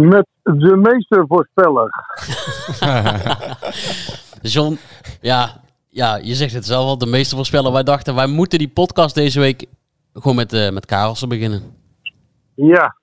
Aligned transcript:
Met 0.00 0.26
de 0.42 0.76
meestervoorspeller. 0.76 1.90
John, 4.54 4.78
ja, 5.20 5.60
ja, 5.88 6.16
je 6.16 6.34
zegt 6.34 6.54
het 6.54 6.66
zelf 6.66 6.86
al, 6.86 6.98
de 6.98 7.06
meeste 7.06 7.36
voorspellen. 7.36 7.72
Wij 7.72 7.82
dachten, 7.82 8.14
wij 8.14 8.26
moeten 8.26 8.58
die 8.58 8.68
podcast 8.68 9.14
deze 9.14 9.40
week 9.40 9.66
gewoon 10.12 10.36
met, 10.36 10.52
eh 10.52 10.70
met 10.70 10.86
Karelsen 10.86 11.28
beginnen. 11.28 11.62
Ja, 12.54 12.96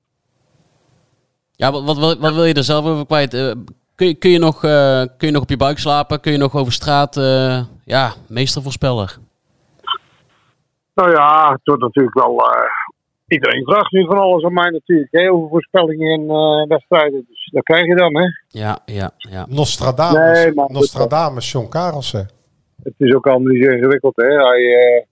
Ja, 1.52 1.72
wat, 1.72 1.84
wat, 1.84 1.98
wil- 1.98 2.20
wat 2.20 2.34
wil 2.34 2.46
je 2.46 2.54
er 2.54 2.64
zelf 2.64 2.86
over 2.86 3.06
kwijt? 3.06 3.34
Eh, 3.34 3.52
kun, 3.96 4.08
je, 4.08 4.14
kun, 4.16 4.30
je 4.30 4.40
nog, 4.40 4.64
eh, 4.64 5.02
kun 5.18 5.28
je 5.28 5.32
nog 5.32 5.42
op 5.42 5.50
je 5.50 5.58
buik 5.58 5.78
slapen? 5.80 6.20
Kun 6.20 6.32
je 6.32 6.38
nog 6.38 6.56
over 6.56 6.74
straat? 6.74 7.16
ja, 7.86 8.14
meestervoorspeller. 8.28 9.18
nou 10.94 11.12
ja, 11.12 11.52
het 11.52 11.62
wordt 11.64 11.82
natuurlijk 11.82 12.16
wel. 12.16 12.42
Iedereen 13.28 13.64
vraagt 13.64 13.92
nu 13.92 14.06
van 14.06 14.18
alles 14.18 14.44
aan 14.44 14.54
mij 14.54 14.70
natuurlijk. 14.70 15.12
Hè, 15.12 15.32
over 15.32 15.50
voorspellingen 15.50 16.20
en 16.20 16.30
eh, 16.30 16.68
wedstrijden. 16.68 17.26
Dus 17.30 17.50
dat 17.52 17.64
krijg 17.64 17.86
je 17.86 17.96
dan, 17.96 18.16
hè? 18.18 18.26
Ja, 18.48 18.80
ja, 18.86 19.12
ja. 19.18 19.46
Nostradamus, 19.50 20.44
Nee, 20.44 20.54
Nostradamus 20.68 21.52
John 21.52 21.68
Karelsen. 21.70 22.30
Het 22.84 22.94
is 22.98 23.14
ook 23.14 23.28
allemaal 23.28 23.54
niet 23.54 23.64
zo 23.64 23.72
ingewikkeld, 23.72 24.16
hè? 24.16 24.28
Hij 24.28 24.74
eh, 24.74 25.04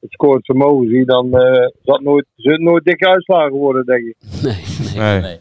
het 0.00 0.10
scoort 0.12 0.44
vermogen 0.44 0.88
zie, 0.88 1.04
dan 1.04 1.24
eh 1.38 1.68
zal 1.84 1.94
het 1.94 2.04
nooit, 2.04 2.26
zullen 2.36 2.62
nooit 2.62 2.84
dikke 2.84 3.08
uitslagen 3.08 3.56
worden, 3.56 3.84
denk 3.84 4.04
ik. 4.04 4.16
Nee, 4.42 4.64
nee, 4.94 5.12
Nee. 5.12 5.20
nee. 5.20 5.38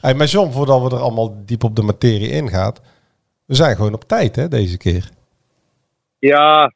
Hey, 0.00 0.14
maar 0.14 0.26
John, 0.26 0.50
voordat 0.50 0.82
we 0.82 0.96
er 0.96 1.02
allemaal 1.02 1.42
diep 1.44 1.64
op 1.64 1.76
de 1.76 1.82
materie 1.82 2.30
ingaan. 2.30 2.72
We 3.44 3.54
zijn 3.54 3.76
gewoon 3.76 3.94
op 3.94 4.04
tijd 4.04 4.36
hè, 4.36 4.48
deze 4.48 4.76
keer. 4.76 5.10
Ja, 6.18 6.72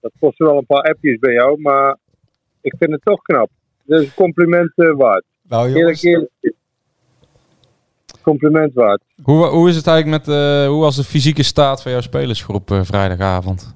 dat 0.00 0.12
kost 0.20 0.38
wel 0.38 0.56
een 0.56 0.66
paar 0.66 0.82
appjes 0.82 1.18
bij 1.18 1.32
jou, 1.32 1.60
maar 1.60 1.96
ik 2.60 2.74
vind 2.78 2.90
het 2.92 3.02
toch 3.02 3.22
knap. 3.22 3.50
Dat 3.90 4.00
is 4.00 4.06
een 4.06 4.14
compliment 4.14 4.72
eh, 4.76 4.94
waard. 4.96 5.24
Nou 5.42 5.70
jongens, 5.70 6.02
eerlijk. 6.02 6.30
Compliment 8.22 8.74
waard. 8.74 9.02
Hoe, 9.22 9.46
hoe 9.46 9.68
is 9.68 9.76
het 9.76 9.86
eigenlijk 9.86 10.26
met, 10.26 10.36
eh, 10.36 10.66
hoe 10.66 10.80
was 10.80 10.96
de 10.96 11.04
fysieke 11.04 11.42
staat 11.42 11.82
van 11.82 11.92
jouw 11.92 12.00
spelersgroep 12.00 12.70
eh, 12.70 12.80
vrijdagavond? 12.82 13.74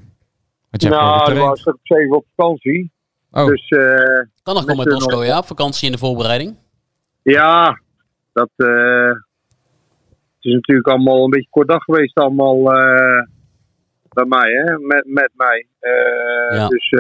Want 0.70 0.82
je 0.82 0.88
Nou, 0.88 1.03
dan 1.19 1.19
getraind. 1.26 1.48
was 1.48 1.60
ik 1.60 1.66
op 1.66 1.78
zeven 1.82 2.16
op 2.16 2.24
vakantie. 2.36 2.91
Oh. 3.30 3.47
Dus 3.47 3.69
eh, 3.69 3.78
Kan 4.42 4.54
nog 4.54 4.66
Met 4.66 4.76
wel 4.76 4.76
met 4.76 4.86
de- 4.86 4.94
Osco, 5.06 5.24
ja? 5.24 5.38
Op 5.38 5.47
vakantie 5.47 5.86
in 5.86 5.92
de 5.92 5.98
voorbereiding. 5.98 6.56
ja, 7.22 7.80
dat 8.32 8.50
eh, 8.56 9.08
het 9.08 10.41
is 10.41 10.53
natuurlijk 10.53 10.88
allemaal 10.88 11.24
een 11.24 11.30
beetje 11.30 11.50
kort 11.50 11.69
dag 11.69 11.82
geweest 11.84 12.16
allemaal 12.19 12.72
eh, 12.72 13.22
bij 14.08 14.24
mij, 14.24 14.50
hè? 14.53 14.78
Met, 14.78 15.04
met 15.06 15.30
mij. 15.34 15.66
Eh, 15.80 16.56
Ja. 16.56 16.69
Dus 16.69 16.91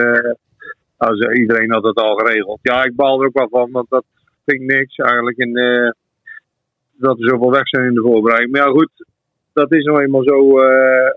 als, 1.06 1.18
iedereen 1.20 1.72
had 1.72 1.84
het 1.84 1.96
al 1.96 2.16
geregeld. 2.16 2.58
Ja, 2.62 2.84
ik 2.84 2.96
baal 2.96 3.20
er 3.20 3.26
ook 3.26 3.38
wel 3.38 3.48
van, 3.48 3.70
want 3.70 3.90
dat 3.90 4.04
vind 4.44 4.60
ik 4.60 4.66
niks 4.66 4.96
eigenlijk. 4.96 5.38
En, 5.38 5.56
eh, 5.56 5.90
dat 6.92 7.18
er 7.18 7.28
zoveel 7.28 7.50
weg 7.50 7.68
zijn 7.68 7.84
in 7.84 7.94
de 7.94 8.00
voorbereiding. 8.00 8.52
Maar 8.52 8.66
ja, 8.66 8.72
goed, 8.72 8.90
dat 9.52 9.72
is 9.72 9.84
nou 9.84 10.02
eenmaal 10.02 10.22
zo 10.22 10.58
eh, 10.58 11.10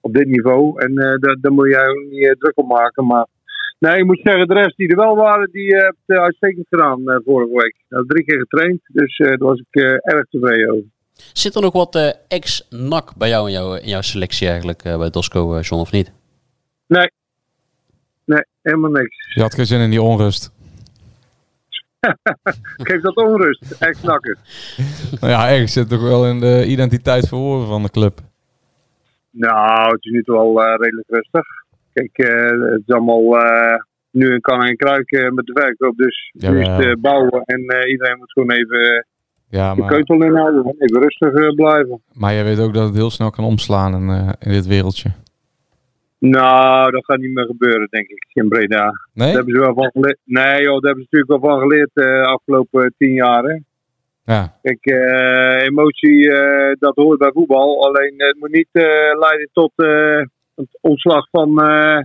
op 0.00 0.14
dit 0.14 0.26
niveau. 0.26 0.80
En 0.80 0.98
eh, 0.98 1.36
daar, 1.40 1.52
moet 1.52 1.68
jij 1.68 1.88
ook 1.88 2.04
niet 2.10 2.36
druk 2.38 2.58
op 2.58 2.68
maken. 2.68 3.06
Maar 3.06 3.26
nee, 3.78 3.98
ik 3.98 4.04
moet 4.04 4.20
zeggen, 4.22 4.48
de 4.48 4.54
rest 4.54 4.76
die 4.76 4.88
er 4.88 4.96
wel 4.96 5.16
waren, 5.16 5.50
die 5.52 5.74
heeft 5.74 5.96
het 6.06 6.18
uitstekend 6.18 6.66
gedaan 6.68 7.22
vorige 7.24 7.52
week. 7.52 7.74
Ik 7.78 7.84
heb 7.88 8.04
drie 8.06 8.24
keer 8.24 8.38
getraind, 8.38 8.80
dus 8.86 9.16
daar 9.16 9.38
was 9.38 9.62
ik 9.68 9.82
erg 10.02 10.28
tevreden 10.30 10.70
over. 10.70 10.86
Zit 11.32 11.54
er 11.54 11.62
nog 11.62 11.72
wat 11.72 12.24
ex-NAC 12.28 13.16
bij 13.16 13.28
jou 13.28 13.46
in, 13.46 13.52
jouw 13.52 13.74
in 13.74 13.88
jouw 13.88 14.00
selectie 14.00 14.48
eigenlijk 14.48 14.82
bij 14.82 14.98
bij 14.98 15.10
Dosco, 15.10 15.60
John, 15.60 15.80
of 15.80 15.92
niet? 15.92 16.12
Nee, 16.86 17.10
helemaal 18.70 18.90
niks. 18.90 19.34
Je 19.34 19.40
had 19.40 19.54
geen 19.54 19.66
zin 19.66 19.80
in 19.80 19.90
die 19.90 20.02
onrust. 20.02 20.52
Geef 22.88 23.00
dat 23.00 23.16
onrust, 23.16 23.70
ex-nakker. 23.78 24.36
Nou 25.20 25.32
ja, 25.32 25.48
ergens 25.50 25.72
zit 25.72 25.88
toch 25.88 26.02
wel 26.02 26.26
in 26.26 26.40
de 26.40 26.66
identiteit 26.66 27.28
verhoren 27.28 27.66
van 27.66 27.82
de 27.82 27.90
club. 27.90 28.20
Nou, 29.30 29.92
het 29.92 30.04
is 30.04 30.10
nu 30.10 30.22
toch 30.22 30.36
wel 30.36 30.62
eh, 30.62 30.74
redelijk 30.76 31.08
rustig. 31.08 31.46
Kijk, 31.92 32.10
eh, 32.12 32.70
het 32.72 32.82
is 32.86 32.94
allemaal 32.94 33.38
eh, 33.38 33.76
nu 34.10 34.32
een 34.32 34.40
kan 34.40 34.64
en 34.64 34.76
kruik 34.76 35.10
met 35.10 35.46
de 35.46 35.60
verkoop. 35.60 35.96
Dus 35.96 36.30
nu 36.32 36.60
is 36.60 36.68
het 36.68 37.00
bouwen 37.00 37.42
en 37.44 37.60
iedereen 37.88 38.18
moet 38.18 38.32
gewoon 38.32 38.50
even 38.50 39.06
Ja, 39.48 39.74
de 39.74 39.80
maar, 39.80 39.90
keutel 39.90 40.22
inhouden. 40.22 40.74
Even 40.78 41.02
rustig 41.02 41.54
blijven. 41.54 42.00
maar 42.12 42.32
je 42.32 42.44
weet 42.44 42.60
ook 42.60 42.74
dat 42.74 42.86
het 42.86 42.94
heel 42.94 43.10
snel 43.10 43.30
kan 43.30 43.44
omslaan 43.44 43.94
in, 43.94 44.34
in 44.38 44.50
dit 44.52 44.66
wereldje. 44.66 45.10
Nou, 46.18 46.90
dat 46.90 47.04
gaat 47.04 47.18
niet 47.18 47.32
meer 47.34 47.44
gebeuren, 47.44 47.88
denk 47.90 48.08
ik, 48.08 48.26
in 48.32 48.48
Breda. 48.48 48.84
Nee? 49.14 49.26
Daar 49.26 49.36
hebben 49.36 49.54
ze 49.54 49.60
wel 49.60 49.74
van 49.74 49.90
geleerd. 49.90 50.18
Nee, 50.24 50.62
joh, 50.62 50.80
daar 50.80 50.92
hebben 50.92 51.04
ze 51.04 51.08
natuurlijk 51.10 51.42
wel 51.42 51.50
van 51.50 51.60
geleerd 51.60 51.90
de 51.92 52.24
afgelopen 52.26 52.94
tien 52.98 53.12
jaar. 53.12 53.44
Hè? 53.44 53.58
Ja. 54.24 54.54
Kijk, 54.62 54.84
eh, 54.84 55.66
emotie, 55.66 56.32
eh, 56.32 56.72
dat 56.78 56.94
hoort 56.94 57.18
bij 57.18 57.30
voetbal. 57.32 57.86
Alleen 57.86 58.14
eh, 58.16 58.26
het 58.26 58.36
moet 58.38 58.52
niet 58.52 58.68
eh, 58.72 59.18
leiden 59.18 59.48
tot 59.52 59.72
eh, 59.76 60.22
het 60.54 60.78
ontslag 60.80 61.28
van, 61.30 61.58
eh, 61.58 62.00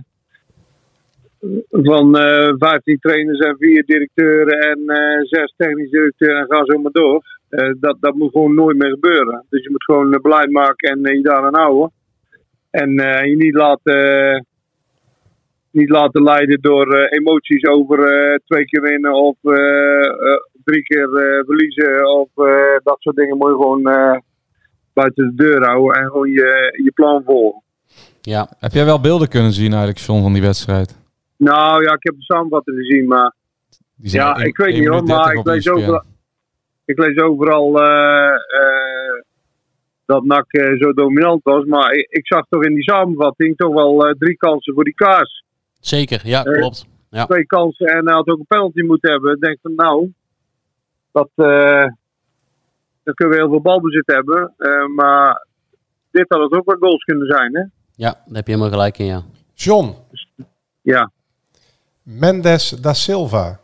van 1.70 2.18
eh 2.18 2.54
15 2.58 2.98
trainers 2.98 3.38
en 3.38 3.56
vier 3.58 3.84
directeuren 3.84 4.58
en 4.60 4.78
eh, 4.86 5.22
zes 5.22 5.54
technisch 5.56 5.90
directeuren 5.90 6.40
en 6.40 6.46
ga 6.48 6.64
zo 6.64 6.78
maar 6.78 6.92
door. 6.92 7.22
Eh, 7.48 7.70
dat, 7.80 7.96
dat 8.00 8.14
moet 8.14 8.32
gewoon 8.32 8.54
nooit 8.54 8.76
meer 8.76 8.90
gebeuren. 8.90 9.44
Dus 9.48 9.62
je 9.62 9.70
moet 9.70 9.84
gewoon 9.84 10.18
beleid 10.22 10.50
maken 10.50 10.90
en 10.90 11.04
eh, 11.04 11.14
je 11.14 11.22
daaraan 11.22 11.56
houden. 11.56 11.92
En 12.74 12.98
eh, 12.98 13.24
je 13.24 13.36
niet 13.36 13.54
laten, 13.54 14.46
niet 15.70 15.88
laten 15.88 16.22
leiden 16.22 16.60
door 16.60 16.94
eh, 16.94 17.18
emoties 17.18 17.66
over 17.66 17.98
eh, 17.98 18.38
twee 18.44 18.64
keer 18.64 18.80
winnen 18.80 19.14
of 19.14 19.36
drie 20.64 20.82
keer 20.82 21.08
verliezen 21.46 22.10
of 22.18 22.28
dat 22.82 22.96
soort 22.98 23.16
dingen. 23.16 23.36
Moet 23.36 23.48
je 23.48 23.54
gewoon 23.54 23.82
buiten 24.92 25.26
de 25.26 25.34
deur 25.34 25.64
houden 25.66 26.00
en 26.02 26.10
gewoon 26.10 26.30
je, 26.30 26.80
je 26.84 26.92
plan 26.94 27.22
volgen. 27.24 27.62
Ja, 28.20 28.48
Heb 28.58 28.72
jij 28.72 28.84
wel 28.84 29.00
beelden 29.00 29.28
kunnen 29.28 29.52
zien 29.52 29.70
eigenlijk, 29.70 29.98
John, 29.98 30.22
van 30.22 30.32
die 30.32 30.42
wedstrijd? 30.42 30.96
Nou 31.36 31.82
ja, 31.82 31.92
ik 31.92 32.02
heb 32.02 32.14
de 32.14 32.22
samenvatting 32.22 32.76
gezien, 32.76 33.06
maar 33.06 33.34
ja, 33.96 34.36
ik 34.36 34.56
weet 34.56 34.78
niet 34.78 34.88
hoor, 34.88 35.02
maar 35.04 35.24
30 35.24 35.38
ik 35.38 35.46
lees, 35.46 35.70
overal, 35.70 36.02
ik 36.84 36.98
lees 36.98 37.18
overal 37.18 37.72
dat 40.06 40.24
NAC 40.24 40.52
eh, 40.52 40.78
zo 40.78 40.92
dominant 40.92 41.42
was. 41.42 41.64
Maar 41.64 41.92
ik, 41.92 42.06
ik 42.10 42.26
zag 42.26 42.46
toch 42.48 42.64
in 42.64 42.74
die 42.74 42.82
samenvatting 42.82 43.56
toch 43.56 43.72
wel 43.74 44.06
eh, 44.06 44.14
drie 44.18 44.36
kansen 44.36 44.74
voor 44.74 44.84
die 44.84 44.94
kaas. 44.94 45.44
zeker. 45.80 46.20
Ja, 46.24 46.44
Eh, 46.44 46.52
klopt. 46.58 46.86
Ja. 47.10 47.24
Twee 47.26 47.46
kansen 47.46 47.86
en 47.86 48.04
hij 48.06 48.14
had 48.14 48.28
ook 48.28 48.38
een 48.38 48.46
penalty 48.46 48.80
moeten 48.82 49.10
hebben. 49.12 49.34
Ik 49.34 49.40
denk 49.40 49.58
van 49.62 49.74
nou, 49.74 50.12
dat, 51.12 51.28
eh, 51.34 51.86
dan 53.02 53.14
kunnen 53.14 53.34
we 53.34 53.40
heel 53.42 53.48
veel 53.50 53.60
balbezit 53.60 54.06
hebben. 54.06 54.54
Eh, 54.56 54.86
maar 54.86 55.46
dit 56.10 56.24
had 56.28 56.40
het 56.42 56.52
ook 56.52 56.64
wel 56.66 56.76
goals 56.78 57.04
kunnen 57.04 57.26
zijn, 57.26 57.54
hè? 57.56 57.60
ja, 57.96 58.10
daar 58.12 58.34
heb 58.34 58.46
je 58.46 58.52
helemaal 58.52 58.72
gelijk 58.72 58.98
in, 58.98 59.06
ja. 59.06 59.22
John, 59.54 59.94
Ja. 60.82 61.10
Mendes 62.02 62.70
da 62.70 62.92
Silva. 62.92 63.60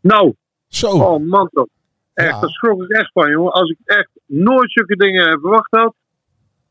Nou, 0.00 0.34
Zo, 0.68 0.86
oh 0.90 1.26
man 1.26 1.48
toch. 1.52 1.66
Echt, 2.14 2.30
Ja. 2.30 2.40
daar 2.40 2.50
schrok 2.50 2.82
ik 2.82 2.90
echt 2.90 3.10
van, 3.12 3.30
jongen. 3.30 3.52
Als 3.52 3.70
ik 3.70 3.78
echt 3.84 4.10
nooit 4.32 4.72
zulke 4.72 4.96
dingen 4.96 5.40
verwacht 5.40 5.70
had, 5.70 5.94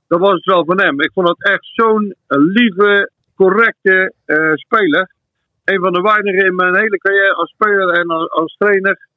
dan 0.08 0.20
was 0.20 0.34
het 0.34 0.46
wel 0.46 0.66
van 0.66 0.82
hem. 0.82 1.02
Ik 1.02 1.12
vond 1.14 1.28
het 1.28 1.44
echt 1.44 1.70
zo'n 1.74 2.16
lieve, 2.28 3.12
correcte 3.36 4.14
eh, 4.26 4.52
speler. 4.54 5.12
Een 5.64 5.80
van 5.80 5.94
de 5.94 6.02
weinigen 6.02 6.46
in 6.46 6.56
mijn 6.56 6.76
hele 6.76 6.98
carrière 6.98 7.34
als 7.34 7.50
speler 7.50 7.90
en 7.90 8.08
als, 8.08 8.30
als 8.30 8.56
trainer. 8.58 9.08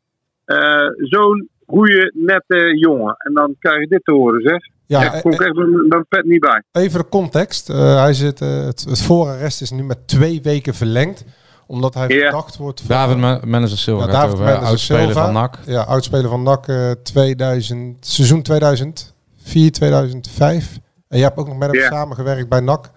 Eh, 0.44 0.88
Zo'n 0.96 1.48
goede, 1.66 2.12
nette 2.14 2.78
jongen. 2.78 3.14
En 3.18 3.34
dan 3.34 3.56
krijg 3.58 3.80
je 3.80 3.86
dit 3.86 4.04
te 4.04 4.12
horen, 4.12 4.42
zeg. 4.42 4.66
Ja, 4.86 5.14
ik 5.14 5.22
kom 5.22 5.32
eh, 5.32 5.46
echt 5.46 5.54
mijn, 5.88 6.06
pet 6.08 6.24
niet 6.24 6.40
bij. 6.40 6.62
Even 6.72 7.00
de 7.00 7.08
context. 7.08 7.68
Hij 7.68 8.12
zit, 8.12 8.38
het, 8.38 8.84
het 8.88 9.02
voorarrest 9.02 9.60
is 9.60 9.70
nu 9.70 9.82
met 9.82 10.08
twee 10.08 10.40
weken 10.42 10.74
verlengd. 10.74 11.24
Omdat 11.66 11.94
hij 11.94 12.08
verdacht 12.08 12.56
wordt 12.56 12.80
van... 12.80 12.88
David 12.88 13.44
Manager 13.44 13.78
Silva 13.78 14.06
Ja, 14.06 14.12
David 14.12 14.32
over 14.32 14.44
Mendes 14.44 14.84
Silva. 14.84 15.12
van 15.24 15.32
NAC. 15.32 15.58
Ja, 15.66 15.82
oudspeler 15.82 16.30
van 16.30 16.42
NAC 16.42 16.68
eh, 16.68 16.90
2000, 17.02 18.06
seizoen 18.06 18.42
2004, 18.42 19.72
2005. 19.72 20.78
En 21.08 21.18
je 21.18 21.24
hebt 21.24 21.36
ook 21.38 21.48
nog 21.48 21.56
met 21.58 21.72
hem 21.72 21.80
samengewerkt 21.90 22.48
bij 22.48 22.60
NAC. 22.60 22.90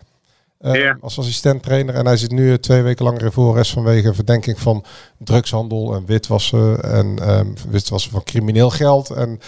eh, 0.59 0.73
Ja. 0.75 0.97
Als 1.01 1.19
assistent 1.19 1.63
trainer. 1.63 1.95
En 1.95 2.05
hij 2.05 2.17
zit 2.17 2.31
nu 2.31 2.51
eh, 2.51 2.57
twee 2.57 2.81
weken 2.81 3.05
langer 3.05 3.23
in 3.23 3.31
voorrest 3.31 3.71
vanwege 3.71 4.13
verdenking 4.13 4.59
van 4.59 4.83
drugshandel 5.17 5.95
en 5.95 6.05
witwassen. 6.05 6.83
En 6.83 7.19
ehm, 7.19 7.47
witwassen 7.69 8.11
van 8.11 8.23
crimineel 8.23 8.69
geld. 8.69 9.09
En 9.09 9.39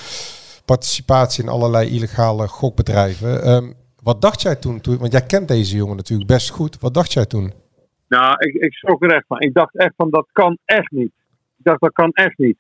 participatie 0.66 1.44
in 1.44 1.50
allerlei 1.50 1.90
illegale 1.90 2.48
gokbedrijven. 2.48 3.44
Ehm, 3.44 3.72
wat 4.04 4.22
dacht 4.22 4.42
jij 4.42 4.56
toen, 4.56 4.82
toen? 4.82 4.98
Want 4.98 5.12
jij 5.12 5.22
kent 5.26 5.48
deze 5.48 5.76
jongen 5.76 5.96
natuurlijk 5.96 6.30
best 6.30 6.50
goed. 6.50 6.78
Wat 6.80 6.94
dacht 6.94 7.14
jij 7.14 7.26
toen? 7.26 7.54
Nou, 8.10 8.36
ik, 8.38 8.54
ik 8.54 8.74
schrok 8.74 9.04
er 9.04 9.12
echt 9.14 9.26
van. 9.28 9.40
Ik 9.40 9.54
dacht 9.54 9.76
echt 9.78 9.94
van, 9.98 10.10
dat 10.10 10.28
kan 10.32 10.58
echt 10.66 10.92
niet. 10.92 11.12
Ik 11.58 11.64
dacht, 11.66 11.80
dat 11.82 11.94
kan 11.94 12.12
echt 12.12 12.38
niet. 12.38 12.58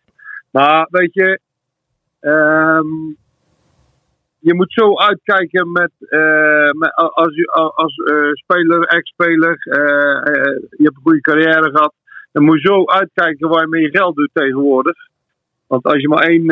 Maar 0.52 0.88
weet 0.90 1.14
je, 1.14 1.40
ehm, 2.20 2.88
je 4.40 4.54
moet 4.54 4.74
zo 4.74 4.98
uitkijken 4.98 5.72
met, 5.72 5.92
eh, 6.00 6.70
met 6.72 6.94
als, 6.94 7.36
je- 7.36 7.52
als 7.76 7.96
eh, 7.96 8.32
speler, 8.32 8.84
ex-speler, 8.88 9.52
eh, 9.60 10.44
je 10.70 10.84
hebt 10.84 10.96
een 10.96 11.02
goede 11.04 11.22
carrière 11.22 11.70
gehad. 11.72 11.94
Dan 12.32 12.44
moet 12.44 12.62
je 12.62 12.68
zo 12.68 12.86
uitkijken 12.86 13.50
waar 13.50 13.62
je 13.62 13.68
mee 13.68 13.82
je 13.82 13.90
geld 13.98 14.16
doet 14.16 14.30
tegenwoordig. 14.34 14.96
Want 15.68 15.84
als 15.84 16.02
je 16.02 16.08
maar 16.08 16.24
één, 16.24 16.50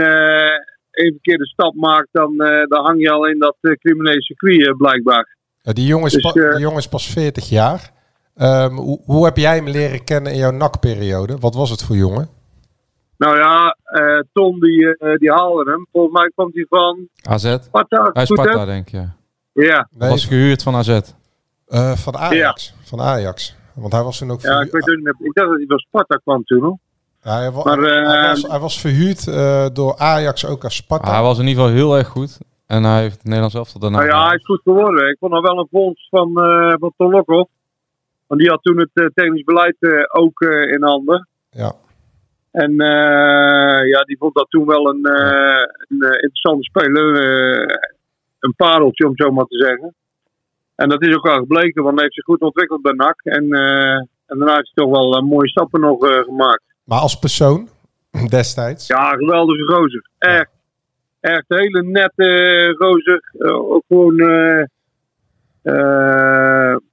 één 0.92 1.12
verkeerde 1.12 1.46
stap 1.46 1.76
maakt, 1.76 2.08
dan, 2.12 2.38
dan 2.68 2.86
hang 2.86 3.02
je 3.02 3.10
al 3.12 3.28
in 3.28 3.40
dat 3.40 3.56
criminele 3.62 4.22
circuit 4.22 4.78
blijkbaar. 4.78 5.36
Ja, 5.62 5.74
die, 5.74 5.86
jongen 5.86 6.06
is 6.06 6.14
Dus, 6.14 6.34
die 6.34 6.60
jongen 6.60 6.78
is 6.78 6.88
pas 6.88 7.12
40 7.12 7.50
jaar. 7.50 7.92
Ehm, 8.38 8.76
hoe, 8.76 9.00
hoe 9.06 9.26
heb 9.26 9.38
jij 9.38 9.56
hem 9.56 9.68
leren 9.68 10.04
kennen 10.04 10.32
in 10.32 10.38
jouw 10.38 10.52
NAC-periode? 10.52 11.38
Wat 11.40 11.56
was 11.56 11.70
het 11.70 11.84
voor 11.84 11.96
jongen? 11.96 12.30
Nou 13.18 13.38
ja, 13.38 13.78
eh, 13.84 14.20
Tom 14.34 14.60
die, 14.60 14.98
eh, 14.98 15.14
die 15.16 15.32
haalde 15.32 15.72
hem. 15.72 15.88
Volgens 15.92 16.14
mij 16.14 16.32
komt 16.36 16.54
hij 16.54 16.66
van 16.70 17.08
AZ. 17.30 17.58
Sparta. 17.64 18.10
Hij 18.14 18.24
is 18.24 18.30
goed, 18.30 18.38
hè? 18.38 18.44
Sparta, 18.44 18.66
denk 18.66 18.88
ik. 18.92 18.94
Ja. 19.54 19.88
Nee, 19.92 20.10
Was 20.10 20.26
gehuurd 20.26 20.64
van 20.64 20.76
AZ. 20.76 21.00
eh, 21.68 21.92
van 21.92 22.18
Ajax. 22.18 22.74
Van 22.84 23.02
Ajax. 23.02 23.56
Want 23.76 23.92
hij 23.94 24.04
was 24.04 24.18
toen 24.18 24.32
ook 24.32 24.42
ja 24.42 24.60
ik 24.62 24.72
weet 24.72 24.86
het 24.86 24.96
niet 24.96 25.04
meer. 25.04 25.16
Ik 25.20 25.34
dacht 25.34 25.48
dat 25.50 25.58
hij 25.58 25.66
van 25.68 25.78
Sparta 25.78 26.16
kwam 26.16 26.44
toen. 26.44 26.62
Hoor. 26.64 26.78
Ja, 27.22 27.38
hij, 27.38 27.52
wa- 27.52 27.64
Maar, 27.64 27.84
eh, 27.84 28.10
hij, 28.10 28.28
was, 28.30 28.42
hij 28.44 28.60
was 28.60 28.80
verhuurd 28.80 29.28
eh, 29.28 29.66
door 29.74 29.98
Ajax 29.98 30.46
ook 30.46 30.64
als 30.64 30.76
Sparta. 30.76 31.12
Hij 31.12 31.22
was 31.22 31.40
in 31.40 31.48
ieder 31.48 31.64
geval 31.64 31.78
heel 31.78 31.98
erg 31.98 32.08
goed. 32.08 32.38
En 32.68 32.84
hij 32.84 33.02
heeft 33.02 33.14
het 33.16 33.24
Nederlands 33.24 33.56
elftal 33.56 33.82
daarna. 33.82 33.98
Nou 33.98 34.10
ja, 34.10 34.26
hij 34.28 34.36
is 34.36 34.46
goed 34.46 34.62
geworden. 34.64 35.10
Ik 35.10 35.18
vond 35.20 35.32
nog 35.32 35.42
wel 35.42 35.58
een 35.60 35.68
vondst 35.72 36.10
van, 36.10 36.28
eh 36.44 36.74
van 36.80 36.94
Ton 36.98 37.10
Lokhoff. 37.12 37.50
Want 38.28 38.42
die 38.42 38.50
had 38.50 38.64
toen 38.64 38.80
het 38.80 38.90
eh, 38.94 39.06
technisch 39.14 39.44
beleid 39.44 39.76
eh, 39.80 40.04
ook 40.08 40.42
eh, 40.42 40.72
in 40.72 40.84
handen. 40.84 41.28
Ja. 41.50 41.74
En 42.52 42.72
eh, 42.80 43.90
ja, 43.90 44.04
die 44.04 44.18
vond 44.18 44.36
dat 44.36 44.50
toen 44.50 44.66
wel 44.66 44.90
een, 44.90 45.06
een 45.88 46.02
interessante 46.02 46.64
speler. 46.64 47.22
een 48.40 48.54
pareltje, 48.56 49.04
om 49.04 49.10
het 49.10 49.22
zo 49.22 49.32
maar 49.32 49.46
te 49.46 49.58
zeggen. 49.58 49.96
En 50.76 50.90
dat 50.90 51.02
is 51.02 51.16
ook 51.16 51.28
wel 51.28 51.38
gebleken, 51.38 51.84
want 51.84 51.96
hij 51.96 52.04
heeft 52.04 52.16
zich 52.16 52.24
goed 52.24 52.42
ontwikkeld 52.42 52.82
bij 52.82 52.94
NAC. 52.94 53.22
En, 53.24 53.52
eh, 53.52 53.96
en 53.96 54.38
daarna 54.38 54.56
heeft 54.56 54.72
hij 54.74 54.86
toch 54.86 54.90
wel 54.90 55.22
mooie 55.22 55.50
stappen 55.50 55.80
nog 55.80 55.98
gemaakt. 56.24 56.64
Maar 56.84 57.00
als 57.00 57.20
persoon, 57.20 57.70
destijds. 58.30 58.88
Ja, 58.88 59.10
geweldige 59.10 59.64
gozer. 59.64 60.10
Echt. 60.18 60.50
Echt 61.20 61.46
hele 61.48 61.84
nette 61.84 62.76
gozer. 62.78 63.34
Ook 63.52 63.84
gewoon 63.88 64.16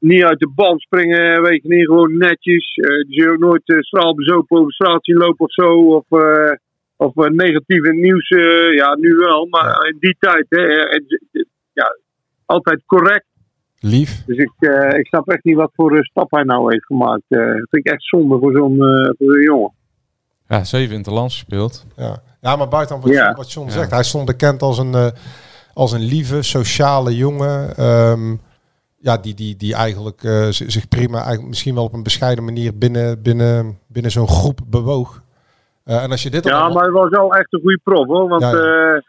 niet 0.04 0.22
uit 0.24 0.38
de 0.38 0.52
band 0.54 0.80
springen, 0.80 1.42
weet 1.42 1.62
je 1.62 1.68
niet. 1.74 1.86
Gewoon 1.86 2.16
netjes. 2.16 2.74
Eh 2.74 2.88
die 3.08 3.14
zul 3.20 3.24
je 3.24 3.30
ook 3.32 3.38
nooit 3.38 3.68
uh, 3.68 3.78
straalbezopen 3.80 4.58
over 4.58 4.72
straat 4.72 5.04
zien 5.04 5.16
lopen 5.16 5.44
of 5.46 5.52
zo. 5.52 5.68
Of, 5.86 6.20
eh 6.20 6.52
of 6.96 7.16
eh, 7.16 7.30
negatief 7.30 7.76
in 7.84 7.92
het 7.92 8.00
nieuws. 8.02 8.28
eh, 8.28 8.74
ja, 8.74 8.96
nu 8.96 9.14
wel. 9.16 9.46
Maar 9.46 9.86
in 9.88 9.96
die 10.00 10.16
tijd, 10.18 10.46
hè. 10.48 10.62
eh, 10.66 10.96
eh, 11.32 11.42
ja, 11.72 11.96
altijd 12.46 12.82
correct. 12.86 13.24
Lief. 13.80 14.24
Dus 14.26 14.36
ik, 14.36 14.52
eh, 14.58 14.98
ik 14.98 15.06
snap 15.06 15.28
echt 15.28 15.44
niet 15.44 15.56
wat 15.56 15.70
voor 15.74 15.96
eh, 15.96 16.02
stap 16.02 16.30
hij 16.30 16.42
nou 16.42 16.72
heeft 16.72 16.84
gemaakt. 16.86 17.22
Eh, 17.28 17.38
dat 17.46 17.66
vind 17.70 17.86
ik 17.86 17.92
echt 17.92 18.02
zonde 18.04 18.38
voor 18.38 18.52
zo'n 18.52 18.72
eh, 18.72 19.04
voor 19.18 19.32
zo'n 19.32 19.42
jongen. 19.42 19.72
Ja, 20.48 20.64
zeven 20.64 20.94
interlands 20.96 21.34
gespeeld. 21.34 21.86
Ja, 21.96 22.22
ja 22.40 22.56
maar 22.56 22.68
buiten 22.68 23.00
wat, 23.00 23.10
Ja. 23.10 23.24
John, 23.24 23.36
wat 23.36 23.52
John 23.52 23.66
Ja. 23.66 23.72
zegt. 23.72 23.90
Hij 23.90 24.02
stond 24.02 24.26
bekend 24.26 24.62
als 24.62 24.78
een, 24.78 24.94
eh, 24.94 25.06
als 25.74 25.92
een 25.92 26.00
lieve, 26.04 26.42
sociale 26.42 27.16
jongen. 27.16 27.76
ehm, 27.76 28.34
ja, 29.08 29.16
die, 29.16 29.34
die, 29.34 29.56
die 29.56 29.74
eigenlijk 29.74 30.22
eh, 30.22 30.46
zich 30.50 30.88
prima, 30.88 31.16
eigenlijk 31.18 31.48
misschien 31.48 31.74
wel 31.74 31.84
op 31.84 31.92
een 31.92 32.02
bescheiden 32.02 32.44
manier 32.44 32.78
binnen, 32.78 33.22
binnen, 33.22 33.78
binnen 33.88 34.10
zo'n 34.10 34.28
groep 34.28 34.58
bewoog. 34.66 35.22
Eh, 35.84 36.02
en 36.02 36.10
als 36.10 36.22
je 36.22 36.30
dit 36.30 36.44
Ja, 36.44 36.50
allemaal- 36.52 36.72
maar 36.74 36.82
hij 36.82 36.92
was 36.92 37.08
wel 37.08 37.34
echt 37.34 37.52
een 37.52 37.60
goede 37.60 37.80
prof 37.84 38.06
hoor. 38.06 38.28
Want 38.28 38.42
Ja, 38.42 38.50
ja. 38.50 38.94
eh, 38.94 39.00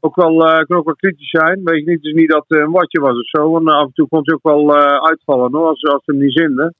ook 0.00 0.16
wel, 0.16 0.34
kon 0.66 0.76
ook 0.76 0.84
wel 0.84 0.94
kritisch 0.96 1.30
zijn. 1.30 1.60
Weet 1.64 1.84
je 1.84 1.90
niet, 1.90 1.96
het 2.02 2.04
is 2.12 2.20
niet 2.20 2.30
dat 2.30 2.44
het 2.48 2.58
een 2.58 2.70
watje 2.70 3.00
was 3.00 3.18
of 3.20 3.28
zo. 3.28 3.50
Want 3.50 3.68
af 3.68 3.84
en 3.86 3.92
toe 3.94 4.08
kon 4.08 4.20
hij 4.24 4.34
ook 4.34 4.42
wel 4.52 4.76
uitvallen 5.10 5.52
hoor, 5.52 5.66
als, 5.68 5.84
als 5.84 6.02
het 6.04 6.06
hem 6.06 6.18
niet 6.18 6.32
zinde. 6.32 6.74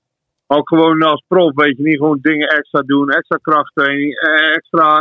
Maar 0.47 0.58
ook 0.58 0.69
gewoon 0.69 1.03
als 1.03 1.25
prof, 1.29 1.55
weet 1.55 1.76
je 1.76 1.82
niet, 1.82 1.99
gewoon 1.99 2.19
dingen 2.23 2.49
extra 2.49 2.81
doen. 2.81 3.08
Extra 3.11 3.37
krachttraining, 3.43 4.15
extra 4.55 4.99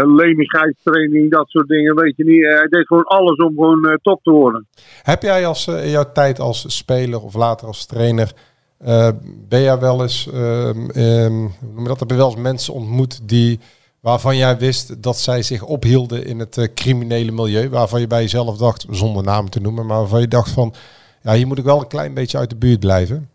lenigheidstraining, 0.00 1.30
dat 1.30 1.48
soort 1.48 1.68
dingen, 1.68 1.94
weet 1.94 2.16
je 2.16 2.24
niet. 2.24 2.44
Eh, 2.44 2.54
hij 2.54 2.68
deed 2.68 2.86
gewoon 2.86 3.04
alles 3.04 3.36
om 3.36 3.54
gewoon 3.54 3.84
eh, 3.84 3.94
top 4.02 4.22
te 4.22 4.30
worden. 4.30 4.66
Heb 5.02 5.22
jij 5.22 5.46
als, 5.46 5.66
eh, 5.66 5.84
in 5.84 5.90
jouw 5.90 6.12
tijd 6.12 6.40
als 6.40 6.76
speler 6.76 7.22
of 7.22 7.34
later 7.34 7.66
als 7.66 7.86
trainer, 7.86 8.32
eh, 8.78 9.08
ben 9.48 9.62
jij 9.62 9.78
wel 9.78 10.02
eens, 10.02 10.24
je 10.24 11.48
dat, 11.84 12.00
heb 12.00 12.10
je 12.10 12.16
wel 12.16 12.30
eens 12.30 12.40
mensen 12.40 12.74
ontmoet 12.74 13.28
die, 13.28 13.60
waarvan 14.02 14.36
jij 14.36 14.58
wist 14.58 15.02
dat 15.02 15.18
zij 15.18 15.42
zich 15.42 15.64
ophielden 15.64 16.26
in 16.26 16.38
het 16.38 16.58
eh, 16.58 16.68
criminele 16.74 17.32
milieu, 17.32 17.68
waarvan 17.68 18.00
je 18.00 18.06
bij 18.06 18.20
jezelf 18.20 18.56
dacht, 18.56 18.86
zonder 18.90 19.22
namen 19.22 19.50
te 19.50 19.60
noemen, 19.60 19.86
maar 19.86 19.98
waarvan 19.98 20.20
je 20.20 20.28
dacht 20.28 20.50
van, 20.50 20.74
ja, 21.22 21.32
hier 21.34 21.46
moet 21.46 21.58
ik 21.58 21.64
wel 21.64 21.80
een 21.80 21.88
klein 21.88 22.14
beetje 22.14 22.38
uit 22.38 22.50
de 22.50 22.56
buurt 22.56 22.80
blijven. 22.80 23.30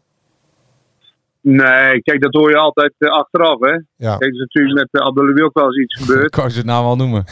Nee, 1.49 2.01
kijk, 2.01 2.21
dat 2.21 2.33
hoor 2.33 2.49
je 2.49 2.57
altijd 2.57 2.93
eh, 2.97 3.09
achteraf, 3.09 3.59
hè. 3.59 3.79
Ja, 3.95 4.17
Kijk, 4.17 4.21
er 4.21 4.27
is 4.33 4.39
natuurlijk 4.39 4.91
met 4.91 5.01
uh, 5.01 5.45
ook 5.45 5.53
wel 5.53 5.65
eens 5.65 5.77
iets 5.77 5.95
gebeurd. 6.01 6.29
Kan 6.29 6.51
ze 6.51 6.57
het 6.57 6.67
nou 6.67 6.85
wel 6.85 6.95
noemen. 6.95 7.23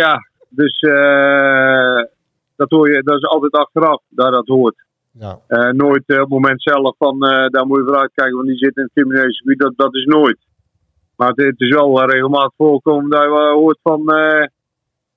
Ja, 0.00 0.18
dus 0.48 0.78
eh, 0.80 2.02
dat 2.56 2.70
hoor 2.70 2.90
je, 2.90 3.02
dat 3.02 3.16
is 3.16 3.28
altijd 3.28 3.52
achteraf, 3.52 4.02
dat 4.08 4.32
dat 4.32 4.46
hoort. 4.46 4.84
ja. 5.12 5.38
Nooit 5.72 6.02
op 6.02 6.18
het 6.18 6.28
moment 6.28 6.62
zelf 6.62 6.94
van, 6.98 7.18
daar 7.50 7.66
moet 7.66 7.78
je 7.78 7.84
vooruit 7.84 8.10
kijken, 8.14 8.36
want 8.36 8.46
die 8.48 8.56
zit 8.56 8.76
in 8.76 8.82
het 8.82 8.92
criminele 8.92 9.32
gebied, 9.32 9.58
dat, 9.58 9.72
dat 9.76 9.94
is 9.94 10.04
nooit. 10.04 10.38
Maar 11.16 11.28
het, 11.28 11.36
het 11.36 11.60
is 11.60 11.74
wel 11.74 12.04
regelmatig 12.04 12.52
voorkomen 12.56 13.10
dat 13.10 13.22
je 13.22 13.50
hoort 13.54 13.78
van 13.82 14.12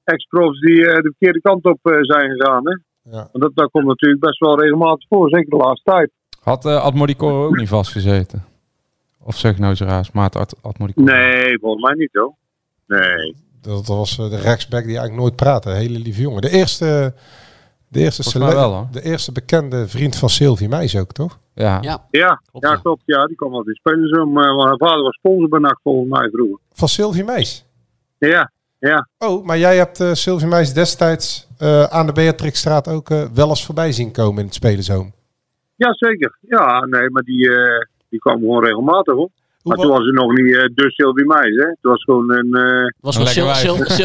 ex-profs 0.03 0.59
die 0.59 0.83
de 0.83 1.13
verkeerde 1.17 1.41
kant 1.41 1.65
op 1.65 1.79
zijn 2.01 2.29
gegaan. 2.31 2.67
Hè? 2.67 2.77
ja. 3.11 3.27
Want 3.31 3.43
dat, 3.43 3.51
dat 3.55 3.71
komt 3.71 3.85
natuurlijk 3.85 4.21
best 4.21 4.39
wel 4.39 4.59
regelmatig 4.59 5.07
voor, 5.07 5.29
zeker 5.29 5.49
de 5.49 5.63
laatste 5.65 5.91
tijd. 5.91 6.11
Had 6.41 6.65
uh, 6.65 6.85
ook 7.21 7.57
niet 7.57 7.69
vastgezeten? 7.69 8.45
Of 9.23 9.37
zeg 9.37 9.51
ik 9.51 9.59
nou 9.59 9.75
zo 9.75 9.85
raar, 9.85 10.09
Maat 10.13 10.35
Ad 10.35 10.55
Admodicor? 10.61 11.03
Nee, 11.03 11.59
volgens 11.59 11.83
mij 11.83 11.93
niet 11.93 12.09
hoor. 12.11 12.33
Nee. 12.87 13.35
Dat, 13.61 13.87
was 13.87 14.17
eh, 14.17 14.29
de 14.29 14.37
rechtsback 14.37 14.83
die 14.83 14.97
eigenlijk 14.97 15.21
nooit 15.21 15.35
praatte, 15.35 15.69
een 15.69 15.75
hele 15.75 15.99
lieve 15.99 16.21
jongen. 16.21 16.41
De 16.41 16.49
eerste, 16.49 17.13
de 17.87 17.99
eerste, 17.99 18.39
wel, 18.39 18.87
de 18.91 19.03
eerste 19.03 19.31
bekende 19.31 19.87
vriend 19.87 20.15
van 20.15 20.29
Sylvie 20.29 20.69
Meijs 20.69 20.95
ook, 20.95 21.11
toch? 21.11 21.39
Ja. 21.53 21.77
Ja, 21.81 22.05
Ja, 22.11 22.41
Klopt, 22.51 22.65
ja, 22.65 22.71
ja. 22.71 22.77
klopt. 22.77 23.01
Ja, 23.05 23.25
die 23.25 23.35
kwam 23.35 23.53
altijd 23.53 23.75
spelen 23.75 24.07
zo. 24.07 24.25
Maar 24.25 24.55
mijn 24.55 24.77
vader 24.77 25.03
was 25.03 25.15
sponsor 25.15 25.49
bij 25.49 25.59
NAC 25.59 25.79
volgens 25.83 26.09
mij 26.19 26.29
vroeger. 26.29 26.59
Van 26.73 26.87
Sylvie 26.87 27.23
Meijs. 27.23 27.65
Ja, 28.17 28.51
ja. 28.79 29.07
Oh, 29.17 29.45
maar 29.45 29.57
jij 29.57 29.77
hebt 29.77 29.99
eh 29.99 30.13
Sylvie 30.13 30.47
Meijs 30.47 30.73
destijds 30.73 31.47
eh, 31.57 31.83
aan 31.83 32.05
de 32.05 32.11
Beatrixstraat 32.11 32.87
ook 32.87 33.09
eh, 33.09 33.23
wel 33.33 33.49
eens 33.49 33.65
voorbij 33.65 33.91
zien 33.91 34.11
komen 34.11 34.39
in 34.39 34.45
het 34.45 34.55
Spelenzoom. 34.55 35.13
Ja, 35.81 35.93
zeker. 35.93 36.37
Ja, 36.41 36.85
nee, 36.85 37.09
maar 37.09 37.23
die, 37.23 37.49
eh, 37.55 37.85
die 38.09 38.19
kwam 38.19 38.39
gewoon 38.39 38.63
regelmatig 38.63 39.13
hoor. 39.13 39.29
Hoe 39.61 39.71
Maar 39.73 39.77
toen 39.77 39.87
wa- 39.91 39.97
was 39.97 40.05
het 40.05 40.15
nog 40.15 40.31
niet 40.33 40.55
eh 40.55 40.61
de 40.75 40.91
Sylvie 40.91 41.25
Meijs, 41.25 41.55
hè. 41.55 41.65
Het 41.67 41.77
was 41.81 42.03
gewoon 42.03 42.31
een... 42.33 42.53
eh 42.53 42.91
was 42.99 43.15
Een 43.15 43.27
Sil-. 43.35 43.53
Sil- 43.63 43.85
Sylvia 43.85 43.95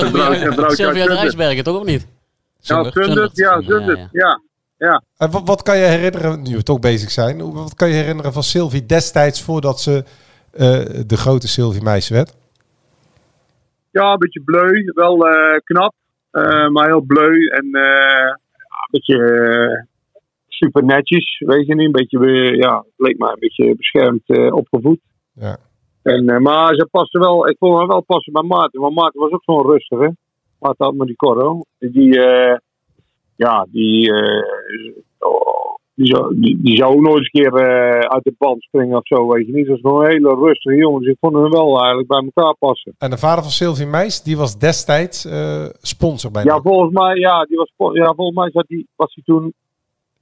Sylvia 0.71 1.00
uit 1.00 1.09
de 1.09 1.14
Rijsbergen, 1.14 1.64
toch 1.64 1.78
of 1.80 1.85
niet? 1.85 2.06
ja, 2.61 2.90
Zundert. 2.90 3.37
Ja, 3.37 3.61
Zundert. 3.62 4.09
Ja, 4.12 4.40
Ja, 4.78 5.02
En 5.16 5.30
wat, 5.30 5.42
wat 5.45 5.62
kan 5.62 5.78
je 5.78 5.85
herinneren, 5.85 6.42
nu 6.42 6.56
we 6.56 6.62
toch 6.62 6.78
bezig 6.78 7.11
zijn, 7.11 7.52
wat 7.52 7.75
kan 7.75 7.88
je 7.88 7.95
herinneren 7.95 8.33
van 8.33 8.42
Sylvie 8.42 8.87
destijds 8.87 9.42
voordat 9.42 9.80
ze 9.80 10.04
eh, 10.52 10.85
de 11.06 11.16
grote 11.16 11.49
Sylvie 11.49 11.83
Meijs 11.83 12.09
werd? 12.09 12.35
ja, 13.90 14.12
een 14.12 14.18
beetje 14.18 14.42
bleu. 14.45 14.90
Wel 14.95 15.26
eh, 15.28 15.56
knap, 15.64 15.95
eh, 16.30 16.68
maar 16.68 16.87
heel 16.87 17.00
bleu. 17.00 17.47
En 17.49 17.64
eh, 17.73 17.83
ja, 17.83 18.78
een 18.80 18.88
beetje... 18.90 19.87
super 20.56 20.84
netjes, 20.84 21.42
weet 21.46 21.66
je 21.66 21.75
niet. 21.75 21.86
Een 21.86 21.92
beetje, 21.92 22.18
eh, 22.18 22.56
ja, 22.56 22.84
leek 22.96 23.18
mij 23.18 23.30
een 23.30 23.38
beetje 23.38 23.76
beschermd 23.76 24.22
eh, 24.26 24.54
opgevoed. 24.54 24.98
Ja. 25.32 25.58
En, 26.02 26.28
eh, 26.28 26.38
maar 26.38 26.75
ze 26.75 26.88
passen 26.90 27.20
wel, 27.20 27.48
ik 27.48 27.56
vond 27.58 27.78
haar 27.78 27.86
wel 27.86 28.02
passen 28.02 28.32
bij 28.32 28.42
Maarten. 28.42 28.80
Want 28.80 28.94
Maarten 28.94 29.20
was 29.20 29.30
ook 29.30 29.44
zo'n 29.44 29.66
rustige. 29.66 30.16
Maarten 30.58 30.84
had 30.84 30.94
met 30.94 31.06
die 31.06 31.16
Corro. 31.16 31.60
Die, 31.78 32.20
ja, 33.36 33.66
die, 33.70 34.12
oh, 35.18 35.75
die, 35.94 36.06
zou, 36.06 36.40
die, 36.40 36.58
die 36.62 36.76
zou 36.76 36.94
ook 36.94 37.00
nooit 37.00 37.16
eens 37.16 37.30
een 37.32 37.42
keer 37.42 37.52
uit 38.08 38.25
de 38.25 38.34
band 38.38 38.62
springen 38.62 38.96
of 38.96 39.06
zo, 39.06 39.28
weet 39.28 39.46
je 39.46 39.52
niet. 39.52 39.66
Dat 39.66 39.76
is 39.76 39.82
gewoon 39.82 40.04
een 40.04 40.10
hele 40.10 40.34
rustige 40.34 40.76
jongen. 40.76 41.00
Dus 41.00 41.10
ik 41.10 41.16
vond 41.20 41.34
hem 41.34 41.50
wel 41.50 41.78
eigenlijk 41.78 42.08
bij 42.08 42.30
elkaar 42.34 42.54
passen. 42.58 42.94
En 42.98 43.10
de 43.10 43.18
vader 43.18 43.42
van 43.42 43.52
Sylvie 43.52 43.86
Meis, 43.86 44.22
die 44.22 44.36
was 44.36 44.58
destijds 44.58 45.28
sponsor 45.80 46.30
bij 46.30 46.44
Ja, 46.44 46.60
volgens 46.60 46.92
mij, 46.92 47.16
ja, 47.16 47.44
die 47.44 47.56
was, 47.56 47.92
ja, 47.92 48.14
volgens 48.14 48.36
mij 48.36 48.50
zat 48.50 48.66
die, 48.66 48.88
was 48.96 49.14
hij 49.14 49.25
toen, 49.25 49.54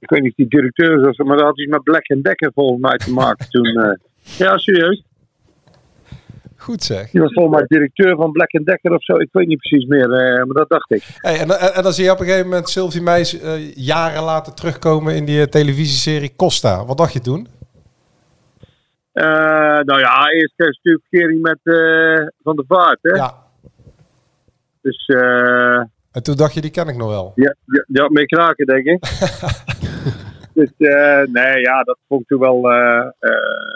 ik 0.05 0.09
weet 0.09 0.21
niet 0.21 0.31
of 0.31 0.37
die 0.37 0.47
directeur 0.47 0.99
was, 0.99 1.17
maar 1.17 1.37
dat 1.37 1.45
had 1.45 1.59
iets 1.59 1.71
met 1.71 1.83
Black 1.83 2.05
Decker 2.21 2.51
volgens 2.53 2.81
mij 2.81 2.97
te 2.97 3.13
maken 3.13 3.49
toen. 3.49 3.65
eh. 3.83 3.91
ja, 4.37 4.57
serieus. 4.57 5.03
Goed 6.65 6.83
zeg. 6.83 7.09
Die 7.09 7.21
was 7.21 7.33
volgens 7.33 7.55
mij 7.55 7.65
directeur 7.67 8.15
van 8.15 8.31
Black 8.31 8.51
Decker 8.51 8.93
of 8.93 9.03
zo. 9.03 9.17
Ik 9.17 9.29
weet 9.31 9.47
niet 9.47 9.57
precies 9.57 9.85
meer, 9.85 10.11
eh, 10.11 10.45
maar 10.45 10.55
dat 10.55 10.69
dacht 10.69 10.91
ik. 10.91 11.03
Hey, 11.17 11.39
en, 11.39 11.59
en, 11.59 11.73
en 11.73 11.83
dan 11.83 11.93
zie 11.93 12.03
je 12.03 12.11
op 12.11 12.19
een 12.19 12.25
gegeven 12.25 12.49
moment 12.49 12.69
Sylvie 12.69 13.01
Meis 13.01 13.39
eh, 13.39 13.75
jaren 13.75 14.23
later 14.23 14.53
terugkomen 14.53 15.15
in 15.15 15.25
die 15.25 15.39
eh, 15.41 15.47
televisieserie 15.47 16.35
Costa. 16.35 16.85
Wat 16.85 16.97
dacht 16.97 17.13
je 17.13 17.19
toen? 17.19 17.47
Eh, 19.11 19.79
nou 19.79 19.99
ja, 19.99 20.29
eerst 20.29 20.53
kreeg 20.55 20.73
ze 20.73 20.99
natuurlijk 21.09 21.41
met 21.41 21.75
eh, 21.75 22.27
Van 22.43 22.55
der 22.55 22.65
Vaart, 22.67 22.99
hè. 23.01 23.15
Ja. 23.15 23.33
Dus 24.81 25.05
eh 25.05 25.79
En 26.11 26.23
toen 26.23 26.35
dacht 26.35 26.53
je, 26.53 26.61
die 26.61 26.71
ken 26.71 26.87
ik 26.87 26.97
nog 26.97 27.09
wel. 27.09 27.31
ja, 27.35 27.55
ja, 27.87 28.01
had 28.01 28.11
mee 28.11 28.25
kraken, 28.25 28.65
denk 28.65 28.85
ik. 28.85 28.99
dus 30.59 30.71
eh, 30.77 31.23
nee, 31.23 31.61
ja, 31.61 31.83
dat 31.83 31.97
vond 32.07 32.21
ik 32.21 32.27
toen 32.27 32.39
wel 32.39 32.71
eh, 32.71 32.99
eh, 32.99 33.31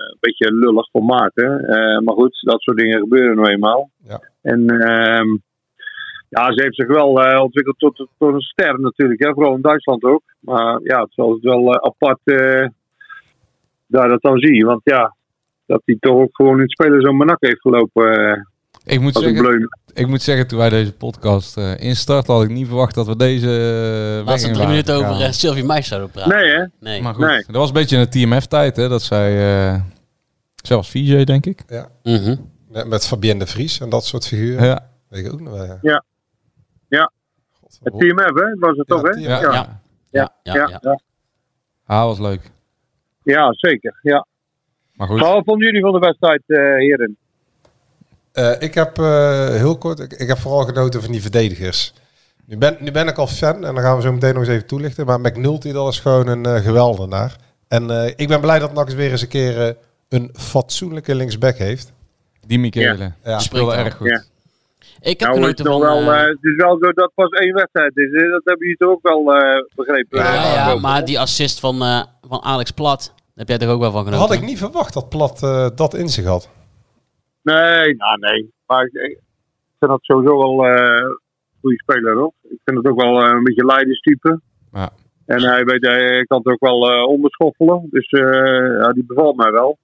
een 0.10 0.18
beetje 0.20 0.54
lullig 0.54 0.90
hè. 1.34 1.58
Eh, 1.58 2.02
maar 2.02 2.16
goed, 2.16 2.40
dat 2.42 2.62
soort 2.62 2.78
dingen 2.78 3.00
gebeuren 3.00 3.36
nou 3.36 3.50
eenmaal. 3.50 3.90
Ja. 4.04 4.22
En 4.42 4.70
ehm, 4.70 5.28
ja, 6.30 6.54
ze 6.54 6.62
heeft 6.62 6.76
zich 6.76 6.88
wel 6.88 7.42
ontwikkeld 7.42 7.80
tot, 7.80 8.08
tot 8.18 8.34
een 8.34 8.42
ster 8.42 8.80
natuurlijk, 8.80 9.24
hè. 9.24 9.34
vooral 9.34 9.56
in 9.56 9.62
Duitsland 9.62 10.04
ook. 10.04 10.24
Maar 10.40 10.80
ja, 10.84 11.00
het 11.00 11.10
is 11.10 11.18
altijd 11.18 11.44
wel 11.44 11.84
apart 11.84 12.20
daar 13.88 14.08
dat 14.08 14.22
dan 14.22 14.38
zie. 14.40 14.66
Want 14.66 14.82
ja, 14.84 15.16
dat 15.66 15.82
hij 15.86 15.98
toch 16.00 16.16
ook 16.16 16.36
gewoon 16.36 16.56
in 16.56 16.62
het 16.62 16.72
spelen 16.72 17.02
zo'n 17.02 17.18
manak 17.18 17.38
heeft 17.40 17.62
gelopen 17.62 18.48
Ik 18.86 19.00
moet, 19.00 19.14
zeggen, 19.16 19.70
ik 19.94 20.08
moet 20.08 20.22
zeggen, 20.22 20.48
toen 20.48 20.58
wij 20.60 20.70
deze 20.70 20.94
podcast 20.94 21.58
eh 21.58 21.80
instarten, 21.80 22.34
had 22.34 22.44
ik 22.44 22.50
niet 22.50 22.68
verwacht 22.68 22.96
dat 22.96 23.08
we 23.08 23.16
deze 23.16 23.48
uh, 24.20 24.26
Laatste 24.26 24.52
drie 24.52 24.68
minuten 24.68 24.96
over 24.96 25.22
uh, 25.22 25.32
Sylvie 25.32 25.64
Meijs 25.64 25.88
zouden 25.88 26.10
praten. 26.10 26.38
Nee, 26.38 26.50
hè? 26.52 26.66
Nee. 26.80 27.02
Maar 27.02 27.14
goed, 27.16 27.26
Nee. 27.26 27.44
dat 27.48 27.56
was 27.56 27.68
een 27.68 27.74
beetje 27.74 27.98
in 27.98 28.04
de 28.04 28.10
TMF-tijd, 28.10 28.76
hè, 28.76 28.88
dat 28.90 29.02
zij... 29.02 29.38
eh 29.74 29.82
zij 30.64 30.76
was 30.76 30.90
VJ, 30.90 31.24
denk 31.24 31.46
ik. 31.46 31.64
Mhm. 32.04 32.36
Met, 32.70 32.88
met 32.88 33.08
Fabienne 33.08 33.44
de 33.44 33.52
Vries 33.52 33.80
en 33.80 33.90
dat 33.90 34.06
soort 34.06 34.28
figuren. 34.28 34.66
Ja, 34.66 34.90
Weet 35.08 35.26
ik 35.26 35.34
ook 35.34 35.42
nog 35.42 35.54
wel. 35.54 35.66
Ja. 35.66 35.78
Ja. 35.82 36.04
Ja. 36.90 37.12
God, 37.60 37.80
Het 37.84 38.00
Team 38.00 38.18
F, 38.18 38.40
hè? 38.40 38.56
Was 38.60 38.78
het 38.78 38.88
toch, 38.88 39.02
hè? 39.02 39.10
TMF. 39.12 39.26
ja, 39.26 39.42
Ja. 39.42 39.52
ja. 39.52 39.80
Ja, 40.12 40.34
ja, 40.44 40.54
ja. 40.54 40.68
ja, 40.70 40.80
ja. 40.82 41.00
Ah, 41.86 42.04
was 42.06 42.20
leuk. 42.20 42.52
Ja, 43.24 43.54
zeker. 43.54 44.00
Ja. 44.02 44.28
Maar 44.94 45.08
goed, 45.08 45.20
wat 45.20 45.44
vonden 45.46 45.66
jullie 45.66 45.82
van 45.82 45.92
de 45.94 46.00
wedstrijd, 46.00 46.44
eh, 46.46 46.58
heren? 46.58 47.18
Eh, 48.32 48.52
ik 48.60 48.74
heb 48.74 48.98
eh, 48.98 49.48
heel 49.50 49.78
kort, 49.78 50.00
ik, 50.00 50.14
ik 50.14 50.28
heb 50.28 50.38
vooral 50.38 50.64
genoten 50.64 51.02
van 51.02 51.12
die 51.12 51.22
verdedigers. 51.22 51.94
Nu 52.46 52.58
ben, 52.58 52.78
nu 52.80 52.92
ben 52.92 53.08
ik 53.08 53.18
al 53.18 53.28
fan 53.28 53.56
en 53.66 53.76
dan 53.76 53.84
gaan 53.84 53.96
we 53.96 54.02
zo 54.02 54.12
meteen 54.12 54.34
nog 54.34 54.44
eens 54.44 54.52
even 54.52 54.68
toelichten. 54.68 55.06
Maar 55.06 55.20
McNulty, 55.20 55.72
dat 55.72 55.92
is 55.94 56.00
gewoon 56.00 56.28
een 56.28 56.48
uh, 56.48 56.56
geweldenaar. 56.56 57.36
En 57.68 57.90
eh, 57.90 58.14
ik 58.16 58.28
ben 58.28 58.42
blij 58.42 58.60
dat 58.60 58.74
NAC 58.74 58.86
eens 58.86 58.96
weer 58.96 59.12
eens 59.12 59.22
een 59.22 59.28
keer 59.28 59.76
een 60.10 60.30
fatsoenlijke 60.34 61.16
linksback 61.16 61.58
heeft. 61.58 61.92
die 62.48 62.60
Michele. 62.60 63.12
Ja. 63.24 63.38
Die 63.38 63.46
speelde 63.46 63.74
erg 63.74 63.96
goed. 63.96 64.10
Ja. 64.10 64.24
Ik 65.02 65.20
heb 65.20 65.30
Nou, 65.30 65.48
het, 65.48 65.62
genoten 65.62 65.66
van... 65.66 66.06
wel, 66.06 66.14
eh, 66.14 66.28
het 66.28 66.38
is 66.42 66.56
wel 66.56 66.78
zo 66.82 66.92
dat 66.92 67.12
pas 67.16 67.30
één 67.30 67.54
wedstrijd 67.54 67.98
is. 67.98 68.12
hè? 68.12 68.30
Dat 68.30 68.42
hebben 68.44 68.60
jullie 68.68 68.78
toch 68.78 68.90
ook 68.90 69.02
wel 69.02 69.34
eh, 69.36 69.64
begrepen? 69.76 70.20
ja, 70.20 70.76
maar 70.76 71.06
die 71.06 71.20
assist 71.20 71.60
van, 71.60 71.82
eh, 71.84 72.02
van 72.28 72.44
Alex 72.44 72.72
Plat, 72.72 73.06
daar 73.16 73.34
heb 73.36 73.48
jij 73.48 73.58
toch 73.58 73.70
ook 73.70 73.80
wel 73.80 73.92
van 73.92 74.04
genoten? 74.04 74.28
Had 74.28 74.36
ik 74.36 74.42
niet 74.42 74.58
verwacht 74.58 74.94
dat 74.94 75.10
Plat 75.10 75.44
eh, 75.44 75.68
dat 75.76 75.94
in 75.94 76.10
zich 76.10 76.26
had. 76.26 76.50
Nee, 77.42 77.96
nou 77.96 78.20
nee. 78.20 78.54
Maar 78.66 78.84
ik, 78.86 78.94
ik 78.94 79.20
vind 79.80 79.92
dat 79.92 80.04
sowieso 80.04 80.38
wel 80.38 80.66
eh, 80.66 80.96
een 80.96 81.20
goede 81.62 81.78
speler, 81.78 82.16
hoor. 82.16 82.32
Ik 82.42 82.60
vind 82.64 82.78
het 82.78 82.88
ook 82.88 83.02
wel 83.02 83.24
eh, 83.24 83.32
een 83.32 83.44
beetje 83.44 83.66
leiderstype. 83.66 84.42
Ja. 84.72 84.90
En 85.26 85.44
hij, 85.44 85.64
weet, 85.64 85.86
hij 85.86 86.26
kan 86.28 86.38
het 86.38 86.48
ook 86.48 86.60
wel 86.60 86.92
eh 86.92 87.08
onderschoffelen. 87.08 87.88
Dus 87.90 88.08
eh, 88.08 88.80
ja, 88.80 88.92
die 88.92 89.06
bevalt 89.06 89.36
mij 89.36 89.52
wel. 89.52 89.78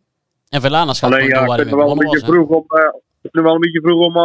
En 0.49 0.61
Verlanas 0.61 0.99
gaat 0.99 1.11
Alleen 1.11 1.29
gewoon 1.29 1.41
ja, 1.41 1.45
door 1.45 1.55
ik 1.55 1.61
vind 1.61 1.75
het 1.75 1.79
wel 1.79 1.91
een 1.91 1.97
beetje 1.97 2.25
vroeg 2.25 2.49
om, 2.49 2.63
ik 2.63 3.31
vind 3.31 3.33
het 3.33 3.43
wel 3.43 3.53
een 3.53 3.59
beetje 3.59 3.81
vroeg 3.81 4.05
om, 4.05 4.17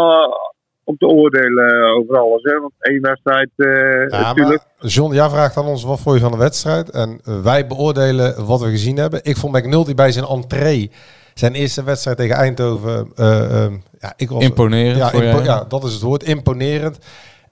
om 0.84 0.96
te 0.96 1.06
oordelen 1.06 1.96
over 1.96 2.18
alles. 2.18 2.42
Hè? 2.42 2.60
Want 2.60 2.72
één 2.78 3.00
wedstrijd 3.00 3.50
eh, 3.56 4.08
Ja, 4.08 4.20
natuurlijk. 4.20 4.64
maar 4.80 4.90
John, 4.90 5.14
jij 5.14 5.28
vraagt 5.28 5.56
aan 5.56 5.66
ons 5.66 5.84
wat 5.84 6.00
vond 6.00 6.16
je 6.16 6.22
van 6.22 6.32
de 6.32 6.38
wedstrijd. 6.38 6.90
En 6.90 7.20
wij 7.42 7.66
beoordelen 7.66 8.46
wat 8.46 8.60
we 8.60 8.68
gezien 8.68 8.96
hebben. 8.96 9.20
Ik 9.22 9.36
vond 9.36 9.56
McNulty 9.56 9.94
bij 9.94 10.12
zijn 10.12 10.24
entree, 10.24 10.90
zijn 11.34 11.54
eerste 11.54 11.82
wedstrijd 11.82 12.16
tegen 12.16 12.36
Eindhoven. 12.36 13.12
eh, 13.16 13.64
eh, 13.64 13.72
ja, 14.00 14.12
ik 14.16 14.30
was, 14.30 14.42
Imponerend 14.42 14.96
Ja, 14.96 15.10
voor 15.10 15.22
impo- 15.22 15.36
jij? 15.36 15.44
ja, 15.46 15.64
dat 15.68 15.84
is 15.84 15.92
het 15.92 16.02
woord. 16.02 16.22
Imponerend. 16.22 16.98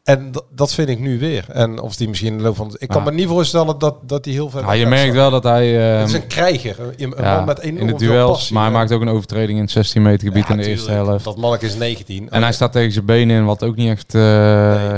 En 0.05 0.31
dat 0.51 0.75
vind 0.75 0.89
ik 0.89 0.99
nu 0.99 1.19
weer. 1.19 1.45
En 1.53 1.81
of 1.81 1.97
die 1.97 2.09
misschien 2.09 2.31
in 2.33 2.37
de 2.39 2.43
loop 2.45 2.57
van... 2.57 2.75
Ik 2.79 2.89
kan 2.89 2.99
Ah. 2.99 3.05
me 3.05 3.13
niet 3.13 3.29
voorstellen 3.29 3.79
dat, 3.79 3.97
dat 4.03 4.25
hij 4.25 4.35
heel 4.35 4.51
veel... 4.51 4.61
Ja, 4.61 4.73
je 4.73 4.87
merkt 4.87 5.15
wel 5.15 5.31
dat 5.31 5.43
hij... 5.43 5.93
eh, 5.93 5.99
Het 5.99 6.09
is 6.09 6.15
een 6.15 6.27
krijger. 6.27 6.77
Een, 6.97 7.15
ja, 7.19 7.37
man 7.37 7.45
met 7.45 7.59
enorm 7.59 7.81
in 7.81 7.87
de 7.87 7.99
veel 7.99 8.09
duels, 8.09 8.31
passie, 8.31 8.55
maar 8.55 8.63
hij 8.65 8.73
maakt 8.73 8.93
ook 8.93 9.01
een 9.01 9.09
overtreding 9.09 9.59
in 9.59 9.65
het 9.65 9.71
16 9.73 10.03
meter 10.03 10.27
gebied 10.27 10.47
Ja, 10.47 10.51
in 10.55 10.57
de 10.61 10.67
eerste 10.69 10.91
helft. 10.91 11.25
Dat 11.25 11.37
manneke 11.37 11.67
is 11.67 11.77
19. 11.77 12.31
En 12.31 12.43
hij 12.43 12.53
staat 12.53 12.73
tegen 12.73 12.93
zijn 12.93 13.05
benen 13.05 13.37
in, 13.37 13.45
wat 13.45 13.63
ook 13.63 13.77
niet 13.77 13.91
echt 13.91 14.15
uh, 14.15 14.23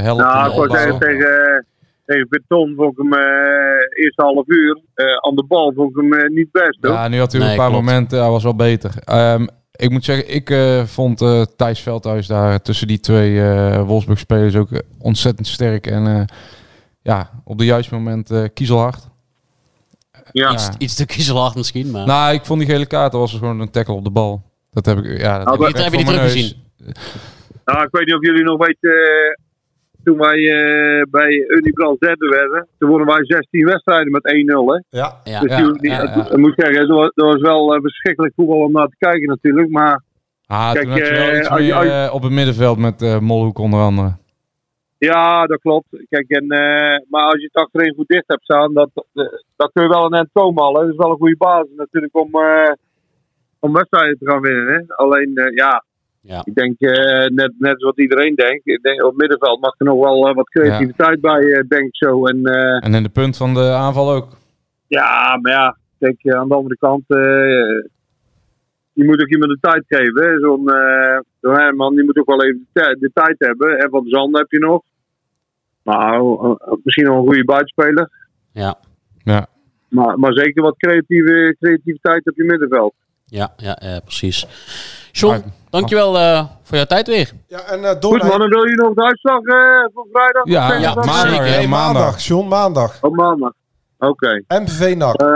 helpt. 0.01 0.23
Nou, 0.23 0.65
ik 0.65 0.71
tegen, 1.01 1.67
tegen 2.11 2.27
Beton 2.29 2.75
vond 2.77 2.93
ik 2.93 2.99
hem 2.99 3.13
eh 3.13 4.05
eerste 4.05 4.23
half 4.23 4.47
uur. 4.47 4.81
eh, 4.95 5.05
aan 5.29 5.35
de 5.35 5.45
bal 5.45 5.73
vond 5.77 5.91
ik 5.91 5.97
hem 5.97 6.13
eh, 6.13 6.29
niet 6.29 6.51
best. 6.51 6.79
Hoor. 6.81 6.93
Ja, 6.93 7.09
nu 7.09 7.19
had 7.19 7.33
hij 7.33 7.41
Nee, 7.41 7.51
een 7.51 7.57
paar 7.57 7.69
klopt. 7.71 7.85
momenten, 7.85 8.21
hij 8.21 8.31
was 8.31 8.43
wel 8.43 8.57
beter. 8.57 8.91
Ehm, 9.05 9.47
ik 9.73 9.91
moet 9.91 10.05
zeggen, 10.05 10.35
ik 10.35 10.51
eh, 10.51 10.85
vond 10.85 11.21
eh 11.23 11.43
Thijs 11.57 11.81
Veldhuis 11.81 12.27
daar 12.27 12.63
tussen 12.63 12.87
die 12.87 13.01
twee 13.01 13.41
eh 13.41 13.83
Wolfsburg-spelers 13.87 14.57
ook 14.57 14.69
ontzettend 14.99 15.47
sterk. 15.47 15.87
En 15.87 16.07
eh, 16.07 16.23
ja, 17.03 17.31
op 17.45 17.59
de 17.59 17.65
juiste 17.65 17.95
moment 17.95 18.31
eh, 18.31 18.45
kiezelhard. 18.55 19.09
ja. 20.33 20.53
Iets, 20.53 20.69
iets 20.79 20.95
te 20.95 21.07
kiezelhard 21.07 21.55
misschien, 21.55 21.91
maar... 21.91 22.07
Nou, 22.07 22.35
ik 22.35 22.45
vond 22.45 22.61
die 22.61 22.69
gele 22.69 22.87
kaart, 22.87 23.13
dat 23.13 23.21
was 23.21 23.33
gewoon 23.33 23.61
een 23.61 23.71
tackle 23.71 23.95
op 23.95 24.05
de 24.05 24.11
bal. 24.11 24.43
Dat 24.71 24.87
heb 24.87 24.99
ik, 24.99 25.21
ja, 25.21 25.37
dat 25.39 25.47
Nou, 25.47 25.59
heb 25.61 25.69
ik 25.69 25.75
dat 25.75 25.85
heb 25.85 25.93
je 25.93 26.05
mijn 26.05 26.17
teruggezien. 26.17 26.53
Nou, 27.65 27.83
ik 27.83 27.89
weet 27.91 28.07
niet 28.07 28.15
of 28.15 28.23
jullie 28.27 28.43
nog 28.45 28.67
weten. 28.67 28.93
Toen 30.05 30.19
wij 30.19 30.39
eh, 30.39 31.03
bij 31.11 31.31
Unibrand 31.49 32.01
derde 32.01 32.29
werden. 32.29 32.67
Toen 32.79 32.89
wonnen 32.89 33.07
wij 33.07 33.25
16 33.25 33.65
wedstrijden 33.65 34.13
met 34.13 34.25
1-0. 34.25 34.29
Hè? 34.75 34.99
Ja, 34.99 35.21
ja. 35.25 35.41
Dus 35.41 35.51
Ja, 35.51 35.57
die, 35.57 35.79
die- 35.81 35.91
ja, 35.91 36.03
ja. 36.03 36.31
ik 36.31 36.37
moet 36.37 36.53
zeggen, 36.57 36.89
dat 36.89 36.97
was, 36.99 37.11
dat 37.15 37.33
was 37.33 37.41
wel 37.41 37.75
eh, 37.75 37.81
verschrikkelijk 37.81 38.35
voetbal 38.37 38.59
om 38.59 38.73
naar 38.73 38.87
te 38.89 38.97
kijken 38.99 39.29
natuurlijk. 39.29 39.69
Maar 39.71 40.03
Ah, 40.47 40.73
Kijk, 40.73 40.83
toen 40.85 40.93
had 40.93 41.07
je 41.07 41.13
wel 41.15 41.37
iets 41.39 41.49
als 41.49 41.59
je- 41.61 41.65
meer 41.65 41.75
als 41.75 41.85
je- 41.87 42.11
op 42.13 42.23
het 42.23 42.33
middenveld 42.33 42.79
met 42.79 43.03
eh, 43.03 43.19
Molhoek 43.19 43.59
onder 43.59 43.81
andere. 43.81 44.17
ja, 44.99 45.47
dat 45.47 45.61
klopt. 45.61 45.87
Kijk, 46.09 46.29
en, 46.29 46.49
eh, 46.49 47.01
maar 47.09 47.23
als 47.25 47.35
je 47.41 47.49
het 47.53 47.55
achterin 47.65 47.95
goed 47.95 48.09
dicht 48.09 48.25
hebt 48.27 48.43
staan, 48.43 48.75
dat, 48.75 48.91
dat 49.57 49.71
kun 49.73 49.83
je 49.83 49.89
wel 49.89 50.05
een 50.05 50.13
eind 50.13 50.29
komen 50.33 50.63
al. 50.63 50.75
Hè? 50.75 50.81
Dat 50.81 50.91
is 50.91 50.97
wel 50.97 51.11
een 51.11 51.17
goede 51.17 51.37
basis 51.37 51.71
natuurlijk 51.77 52.17
om, 52.19 52.35
eh, 52.35 52.73
om 53.59 53.73
wedstrijden 53.73 54.19
te 54.19 54.31
gaan 54.31 54.41
winnen. 54.41 54.67
Hè? 54.75 54.95
Alleen, 54.95 55.37
eh, 55.37 55.55
ja, 55.55 55.85
Ja. 56.23 56.43
ik 56.45 56.55
denk 56.55 56.81
eh, 56.81 57.27
net, 57.29 57.53
net 57.59 57.81
zoals 57.81 57.97
iedereen 57.97 58.35
denkt. 58.35 58.67
Ik 58.67 58.83
denk, 58.83 59.03
op 59.03 59.09
het 59.09 59.21
middenveld 59.21 59.61
mag 59.61 59.75
er 59.79 59.87
nog 59.87 60.01
wel 60.01 60.29
eh, 60.29 60.35
wat 60.35 60.49
creativiteit 60.49 61.21
bij, 61.21 61.53
eh, 61.53 61.69
denk 61.69 61.87
ik 61.87 61.97
zo. 61.97 62.27
En 62.27 62.45
En 62.81 62.95
in 62.95 63.03
de 63.03 63.09
punt 63.09 63.37
van 63.37 63.55
de 63.55 63.73
aanval 63.73 64.13
ook. 64.13 64.29
Ja, 64.87 65.39
maar 65.43 65.53
ja, 65.53 65.77
kijk, 65.99 66.19
eh, 66.23 66.39
aan 66.39 66.49
de 66.49 66.55
andere 66.55 66.77
kant, 66.77 67.05
je 68.93 69.05
moet 69.05 69.21
ook 69.21 69.29
iemand 69.29 69.51
de 69.51 69.59
tijd 69.61 69.85
geven. 69.87 70.41
Zo'n 70.41 70.71
zo'n 71.41 71.55
Herman, 71.55 71.95
die 71.95 72.05
moet 72.05 72.19
ook 72.19 72.27
wel 72.27 72.45
even 72.45 72.67
de, 72.73 72.97
de 73.01 73.11
tijd 73.15 73.35
hebben. 73.39 73.79
En 73.79 73.91
Van 73.91 74.07
Zand 74.07 74.37
heb 74.37 74.51
je 74.51 74.59
nog. 74.59 74.83
Nou, 75.83 76.57
eh, 76.59 76.73
misschien 76.83 77.05
nog 77.05 77.17
een 77.17 77.27
goede 77.27 77.45
buitenspeler. 77.45 78.11
Ja, 78.53 78.79
Ja. 79.23 79.47
Maar, 79.89 80.19
maar 80.19 80.33
zeker 80.33 80.63
wat 80.63 80.77
creatieve, 80.77 81.57
creativiteit 81.61 82.27
op 82.27 82.37
je 82.37 82.45
middenveld. 82.45 82.95
Ja, 83.31 83.53
ja, 83.57 83.79
eh, 83.79 83.97
precies. 84.05 84.47
John, 85.13 85.33
Maar- 85.35 85.43
dankjewel 85.71 86.19
eh, 86.19 86.45
voor 86.63 86.77
jouw 86.77 86.87
tijd 86.87 87.07
weer. 87.07 87.33
ja 87.49 87.59
en 87.61 87.81
uh, 87.81 87.91
Goed, 88.01 88.23
mannen, 88.23 88.49
wil 88.49 88.65
je 88.65 88.75
nog 88.75 88.95
de 88.95 89.03
uitslag 89.05 89.41
eh 89.43 89.95
voor 89.95 90.07
vrijdag? 90.13 90.43
Ja, 90.45 90.75
ja, 90.79 90.95
maandag, 90.95 91.47
zeker. 91.47 91.69
maandag. 91.69 91.93
maandag. 92.03 92.21
John, 92.23 92.49
maandag. 92.49 92.99
Op 93.03 93.15
maandag. 93.15 93.53
Oké. 93.99 94.43
MVV 94.49 94.95
NAC. 94.97 95.15
Eh, 95.21 95.27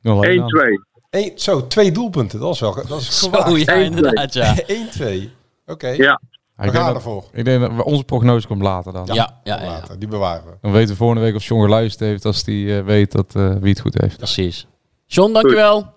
dan. 0.00 0.24
1-2. 0.24 0.86
Eén- 1.10 1.32
zo, 1.34 1.66
twee 1.66 1.92
doelpunten. 1.92 2.40
Dat 2.40 2.54
is 2.54 2.60
wel... 2.60 2.74
Dat 2.74 3.00
is 3.00 3.18
Zo, 3.18 3.28
gewaagd. 3.30 3.64
ja, 3.64 3.72
inderdaad, 3.72 4.32
ja. 4.34 4.54
1-2. 4.66 5.30
Oké. 5.66 5.88
Ja. 5.88 5.96
Ja, 5.96 6.20
We 6.56 6.64
ik, 6.66 6.72
denk 6.72 6.84
gaan 6.84 6.86
dat, 6.86 6.94
ervoor. 7.02 7.24
ik 7.32 7.44
denk 7.44 7.60
dat 7.60 7.84
onze 7.84 8.04
prognose 8.04 8.46
komt 8.46 8.62
later 8.62 8.92
dan. 8.92 9.06
Ja, 9.06 9.40
ja, 9.44 9.60
ja, 9.62 9.66
later. 9.66 9.98
Die 9.98 10.08
bewaren 10.08 10.44
we. 10.44 10.50
Dan 10.60 10.72
weten 10.72 10.88
we 10.90 10.96
volgende 10.96 11.22
week 11.22 11.34
of 11.34 11.44
John 11.44 11.62
geluisterd 11.62 12.10
heeft 12.10 12.24
als 12.24 12.42
hij 12.44 12.84
weet 12.84 13.12
dat, 13.12 13.34
eh, 13.34 13.54
wie 13.60 13.70
het 13.70 13.80
goed 13.80 14.00
heeft. 14.00 14.16
precies. 14.16 14.66
John, 15.06 15.32
dankjewel. 15.32 15.96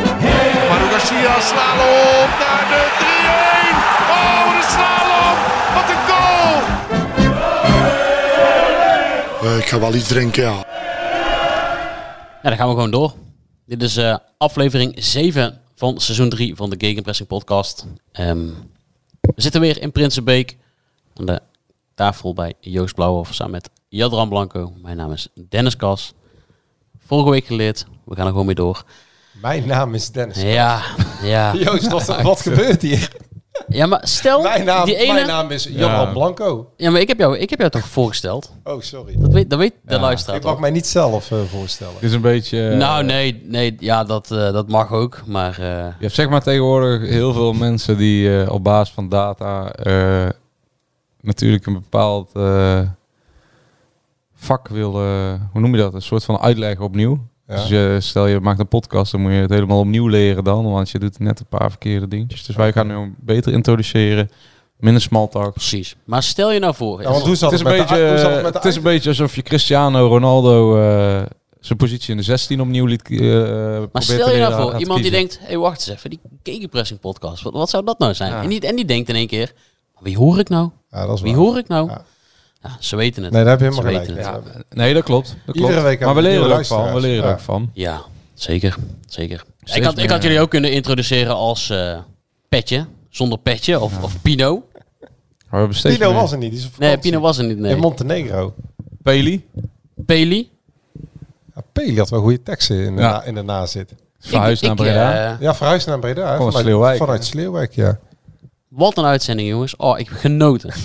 Maru 0.71 0.89
Garcia, 0.89 1.39
slalom 1.39 2.29
naar 2.43 2.65
de 2.71 2.81
3-1. 2.99 3.03
Oh, 4.15 4.43
de 4.55 4.63
slalom. 4.73 5.37
Wat 5.75 5.89
een 5.89 6.01
goal. 9.41 9.57
ik 9.57 9.65
ga 9.65 9.79
wel 9.79 9.95
iets 9.95 10.07
drinken, 10.07 10.43
ja. 10.43 10.65
Ja, 12.43 12.49
dan 12.49 12.55
gaan 12.55 12.67
we 12.67 12.73
gewoon 12.73 12.91
door. 12.91 13.13
Dit 13.65 13.83
is 13.83 13.97
eh, 13.97 14.17
aflevering 14.37 14.93
7 15.03 15.61
van 15.75 15.99
seizoen 15.99 16.29
3 16.29 16.55
van 16.55 16.69
de 16.69 16.75
Gegenpressing 16.77 17.27
podcast. 17.27 17.85
Ehm, 18.11 18.47
we 19.21 19.41
zitten 19.41 19.61
weer 19.61 19.81
in 19.81 19.91
Prinsenbeek 19.91 20.57
aan 21.15 21.25
de 21.25 21.41
tafel 21.95 22.33
bij 22.33 22.53
Joost 22.59 22.95
Blauwhoff 22.95 23.33
samen 23.33 23.51
met 23.51 23.69
Jadran 23.89 24.29
Blanco. 24.29 24.73
Mijn 24.81 24.97
naam 24.97 25.11
is 25.11 25.27
Dennis 25.49 25.75
Kas. 25.75 26.13
Vorige 27.05 27.29
week 27.29 27.45
geleerd, 27.45 27.85
we 28.05 28.15
gaan 28.15 28.25
er 28.25 28.31
gewoon 28.31 28.45
mee 28.45 28.55
door. 28.55 28.85
Mijn 29.31 29.67
naam 29.67 29.93
is 29.93 30.11
Dennis. 30.11 30.41
Ja, 30.41 30.81
ja. 31.23 31.53
Joost, 31.63 31.87
wat, 31.91 32.21
wat 32.21 32.41
gebeurt 32.41 32.81
hier? 32.81 33.09
Ja, 33.67 33.85
maar 33.85 34.01
stel, 34.03 34.41
Mijn 34.41 34.65
naam, 34.65 34.85
die 34.85 34.95
ene... 34.95 35.13
mijn 35.13 35.27
naam 35.27 35.49
is 35.51 35.63
Johan 35.63 36.05
Ja. 36.07 36.11
Blanco. 36.13 36.71
Ja, 36.77 36.91
maar 36.91 37.01
ik 37.01 37.07
heb, 37.07 37.17
jou, 37.19 37.37
ik 37.37 37.49
heb 37.49 37.59
jou 37.59 37.71
toch 37.71 37.87
voorgesteld? 37.87 38.51
Oh, 38.63 38.81
sorry. 38.81 39.15
Dat 39.17 39.31
weet, 39.31 39.49
dat 39.49 39.59
weet 39.59 39.73
de 39.83 39.93
Ja, 39.93 39.99
luisteraar 39.99 40.37
Ik 40.37 40.43
mag 40.43 40.59
mij 40.59 40.71
niet 40.71 40.87
zelf 40.87 41.31
eh, 41.31 41.37
voorstellen. 41.51 41.93
Het 41.93 42.03
is 42.03 42.13
een 42.13 42.21
beetje... 42.21 42.69
eh, 42.69 42.77
Nou, 42.77 43.03
nee, 43.03 43.41
nee 43.45 43.75
ja, 43.79 44.03
dat, 44.03 44.31
eh, 44.31 44.37
dat 44.51 44.67
mag 44.69 44.91
ook. 44.91 45.21
Maar 45.25 45.51
eh, 45.51 45.65
Je 45.77 45.93
hebt 45.99 46.13
zeg 46.13 46.29
maar 46.29 46.41
tegenwoordig 46.43 47.09
heel 47.09 47.33
veel 47.33 47.53
mensen 47.53 47.97
die 47.97 48.41
eh, 48.43 48.51
op 48.53 48.63
basis 48.63 48.93
van 48.93 49.09
data 49.09 49.71
eh, 49.73 50.29
natuurlijk 51.21 51.65
een 51.65 51.73
bepaald 51.73 52.29
eh, 52.33 52.79
vak 54.35 54.67
willen, 54.67 55.49
hoe 55.51 55.61
noem 55.61 55.75
je 55.75 55.81
dat? 55.81 55.93
Een 55.93 56.01
soort 56.01 56.23
van 56.23 56.39
uitleggen 56.39 56.85
opnieuw. 56.85 57.29
Ja. 57.51 57.57
Dus 57.57 57.67
je, 57.67 57.97
stel 57.99 58.27
je 58.27 58.39
maakt 58.39 58.59
een 58.59 58.67
podcast, 58.67 59.11
dan 59.11 59.21
moet 59.21 59.31
je 59.31 59.37
het 59.37 59.49
helemaal 59.49 59.79
opnieuw 59.79 60.07
leren 60.07 60.43
dan, 60.43 60.71
want 60.71 60.89
je 60.89 60.99
doet 60.99 61.19
net 61.19 61.39
een 61.39 61.45
paar 61.45 61.69
verkeerde 61.69 62.07
dingetjes. 62.07 62.45
Dus 62.45 62.55
wij 62.55 62.71
gaan 62.71 62.87
nu 62.87 63.15
beter 63.19 63.53
introduceren, 63.53 64.29
minder 64.77 65.01
small 65.01 65.27
talk. 65.27 65.53
precies. 65.53 65.95
Maar 66.03 66.23
stel 66.23 66.51
je 66.51 66.59
nou 66.59 66.75
voor... 66.75 67.01
Ja, 67.01 67.09
want 67.11 67.25
hoe 67.25 67.35
zat 67.35 67.51
Het 67.51 67.59
is, 67.59 67.65
een 67.65 67.77
beetje, 67.77 67.95
het 67.95 68.43
met 68.43 68.53
de 68.53 68.59
het 68.59 68.67
is 68.67 68.75
een 68.75 68.83
beetje 68.83 69.09
alsof 69.09 69.35
je 69.35 69.41
Cristiano 69.41 70.07
Ronaldo 70.07 70.77
eh, 70.81 71.21
zijn 71.59 71.77
positie 71.77 72.11
in 72.11 72.17
de 72.17 72.23
16 72.23 72.61
opnieuw 72.61 72.85
liet 72.85 73.09
eh 73.09 73.17
Maar 73.91 74.03
stel 74.03 74.31
je 74.31 74.39
nou 74.39 74.61
voor, 74.61 74.79
iemand 74.79 75.01
die 75.01 75.11
denkt, 75.11 75.39
hé 75.39 75.45
hey, 75.45 75.57
wacht 75.57 75.87
eens 75.87 75.97
even, 75.97 76.09
die 76.09 76.19
gegenpressing 76.43 76.99
podcast, 76.99 77.43
wat, 77.43 77.53
wat 77.53 77.69
zou 77.69 77.85
dat 77.85 77.99
nou 77.99 78.13
zijn? 78.13 78.31
Ja. 78.31 78.41
En, 78.41 78.49
die, 78.49 78.59
en 78.59 78.75
die 78.75 78.85
denkt 78.85 79.09
in 79.09 79.15
één 79.15 79.27
keer, 79.27 79.53
wie 79.99 80.17
hoor 80.17 80.39
ik 80.39 80.49
nou? 80.49 80.69
Ja, 80.91 81.05
dat 81.05 81.15
is 81.15 81.21
Wie 81.21 81.35
waar. 81.35 81.41
hoor 81.41 81.57
ik 81.57 81.67
nou? 81.67 81.91
Ja. 82.63 82.69
Ze 82.79 82.95
weten 82.95 83.23
het. 83.23 83.31
Nee, 83.33 83.43
daar 83.43 83.51
heb 83.59 83.59
je 83.67 83.73
Ze 83.73 83.81
helemaal 83.81 84.03
gelijk. 84.05 84.19
Ja. 84.25 84.41
Nee, 84.69 84.93
dat 84.93 85.03
klopt. 85.03 85.35
Dat 85.45 85.55
Iedere 85.55 85.73
klopt. 85.73 85.87
week 85.87 85.99
maar 85.99 86.07
hebben 86.07 86.23
we 86.23 86.29
leren 86.29 86.51
er 86.51 86.57
ook 86.57 86.65
van. 86.65 86.93
We 86.93 86.99
leren 86.99 87.23
er 87.23 87.27
Ja. 87.29 87.33
ook 87.33 87.39
van. 87.39 87.69
Ja, 87.73 88.01
zeker. 88.33 88.75
zeker. 89.07 89.43
Steeds 89.63 89.77
Ik 89.77 89.83
had, 89.83 89.97
ik 89.97 90.09
had 90.09 90.23
jullie 90.23 90.39
ook 90.39 90.49
kunnen 90.49 90.71
introduceren 90.71 91.35
als 91.35 91.69
eh, 91.69 91.97
petje, 92.49 92.85
zonder 93.09 93.37
petje, 93.37 93.79
of, 93.79 94.03
of 94.03 94.21
Pino. 94.21 94.63
Maar 95.49 95.69
we 95.69 95.79
Pino 95.81 96.09
meer- 96.11 96.19
was 96.21 96.31
er 96.31 96.37
niet. 96.37 96.51
Die 96.51 96.59
is 96.59 96.65
op 96.65 96.77
Nee. 96.77 96.97
Pino 96.97 97.19
was 97.19 97.37
er 97.37 97.43
niet. 97.45 97.57
Nee. 97.57 97.71
In 97.71 97.79
Montenegro. 97.79 98.53
Peli. 99.03 99.45
Peli. 100.05 100.49
Ja, 101.55 101.61
Peli 101.71 101.97
had 101.97 102.09
wel 102.09 102.21
goede 102.21 102.43
teksten 102.43 102.75
in 102.85 102.95
de, 102.95 103.01
Ja. 103.01 103.09
na, 103.11 103.23
in 103.23 103.35
de 103.35 103.41
nazit. 103.43 103.93
Verhuisd 104.19 104.61
Ik- 104.61 104.67
naar 104.67 104.77
ik, 104.77 104.83
Breda. 104.83 105.31
eh, 105.33 105.41
Ja, 105.41 105.55
verhuisd 105.55 105.87
naar 105.87 105.99
Breda. 105.99 106.21
Vanuit 106.21 106.37
Vanuit 106.37 106.55
Sleeuwwijk, 106.65 106.97
Vanuit? 106.97 107.25
Sleeuwwijk, 107.25 107.73
ja. 107.75 107.99
Wat 108.71 108.97
een 108.97 109.05
uitzending, 109.05 109.49
jongens. 109.49 109.75
Oh, 109.75 109.99
ik 109.99 110.09
heb 110.09 110.17
genoten. 110.17 110.73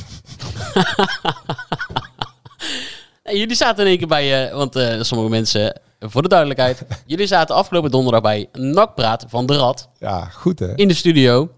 Nee, 3.25 3.38
jullie 3.38 3.57
zaten 3.57 3.83
in 3.85 3.88
één 3.90 3.99
keer 3.99 4.07
bij, 4.07 4.49
eh, 4.49 4.55
want 4.55 4.77
eh, 4.77 5.03
sommige 5.03 5.31
mensen, 5.31 5.81
voor 6.01 6.22
de 6.22 6.29
duidelijkheid, 6.29 6.85
jullie 7.07 7.27
zaten 7.27 7.55
afgelopen 7.55 7.90
donderdag 7.90 8.22
bij 8.22 8.49
Nakpraat 8.53 9.25
van 9.29 9.46
de 9.46 9.57
Rad 9.57 9.88
Ja, 9.99 10.25
goed 10.25 10.59
hè. 10.59 10.75
in 10.77 10.88
de 10.88 10.94
studio. 10.94 11.49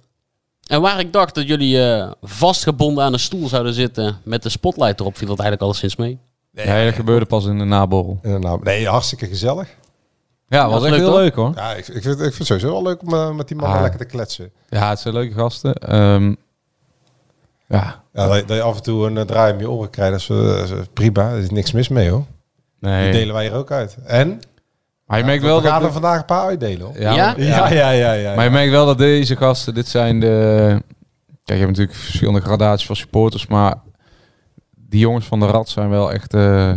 En 0.67 0.81
waar 0.81 0.99
ik 1.01 1.13
dacht 1.13 1.35
dat 1.35 1.47
jullie 1.49 1.85
eh, 1.93 2.11
vastgebonden 2.23 3.05
aan 3.05 3.13
een 3.13 3.19
stoel 3.19 3.49
zouden 3.49 3.75
zitten 3.75 4.21
met 4.25 4.43
de 4.43 4.49
spotlight 4.49 5.01
erop, 5.01 5.17
viel 5.17 5.29
dat 5.29 5.39
eigenlijk 5.39 5.63
alleszins 5.63 5.97
mee. 5.97 6.19
Ja, 6.53 6.85
dat 6.85 6.95
gebeurde 6.95 7.27
pas 7.27 7.45
in 7.45 7.59
de 7.59 7.65
naborrel. 7.65 8.21
Nee, 8.63 8.87
hartstikke 8.89 9.27
gezellig. 9.27 9.69
Ja, 10.49 10.63
was 10.69 10.73
was 10.73 10.83
echt 10.83 10.91
leuk, 10.91 11.01
heel 11.01 11.11
hoor. 11.11 11.21
leuk 11.21 11.35
hoor. 11.35 11.53
Ja, 11.55 11.71
ik, 11.75 11.89
ik, 11.89 12.03
vind, 12.03 12.15
ik 12.21 12.21
vind 12.35 12.39
het 12.39 12.47
sowieso 12.47 12.71
wel 12.73 12.83
leuk 12.83 13.03
om 13.03 13.15
eh, 13.15 13.31
met 13.35 13.49
die 13.49 13.57
mannen 13.57 13.77
Ah. 13.77 13.83
lekker 13.83 14.01
te 14.01 14.07
kletsen. 14.07 14.51
Ja, 14.69 14.89
het 14.89 14.99
zijn 14.99 15.15
leuke 15.15 15.35
gasten. 15.35 15.75
Ehm, 15.75 16.35
ja, 17.67 18.03
Ja, 18.13 18.27
dat, 18.29 18.49
dat 18.49 18.57
je 18.57 18.63
af 18.63 18.77
en 18.77 18.83
toe 18.83 19.07
een 19.07 19.17
uh, 19.17 19.23
draai 19.23 19.53
om 19.53 19.59
je 19.59 19.71
oren 19.71 19.91
krijgt, 19.91 20.13
dat 20.13 20.21
is, 20.21 20.29
eh, 20.29 20.69
dat 20.71 20.79
is 20.79 20.87
prima. 20.93 21.31
Er 21.31 21.39
is 21.39 21.51
niks 21.51 21.73
mis 21.73 21.89
mee 21.89 22.11
hoor. 22.11 22.25
Die 22.81 22.91
nee. 22.91 23.13
delen 23.13 23.35
wij 23.35 23.45
hier 23.45 23.55
ook 23.55 23.71
uit. 23.71 23.97
En? 24.05 24.41
Maar 25.07 25.19
je 25.19 25.25
merkt 25.25 25.43
we 25.43 25.49
wel 25.49 25.61
gaan 25.61 25.73
dat... 25.81 25.83
er 25.89 25.93
vandaag 25.93 26.19
een 26.19 26.25
paar 26.25 26.47
uitdelen 26.47 26.87
hoor. 26.87 27.01
Ja, 27.01 27.13
Ja? 27.15 27.27
maar- 27.27 27.41
Ja, 27.43 27.69
ja, 27.73 27.91
ja. 27.91 28.13
ja, 28.13 28.35
Maar 28.35 28.45
je 28.45 28.51
merkt 28.51 28.71
wel 28.71 28.87
dat 28.87 28.99
deze 28.99 29.37
gasten, 29.37 29.75
dit 29.75 29.89
zijn 29.89 30.21
de... 30.21 30.83
Kijk, 31.45 31.59
je 31.61 31.65
hebt 31.67 31.77
natuurlijk 31.77 31.99
verschillende 31.99 32.41
gradaties 32.41 32.87
van 32.87 32.97
supporters, 32.97 33.47
maar 33.47 33.75
die 34.77 35.01
jongens 35.01 35.27
van 35.27 35.41
de 35.41 35.47
Rad 35.47 35.69
zijn 35.69 35.91
wel 35.91 36.13
echt 36.13 36.35
eh, 36.35 36.73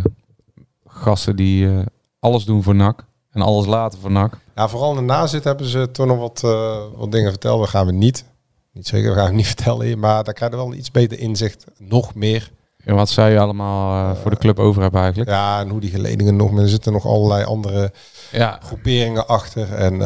gasten 0.86 1.36
die 1.36 1.68
eh, 1.68 1.78
alles 2.20 2.44
doen 2.44 2.62
voor 2.62 2.74
NAC 2.74 3.04
en 3.32 3.42
alles 3.42 3.66
laten 3.66 3.98
voor 3.98 4.10
NAC. 4.10 4.38
Ja, 4.54 4.68
vooral 4.68 4.90
in 4.90 4.96
de 4.96 5.02
nazit 5.02 5.44
hebben 5.44 5.66
ze 5.66 5.90
toen 5.90 6.06
nog 6.06 6.18
wat, 6.18 6.40
eh, 6.44 6.76
wat 6.96 7.12
dingen 7.12 7.30
verteld. 7.30 7.60
Dat 7.60 7.68
gaan 7.68 7.86
we 7.86 7.92
niet. 7.92 8.24
Niet 8.72 8.86
zeker, 8.86 9.10
we 9.10 9.16
gaan 9.16 9.26
het 9.26 9.34
niet 9.34 9.46
vertellen 9.56 9.86
hier. 9.86 9.98
Maar 9.98 10.24
daar 10.24 10.34
krijg 10.34 10.50
je 10.50 10.56
wel 10.56 10.66
een 10.66 10.78
iets 10.78 10.90
beter 10.90 11.18
inzicht. 11.18 11.64
Nog 11.78 12.14
meer. 12.14 12.50
En 12.84 12.94
wat 12.94 13.08
zij 13.08 13.38
allemaal 13.40 14.10
eh, 14.10 14.20
voor 14.20 14.30
de 14.30 14.36
club 14.36 14.58
over 14.58 14.82
hebben 14.82 15.00
eigenlijk. 15.00 15.30
Ja, 15.30 15.60
en 15.60 15.68
hoe 15.68 15.80
die 15.80 15.90
geledingen 15.90 16.36
nog... 16.36 16.58
Er 16.58 16.68
zitten 16.68 16.92
nog 16.92 17.06
allerlei 17.06 17.44
andere 17.44 17.92
Ja, 18.32 18.58
groeperingen 18.62 19.26
achter. 19.26 19.72
En 19.74 19.98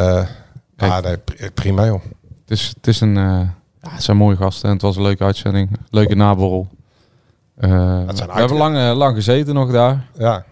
Kijk. 0.77 0.93
ja, 0.93 1.01
nee, 1.01 1.51
prima 1.51 1.85
joh. 1.87 2.03
het 2.41 2.51
is, 2.51 2.73
het 2.77 2.87
is 2.87 3.01
een... 3.01 3.15
ja, 3.15 3.55
het 3.89 4.03
zijn 4.03 4.17
mooie 4.17 4.37
gasten 4.37 4.69
en 4.69 4.73
het 4.75 4.83
was 4.83 4.97
een 4.97 5.03
leuke 5.03 5.25
uitzending. 5.25 5.71
Leuke 5.91 6.15
naborrel. 6.15 6.69
We 7.55 7.67
hebben 8.33 8.57
lang, 8.57 8.95
lang 8.95 9.15
gezeten 9.15 9.55
nog 9.55 9.73
daar. 9.73 10.09
Ja, 10.19 10.45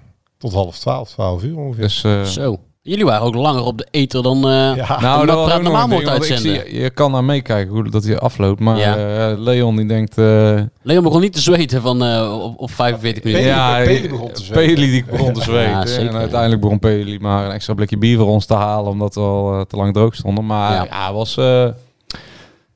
tot 0.51 0.53
half 0.53 0.79
twaalf, 0.79 1.09
twaalf 1.11 1.43
uur 1.43 1.57
ongeveer. 1.57 1.83
Dus, 1.83 2.05
eh, 2.05 2.23
Zo. 2.23 2.57
Jullie 2.83 3.05
waren 3.05 3.27
ook 3.27 3.35
langer 3.35 3.63
op 3.63 3.79
de 3.79 3.87
ether 3.91 4.23
dan 4.23 4.37
eh 4.37 4.51
ja. 4.51 4.75
nou, 4.89 5.01
Nou, 5.03 5.27
dat 5.27 5.45
Praat 5.45 5.63
normaal 5.63 5.89
moet 5.89 6.09
uitzenden. 6.09 6.43
zie, 6.67 6.81
je 6.83 6.91
kan 6.91 7.11
naar 7.13 7.25
meekijken 7.25 7.73
hoe 7.75 7.91
dat 7.91 8.05
hij 8.05 8.19
afloopt. 8.19 8.61
Maar 8.61 8.79
Ja. 8.79 8.97
eh, 9.31 9.39
Leon 9.39 9.77
die 9.77 9.87
denkt... 9.87 10.19
eh, 10.19 10.61
Leon 10.83 11.03
begon 11.03 11.21
niet 11.21 11.33
te 11.33 11.41
zweten 11.41 11.83
van 11.83 12.05
eh, 12.05 12.39
op, 12.43 12.61
op 12.61 12.71
45 12.71 13.25
minuten. 13.25 13.47
Ja, 13.47 13.83
Peli 13.85 14.09
begon 14.09 14.33
te 14.33 14.43
zweten. 14.45 14.75
Peli 14.75 14.91
die 14.91 15.05
begon 15.05 15.33
te 15.33 15.41
zweten. 15.43 15.71
Ja, 15.71 15.87
zeker, 15.87 16.07
en 16.07 16.13
ja. 16.13 16.19
uiteindelijk 16.19 16.61
begon 16.61 16.79
Peli 16.79 17.19
maar 17.21 17.47
een 17.47 17.53
extra 17.53 17.75
blikje 17.75 17.99
bier 17.99 18.19
voor 18.19 18.29
ons 18.29 18.47
te 18.47 18.55
halen. 18.55 18.91
Omdat 18.91 19.15
we 19.15 19.21
al 19.21 19.65
te 19.69 19.77
lang 19.77 19.93
droog 19.93 20.15
stonden. 20.15 20.47
Maar 20.47 20.73
Ja. 20.73 20.85
ja, 20.91 21.13
was... 21.13 21.37
eh, 21.37 21.69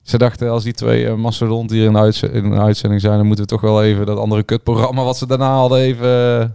ze 0.02 0.18
dachten 0.18 0.50
als 0.50 0.64
die 0.64 0.72
twee 0.72 1.04
uh, 1.04 1.14
mastodonten 1.14 1.76
hier 1.76 1.86
in 1.86 1.92
de, 1.92 1.98
uitze- 1.98 2.30
in 2.32 2.50
de 2.50 2.56
uitzending 2.56 3.00
zijn... 3.00 3.16
dan 3.16 3.26
moeten 3.26 3.44
we 3.44 3.50
toch 3.50 3.60
wel 3.60 3.82
even 3.82 4.06
dat 4.06 4.18
andere 4.18 4.42
kutprogramma 4.42 5.04
wat 5.04 5.16
ze 5.16 5.26
daarna 5.26 5.54
hadden 5.54 5.78
even... 5.78 6.54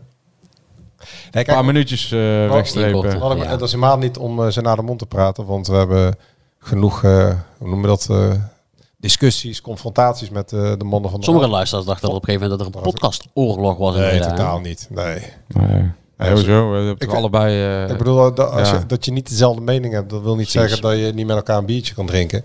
eh, 1.04 1.32
Nee, 1.32 1.48
een 1.48 1.54
paar 1.54 1.66
minuutjes 1.66 2.12
eh, 2.12 2.20
inkorten. 2.34 2.56
wegstrepen. 2.56 3.38
Ja. 3.38 3.46
Het 3.46 3.60
was 3.60 3.72
helemaal 3.72 3.98
niet 3.98 4.18
om 4.18 4.44
eh, 4.44 4.50
ze 4.52 4.62
naar 4.62 4.76
de 4.76 4.82
mond 4.82 5.00
te 5.00 5.06
praten. 5.06 5.46
Want 5.46 5.68
we 5.68 5.76
hebben 5.76 6.16
genoeg, 6.60 7.04
eh, 7.04 7.28
hoe 7.58 7.68
noemen 7.68 7.82
we 7.82 7.88
dat... 7.88 8.08
eh, 8.10 8.32
discussies, 8.98 9.62
confrontaties 9.62 10.30
met 10.30 10.52
eh, 10.54 10.60
de 10.78 10.84
mannen 10.84 11.10
van 11.10 11.20
de 11.20 11.26
Sommige 11.26 11.46
Raad. 11.46 11.56
luisteraars 11.56 11.86
dachten 11.88 12.08
dat 12.08 12.16
op 12.18 12.22
een 12.28 12.34
gegeven 12.34 12.50
moment 12.50 12.74
dat 12.74 12.74
er 12.84 12.88
een 12.88 12.92
podcastoorlog 12.92 13.78
was 13.78 13.96
in 13.96 14.02
Nee, 14.02 14.20
totaal 14.20 14.60
niet. 14.60 14.88
Nee. 14.90 15.20
Nee, 15.48 15.92
sowieso. 16.30 16.70
We 16.72 16.76
hebben 16.78 17.08
Ik- 17.08 17.14
allebei... 17.14 17.84
eh, 17.84 17.92
Ik 17.92 17.98
bedoel, 17.98 18.34
dat, 18.34 18.52
als 18.52 18.70
ja. 18.70 18.78
je, 18.80 18.86
dat 18.86 19.06
je 19.06 19.12
niet 19.12 19.30
dezelfde 19.30 19.62
mening 19.62 19.94
hebt, 19.94 20.10
dat 20.10 20.22
wil 20.22 20.36
niet 20.36 20.52
Precies. 20.52 20.70
zeggen 20.72 20.82
dat 20.82 20.98
je 21.06 21.14
niet 21.14 21.26
met 21.28 21.36
elkaar 21.36 21.58
een 21.58 21.66
biertje 21.66 21.94
kan 21.94 22.06
drinken. 22.06 22.44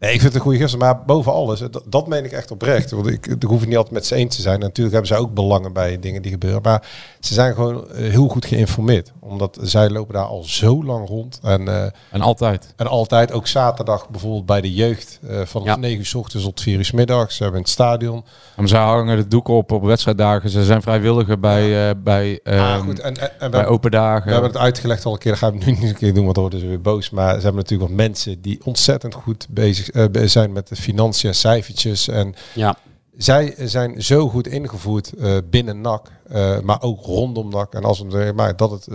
Nee, 0.00 0.12
ik 0.12 0.20
vind 0.20 0.32
het 0.32 0.34
een 0.34 0.48
goede 0.48 0.58
gast, 0.58 0.76
maar 0.76 1.04
boven 1.04 1.32
alles, 1.32 1.58
dat, 1.60 1.82
dat 1.86 2.06
meen 2.06 2.24
ik 2.24 2.32
echt 2.32 2.50
oprecht. 2.50 2.90
Want 2.90 3.06
ik, 3.06 3.26
ik 3.26 3.42
hoef 3.42 3.58
het 3.58 3.68
niet 3.68 3.76
altijd 3.76 3.94
met 3.94 4.06
ze 4.06 4.14
eens 4.14 4.36
te 4.36 4.42
zijn. 4.42 4.60
Natuurlijk 4.60 4.94
hebben 4.94 5.06
zij 5.16 5.18
ook 5.26 5.34
belangen 5.34 5.72
bij 5.72 5.98
dingen 6.00 6.22
die 6.22 6.30
gebeuren. 6.30 6.62
Maar 6.62 6.82
ze 7.20 7.34
zijn 7.34 7.54
gewoon 7.54 7.90
eh, 7.90 8.10
heel 8.10 8.28
goed 8.28 8.44
geïnformeerd. 8.46 9.12
Omdat 9.20 9.58
zij 9.60 9.90
lopen 9.90 10.14
daar 10.14 10.24
al 10.24 10.42
zo 10.44 10.84
lang 10.84 11.08
rond. 11.08 11.38
En, 11.42 11.68
eh, 11.68 11.84
En 12.10 12.20
altijd. 12.20 12.72
en 12.76 12.86
altijd, 12.86 13.32
ook 13.32 13.46
zaterdag 13.46 14.08
bijvoorbeeld 14.08 14.46
bij 14.46 14.60
de 14.60 14.74
jeugd. 14.74 15.18
eh 15.28 15.40
van 15.44 15.62
Ja. 15.64 15.76
9 15.76 15.98
uur 15.98 16.06
s 16.06 16.14
ochtends 16.14 16.44
tot 16.44 16.60
4 16.60 16.78
uur 16.78 16.84
s 16.84 16.92
middags. 16.92 17.36
Ze 17.36 17.42
hebben 17.42 17.60
in 17.60 17.64
het 17.66 17.74
stadion. 17.74 18.24
Maar 18.56 18.68
zij 18.68 18.80
hangen 18.80 19.16
de 19.16 19.28
doeken 19.28 19.54
op 19.54 19.72
op 19.72 19.82
wedstrijddagen. 19.82 20.50
Ze 20.50 20.64
zijn 20.64 20.82
vrijwilliger 20.82 21.40
bij, 21.40 21.88
eh, 21.88 21.94
bij, 22.02 22.40
Ah, 22.44 22.54
ehm, 22.54 22.80
goed, 22.84 23.00
en, 23.00 23.16
en, 23.16 23.40
en 23.40 23.50
bij 23.50 23.60
we, 23.60 23.66
open 23.66 23.90
dagen. 23.90 24.26
we 24.26 24.32
hebben 24.32 24.50
het 24.50 24.60
uitgelegd 24.60 25.04
al 25.04 25.12
een 25.12 25.18
keer. 25.18 25.30
Dat 25.30 25.40
gaan 25.40 25.58
we 25.58 25.64
nu 25.64 25.72
niet 25.72 25.82
een 25.88 25.94
keer 25.94 26.14
doen, 26.14 26.22
want 26.22 26.34
dan 26.34 26.42
worden 26.44 26.60
ze 26.62 26.66
weer 26.68 26.80
boos. 26.80 27.10
Maar 27.10 27.28
ze 27.34 27.40
hebben 27.42 27.54
natuurlijk 27.62 27.88
wat 27.90 27.98
mensen 27.98 28.40
die 28.40 28.60
ontzettend 28.64 29.14
goed 29.14 29.46
bezig 29.50 29.87
eh, 29.90 30.04
zijn 30.26 30.52
met 30.52 30.68
de 30.68 30.76
financiën 30.76 31.28
en 31.28 31.34
cijfertjes. 31.34 32.08
En 32.08 32.34
Ja. 32.54 32.76
zij 33.16 33.54
zijn 33.58 34.02
zo 34.02 34.28
goed 34.28 34.46
ingevoerd 34.46 35.12
eh, 35.12 35.36
binnen 35.50 35.80
NAC, 35.80 36.10
eh, 36.28 36.60
maar 36.60 36.82
ook 36.82 37.04
rondom 37.04 37.48
NAC. 37.50 37.74
En 37.74 37.84
als 37.84 38.00
we 38.00 38.10
zeggen, 38.10 38.34
maar 38.34 38.56
dat 38.56 38.70
het 38.70 38.86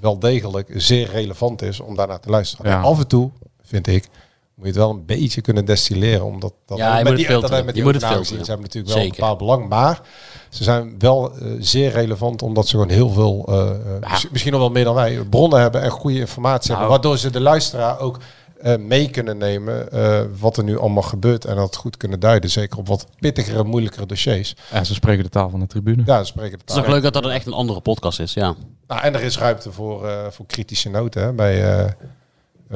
wel 0.00 0.18
degelijk 0.18 0.70
zeer 0.76 1.10
relevant 1.10 1.62
is 1.62 1.80
om 1.80 1.94
daarnaar 1.96 2.20
te 2.20 2.30
luisteren. 2.30 2.70
Ja. 2.70 2.80
Af 2.80 2.98
en 2.98 3.06
toe, 3.06 3.30
vind 3.62 3.86
ik, 3.86 4.08
moet 4.54 4.66
je 4.66 4.70
het 4.72 4.76
wel 4.80 4.90
een 4.90 5.06
beetje 5.06 5.40
kunnen 5.40 5.64
destilleren. 5.64 6.24
Omdat 6.24 6.52
dat 6.66 6.78
Ja, 6.78 6.86
je 6.98 7.04
met 7.04 7.12
moet 7.12 7.26
het 7.26 7.40
die, 7.40 7.40
dat 7.40 7.50
met 7.50 7.66
Je 7.66 7.72
die 7.72 7.82
moet 7.82 7.94
het 7.94 8.04
filteren. 8.04 8.44
Ze 8.44 8.50
hebben 8.50 8.66
natuurlijk 8.66 8.94
wel 8.94 9.02
Zeker. 9.02 9.10
een 9.10 9.20
bepaald 9.20 9.38
belang, 9.38 9.68
maar 9.68 10.00
ze 10.48 10.64
zijn 10.64 10.94
wel 10.98 11.32
zeer 11.58 11.90
relevant 11.90 12.42
omdat 12.42 12.64
ze 12.68 12.70
gewoon 12.70 12.88
heel 12.94 13.08
veel, 13.10 13.48
mis- 14.10 14.28
misschien 14.30 14.52
nog 14.52 14.60
wel 14.60 14.70
meer 14.70 14.84
dan 14.84 14.94
wij, 14.94 15.24
bronnen 15.30 15.60
hebben 15.60 15.82
en 15.82 15.90
goede 15.90 16.18
informatie 16.18 16.70
hebben. 16.70 16.88
Nou. 16.88 17.00
Waardoor 17.00 17.18
ze 17.18 17.30
de 17.30 17.40
luisteraar 17.40 18.00
ook 18.00 18.18
eh, 18.64 18.76
mee 18.78 19.10
kunnen 19.10 19.38
nemen 19.38 19.92
eh, 19.92 20.20
wat 20.38 20.56
er 20.56 20.64
nu 20.64 20.78
allemaal 20.78 21.02
gebeurt 21.02 21.44
en 21.44 21.56
dat 21.56 21.76
goed 21.76 21.96
kunnen 21.96 22.20
duiden. 22.20 22.50
Zeker 22.50 22.78
op 22.78 22.88
wat 22.88 23.06
pittigere, 23.18 23.64
moeilijkere 23.64 24.06
dossiers. 24.06 24.56
En 24.70 24.86
ze 24.86 24.94
spreken 24.94 25.24
de 25.24 25.30
taal 25.30 25.50
van 25.50 25.60
de 25.60 25.66
tribune. 25.66 26.02
Ja, 26.06 26.18
ze 26.18 26.24
spreken 26.24 26.52
de 26.52 26.58
Het 26.60 26.70
is 26.70 26.76
toch 26.76 26.86
leuk 26.86 27.02
dat 27.02 27.12
dat 27.12 27.24
een 27.24 27.30
echt 27.30 27.46
een 27.46 27.52
andere 27.52 27.80
podcast 27.80 28.20
is, 28.20 28.34
ja. 28.34 28.54
Nou, 28.86 29.00
en 29.02 29.14
er 29.14 29.22
is 29.22 29.38
ruimte 29.38 29.72
voor, 29.72 30.08
eh, 30.08 30.26
voor 30.30 30.46
kritische 30.46 30.90
noten 30.90 31.22
hè, 31.22 31.32
bij, 31.32 31.78
eh, 31.78 31.90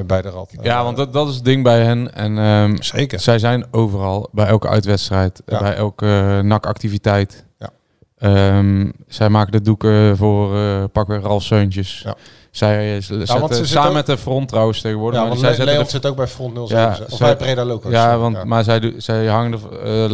bij 0.05 0.21
de 0.21 0.29
Rad. 0.29 0.53
Ja, 0.61 0.83
want 0.83 0.97
dat, 0.97 1.13
dat 1.13 1.27
is 1.29 1.35
het 1.35 1.45
ding 1.45 1.63
bij 1.63 1.83
hen. 1.83 2.13
En 2.13 2.37
ehm, 2.37 2.81
Zeker. 2.81 3.19
zij 3.19 3.39
zijn 3.39 3.65
overal, 3.71 4.29
bij 4.31 4.45
elke 4.45 4.67
uitwedstrijd, 4.67 5.41
Ja. 5.45 5.59
bij 5.59 5.75
elke 5.75 6.05
uh, 6.05 6.39
NAC-activiteit. 6.39 7.45
Ja. 7.59 7.69
Ehm, 8.17 8.91
zij 9.07 9.29
maken 9.29 9.51
de 9.51 9.61
doeken 9.61 10.17
voor 10.17 10.55
uh, 10.55 10.83
pakken 10.91 11.21
Ralf 11.21 11.43
Seuntjes. 11.43 12.01
Ja. 12.05 12.15
Zij 12.51 12.95
uh, 12.95 13.01
zetten, 13.01 13.55
ze 13.55 13.65
samen 13.65 13.89
ook- 13.89 13.95
met 13.95 14.05
de 14.05 14.17
front 14.17 14.47
trouwens 14.47 14.81
tegenwoordig. 14.81 15.19
Ja, 15.21 15.27
want 15.27 15.39
zij 15.39 15.49
Le- 15.49 15.55
zetten 15.55 15.73
Leon 15.75 15.85
de- 15.85 15.91
zit 15.91 16.05
ook 16.05 16.15
bij 16.15 16.27
Front 16.27 16.69
07. 16.69 16.77
Ja, 16.77 16.97
of 17.09 17.17
zij- 17.17 17.27
bij 17.27 17.35
Breda 17.35 17.65
Locos. 17.65 17.91
Ja, 17.91 18.17
want, 18.17 18.43
maar 18.43 18.63
zij, 18.63 18.93
zij 18.97 19.25
hangen 19.27 19.51
de, 19.51 19.57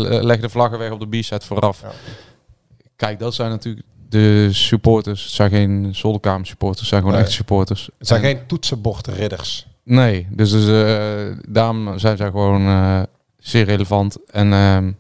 eh, 0.10 0.24
leggen 0.24 0.42
de 0.42 0.50
vlaggen 0.50 0.80
weg 0.80 0.92
op 0.92 1.00
de 1.12 1.20
B-set 1.20 1.44
vooraf. 1.46 1.84
Kijk, 2.96 3.20
dat 3.20 3.34
zijn 3.34 3.50
natuurlijk 3.50 3.86
de 4.10 4.48
supporters. 4.52 5.24
Het 5.24 5.32
zijn 5.32 5.50
geen 5.50 5.90
zolderkamer 5.96 6.46
supporters, 6.48 6.80
het 6.80 6.90
zijn 6.90 7.02
gewoon 7.02 7.16
Nee. 7.16 7.26
echte 7.26 7.36
supporters. 7.38 7.90
Het 7.98 8.08
zijn 8.08 8.24
En- 8.24 8.28
geen 8.36 8.46
toetsenbordridders. 8.46 9.68
Nee, 9.84 10.28
dus, 10.32 10.52
dus 10.52 10.68
eh, 10.68 11.38
daarom 11.48 12.00
zijn 12.00 12.18
zij 12.18 12.30
gewoon 12.30 12.62
eh, 12.68 13.02
zeer 13.40 13.66
relevant. 13.66 14.18
En 14.32 14.54
ehm, 14.54 14.92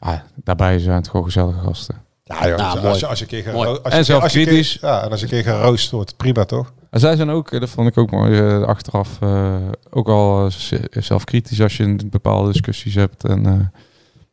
ja, 0.00 0.24
daarbij 0.44 0.78
zijn 0.78 0.96
het 0.96 1.08
gewoon 1.08 1.24
gezellige 1.24 1.58
gasten. 1.58 2.01
Ja, 2.40 2.48
joh, 2.48 2.56
Nou, 2.58 2.86
als, 2.86 3.04
als 3.04 3.18
je 3.18 3.24
een 3.24 3.30
keer 3.30 3.42
gero- 3.42 3.56
Mooi. 3.56 3.68
als 3.68 3.78
je 3.78 3.82
En 3.90 3.92
als 3.92 4.06
je 4.06 4.12
een 4.14 4.20
keer- 4.20 4.54
zelfkritisch. 4.54 4.78
Ja, 4.80 5.02
en 5.02 5.10
als 5.10 5.20
je 5.20 5.26
een 5.26 5.32
keer 5.42 5.42
geroost 5.52 5.90
wordt, 5.90 6.16
prima 6.16 6.44
toch? 6.44 6.72
En 6.90 7.00
zij 7.00 7.16
zijn 7.16 7.30
ook, 7.30 7.50
eh, 7.52 7.60
dat 7.60 7.68
vond 7.68 7.88
ik 7.88 7.98
ook 7.98 8.10
mooi, 8.10 8.38
eh, 8.38 8.62
achteraf 8.62 9.08
eh, 9.20 9.54
ook 9.90 10.08
al 10.08 10.50
zelfkritisch 10.90 11.60
als 11.60 11.76
je 11.76 11.82
een 11.84 12.00
bepaalde 12.10 12.52
discussies 12.52 12.94
hebt. 12.94 13.24
En, 13.24 13.46
eh, 13.46 13.80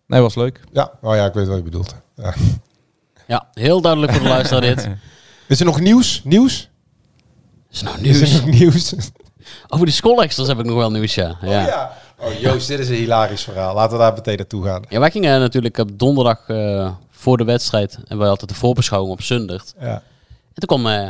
nee, 0.07 0.21
was 0.21 0.35
leuk. 0.35 0.59
Ja, 0.71 0.91
oh 1.01 1.15
ja, 1.15 1.25
ik 1.25 1.33
weet 1.33 1.47
wat 1.47 1.57
je 1.57 1.63
bedoelt. 1.63 1.95
Ja. 2.15 2.33
Ja, 3.27 3.47
heel 3.53 3.81
duidelijk 3.81 4.12
voor 4.13 4.21
de 4.23 4.27
luisteraar 4.29 4.62
dit. 4.62 4.89
Is 5.47 5.59
er 5.59 5.65
nog 5.65 5.79
nieuws? 5.79 6.21
Nieuws? 6.23 6.69
Is 7.71 7.81
nou 7.81 7.95
Is 8.01 8.21
er 8.21 8.27
nieuws? 8.27 8.33
nog 8.41 8.45
nieuws? 8.59 8.93
Over 9.73 9.85
die 9.85 9.95
schoolextras 9.95 10.47
heb 10.47 10.59
ik 10.59 10.65
nog 10.65 10.75
wel 10.75 10.91
nieuws, 10.91 11.15
ja. 11.15 11.29
Oh, 11.29 11.49
ja. 11.49 11.65
ja. 11.65 11.91
Oh 12.17 12.33
Joost, 12.39 12.67
dit 12.67 12.79
is 12.79 12.89
een 12.89 12.95
hilarisch 12.95 13.43
verhaal. 13.43 13.75
Laten 13.75 13.97
we 13.97 14.03
daar 14.03 14.13
meteen 14.13 14.38
naartoe 14.38 14.63
gaan. 14.63 14.83
Ja, 14.89 14.99
wij 14.99 15.12
gingen 15.12 15.39
natuurlijk 15.39 15.77
op 15.77 15.99
donderdag 15.99 16.43
eh, 16.47 16.91
voor 17.19 17.38
de 17.38 17.43
wedstrijd. 17.43 17.97
En 18.08 18.17
wij 18.17 18.27
hadden 18.27 18.47
de 18.47 18.53
voorbeschouwing 18.53 19.12
op 19.13 19.21
Zundert. 19.21 19.73
Ja. 19.79 19.93
En 20.53 20.67
toen 20.67 20.77
kwam 20.82 20.88
eh, 20.93 21.10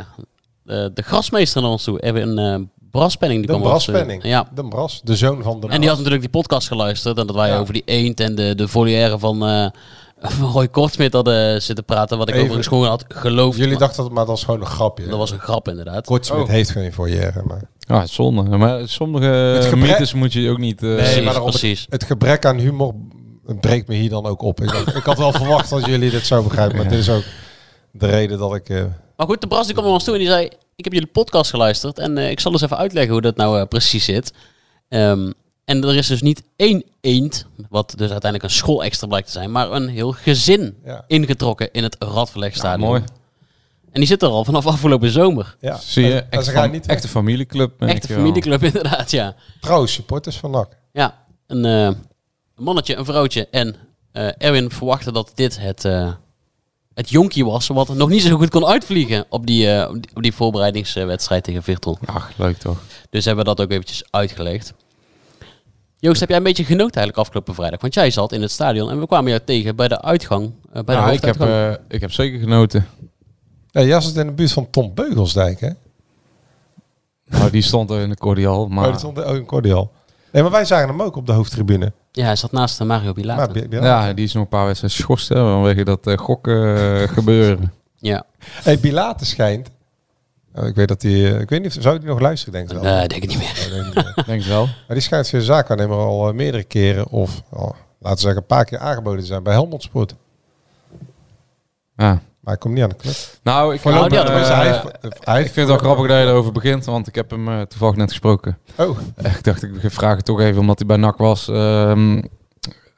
de, 0.62 0.90
de 0.94 1.02
grasmeester 1.02 1.62
naar 1.62 1.70
ons 1.70 1.84
toe. 1.84 2.00
Even 2.02 2.38
een 2.38 2.60
uh, 2.60 2.66
braspenning. 2.90 3.46
Die 3.46 3.50
De 3.54 3.60
kwam 3.60 3.72
ons, 3.72 3.86
eh, 3.86 3.92
Braspenning. 3.92 4.24
ja. 4.24 4.48
De 4.54 4.64
Bras, 4.68 5.00
de 5.04 5.16
zoon 5.16 5.42
van 5.42 5.60
de 5.60 5.68
En 5.68 5.78
die 5.80 5.88
had 5.88 5.96
natuurlijk 5.96 6.22
die 6.22 6.30
podcast 6.42 6.68
geluisterd. 6.68 7.18
En 7.18 7.26
dat 7.26 7.36
wij 7.36 7.48
Ja. 7.48 7.58
over 7.58 7.72
die 7.72 7.82
eend 7.84 8.20
en 8.20 8.34
de, 8.34 8.54
de 8.54 8.68
volière 8.68 9.18
van, 9.18 9.46
eh 9.46 9.66
Roy 10.52 10.68
Kortsmit 10.68 11.12
hadden 11.12 11.62
zitten 11.62 11.84
praten. 11.84 12.18
Wat 12.18 12.28
ik 12.28 12.34
Even- 12.34 12.46
overigens 12.46 12.74
gewoon 12.74 12.88
had 12.88 13.04
geloofd. 13.08 13.56
Jullie 13.56 13.70
maar 13.72 13.80
dachten 13.80 14.02
dat, 14.02 14.08
maar 14.12 14.18
dat 14.24 14.28
was 14.34 14.44
gewoon 14.44 14.60
een 14.60 14.66
grapje. 14.66 15.06
dat 15.06 15.18
was 15.18 15.30
een 15.30 15.38
grap 15.38 15.68
inderdaad. 15.68 16.06
Kortsmit 16.06 16.40
Oh. 16.42 16.48
heeft 16.48 16.70
geen 16.70 16.92
foyer, 16.92 17.42
maar... 17.46 17.62
Ja, 17.78 18.06
zonde. 18.06 18.42
Maar 18.56 18.88
sommige 18.88 19.24
Het 19.26 19.64
gebrek- 19.64 19.90
mythes 19.90 20.14
moet 20.14 20.32
je 20.32 20.50
ook 20.50 20.58
niet... 20.58 20.82
eh, 20.82 20.88
Nee, 20.88 20.96
Precies, 20.96 21.22
maar 21.22 21.32
daarom 21.32 21.50
precies. 21.50 21.86
Het 21.88 22.04
gebrek 22.04 22.44
aan 22.46 22.56
humor 22.58 22.94
breekt 23.44 23.88
me 23.88 23.94
hier 23.94 24.10
dan 24.10 24.26
ook 24.26 24.42
op. 24.42 24.60
Ik, 24.60 24.70
ik 24.72 25.04
had 25.04 25.18
wel 25.18 25.32
verwacht 25.32 25.70
dat 25.70 25.86
jullie 25.86 26.10
dit 26.10 26.26
zo 26.26 26.42
begrijpen, 26.42 26.76
maar 26.76 26.88
dit 26.88 26.98
is 26.98 27.08
ook 27.10 27.24
de 27.90 28.06
reden 28.06 28.38
dat 28.38 28.54
ik... 28.54 28.68
eh, 28.68 28.84
Maar 29.16 29.26
goed, 29.26 29.40
de 29.40 29.46
Bras 29.46 29.64
die 29.64 29.72
kwam 29.72 29.84
naar 29.84 29.94
ons 29.94 30.04
toe 30.04 30.12
en 30.14 30.20
die 30.20 30.28
zei... 30.28 30.48
Ik 30.76 30.84
heb 30.86 30.92
jullie 30.94 31.08
podcast 31.08 31.50
geluisterd 31.50 31.98
en 31.98 32.18
eh, 32.18 32.30
ik 32.30 32.40
zal 32.40 32.52
eens 32.52 32.62
even 32.62 32.76
uitleggen 32.76 33.12
hoe 33.12 33.20
dat 33.20 33.36
nou 33.36 33.60
eh, 33.60 33.66
precies 33.66 34.04
zit. 34.04 34.32
Ehm, 34.88 35.30
en 35.64 35.84
er 35.84 35.96
is 35.96 36.06
dus 36.06 36.22
niet 36.22 36.42
één 36.56 36.84
eend, 37.00 37.46
wat 37.68 37.90
dus 37.96 38.10
uiteindelijk 38.10 38.42
een 38.52 38.56
school 38.58 38.84
extra 38.84 39.06
blijkt 39.06 39.26
te 39.26 39.32
zijn, 39.32 39.50
maar 39.52 39.70
een 39.72 39.88
heel 39.88 40.12
gezin 40.12 40.76
Ja. 40.84 41.04
ingetrokken 41.06 41.68
in 41.72 41.82
het 41.82 41.96
Radverlegstadion. 41.98 42.80
Ja, 42.82 42.86
mooi. 42.88 43.02
En 43.92 44.00
die 44.00 44.06
zit 44.06 44.22
er 44.22 44.28
al 44.28 44.44
vanaf 44.44 44.66
afgelommetje 44.66 45.20
zomer. 45.20 45.56
ja. 45.60 45.76
Zie 45.76 46.04
je, 46.06 46.12
En- 46.12 46.18
en 46.22 46.30
echt 46.30 46.44
ze 46.44 46.50
gaan 46.50 46.62
fam- 46.62 46.72
niet 46.72 46.86
echte 46.86 47.08
familieclub. 47.08 47.82
Echte 47.82 48.12
familieclub 48.12 48.62
inderdaad, 48.72 49.10
ja. 49.10 49.34
Trouwens, 49.60 49.92
supporters 49.92 50.36
van 50.38 50.50
NAC. 50.50 50.76
Ja, 50.92 51.24
een, 51.46 51.64
eh, 51.64 51.90
een 52.60 52.66
mannetje, 52.66 52.96
een 52.96 53.04
vrouwtje 53.04 53.48
en 53.50 53.76
eh, 54.12 54.28
Erwin 54.38 54.70
verwachtte 54.70 55.12
dat 55.12 55.32
dit 55.34 55.58
het, 55.58 55.84
eh, 55.84 56.12
het 56.94 57.10
jonkie 57.10 57.44
was, 57.44 57.66
wat 57.66 57.94
nog 57.94 58.08
niet 58.08 58.22
zo 58.22 58.36
goed 58.36 58.50
kon 58.50 58.66
uitvliegen 58.66 59.24
op 59.28 59.46
die, 59.46 59.72
eh, 59.72 59.88
op 59.88 60.02
die, 60.02 60.10
op 60.14 60.22
die 60.22 60.34
voorbereidingswedstrijd 60.34 61.44
tegen 61.44 61.62
Virtel. 61.62 61.98
Ach, 62.04 62.30
leuk 62.36 62.56
toch. 62.56 62.78
Dus 63.10 63.24
hebben 63.24 63.44
we 63.44 63.54
dat 63.54 63.64
ook 63.64 63.70
eventjes 63.70 64.04
uitgelegd. 64.10 64.74
Joost, 65.98 66.20
heb 66.20 66.28
jij 66.28 66.38
een 66.38 66.44
beetje 66.44 66.64
genoten 66.64 66.94
eigenlijk 66.94 67.16
afgelopen 67.18 67.54
vrijdag? 67.54 67.80
Want 67.80 67.94
jij 67.94 68.10
zat 68.10 68.32
in 68.32 68.42
het 68.42 68.50
stadion 68.50 68.90
en 68.90 69.00
we 69.00 69.06
kwamen 69.06 69.30
jou 69.30 69.42
tegen 69.44 69.76
bij 69.76 69.88
de 69.88 70.02
uitgang, 70.02 70.52
bij 70.72 70.82
de 70.82 70.92
Nou, 70.92 71.12
ik, 71.12 71.24
heb, 71.24 71.40
eh, 71.40 71.72
ik 71.88 72.00
heb 72.00 72.12
zeker 72.12 72.38
genoten. 72.38 72.86
Ja, 73.70 73.82
jij 73.82 74.00
zat 74.00 74.16
in 74.16 74.26
de 74.26 74.32
buurt 74.32 74.52
van 74.52 74.70
Tom 74.70 74.94
Beugelsdijk, 74.94 75.60
hè? 75.60 75.70
Nou, 77.26 77.50
die 77.50 77.62
stond 77.62 77.90
er 77.90 78.00
in 78.00 78.08
de 78.08 78.16
cordial. 78.16 78.68
Maar 78.68 78.84
Oh, 78.84 78.90
dat 78.90 79.00
stond 79.00 79.22
ook 79.22 79.36
in 79.36 79.44
Cordial. 79.46 79.92
Nee, 80.32 80.42
maar 80.42 80.52
wij 80.52 80.64
zagen 80.64 80.88
hem 80.88 81.02
ook 81.02 81.16
op 81.16 81.26
de 81.26 81.32
hoofdtribune. 81.32 81.92
Ja, 82.12 82.24
hij 82.24 82.36
zat 82.36 82.52
naast 82.52 82.84
Mario 82.84 83.12
Bilater. 83.12 83.68
Maar, 83.70 83.82
ja, 83.82 84.12
die 84.12 84.24
is 84.24 84.32
nog 84.32 84.42
een 84.42 84.48
paar 84.48 84.66
wedstrijden 84.66 84.98
geschorst 84.98 85.28
hè, 85.28 85.34
vanwege 85.34 85.84
dat 85.84 86.06
eh, 86.06 86.18
gokken 86.18 86.76
eh, 86.76 87.08
gebeuren. 87.16 87.72
ja, 87.96 88.24
Hey, 88.38 88.78
Bilater 88.78 89.26
schijnt... 89.26 89.70
Oh, 90.54 90.66
ik 90.66 90.74
weet 90.74 90.88
dat 90.88 91.02
hij... 91.02 91.12
eh, 91.12 91.40
ik 91.40 91.48
weet 91.48 91.62
niet 91.62 91.76
of... 91.76 91.82
Zou 91.82 91.96
hij 91.96 92.06
nog 92.06 92.20
luisteren, 92.20 92.52
denk 92.54 92.70
ik 92.70 92.74
wel? 92.82 92.92
nee, 92.96 93.08
denk 93.08 93.22
ik 93.22 93.28
niet 93.28 93.38
meer. 93.38 93.78
Oh, 93.78 93.84
niet 93.84 93.94
meer. 93.94 94.14
Denk 94.26 94.42
wel. 94.42 94.64
maar 94.64 94.74
die 94.88 95.00
schijnt 95.00 95.28
via 95.28 95.40
zaakwaarnemer 95.40 95.96
al 95.96 96.32
meerdere 96.32 96.64
keren... 96.64 97.08
Of, 97.08 97.42
oh, 97.50 97.70
laten 97.98 98.16
we 98.16 98.18
zeggen, 98.18 98.40
een 98.40 98.46
paar 98.46 98.64
keer 98.64 98.78
aangeboden 98.78 99.20
te 99.20 99.26
zijn 99.26 99.42
bij 99.42 99.52
Helmond 99.52 99.82
Sport. 99.82 100.14
Ja. 101.96 102.20
Maar 102.50 102.58
hij 102.58 102.58
komt 102.58 102.74
niet 102.74 102.82
aan 102.82 102.88
de 102.88 102.96
club. 102.96 103.14
Nou, 103.42 103.74
ik, 103.74 103.84
Nou, 103.84 104.08
die 104.08 104.18
eh, 104.18 104.48
hij, 104.48 104.66
eh, 104.68 104.82
heeft- 104.82 105.26
hij 105.26 105.38
ik 105.40 105.44
vind 105.44 105.56
het 105.56 105.66
wel 105.66 105.76
grappig 105.78 106.06
dat 106.08 106.18
je 106.18 106.24
erover 106.26 106.52
begint, 106.52 106.84
want 106.84 107.06
ik 107.06 107.14
heb 107.14 107.30
hem 107.30 107.48
eh, 107.48 107.60
toevallig 107.60 107.96
net 107.96 108.08
gesproken. 108.08 108.58
Oh, 108.78 108.98
Ik 109.16 109.44
dacht, 109.44 109.62
ik 109.62 109.70
vraag 109.82 110.16
het 110.16 110.24
toch 110.24 110.40
even, 110.40 110.60
omdat 110.60 110.78
hij 110.78 110.86
bij 110.86 110.96
NAC 110.96 111.16
was, 111.18 111.48
ehm, 111.48 112.22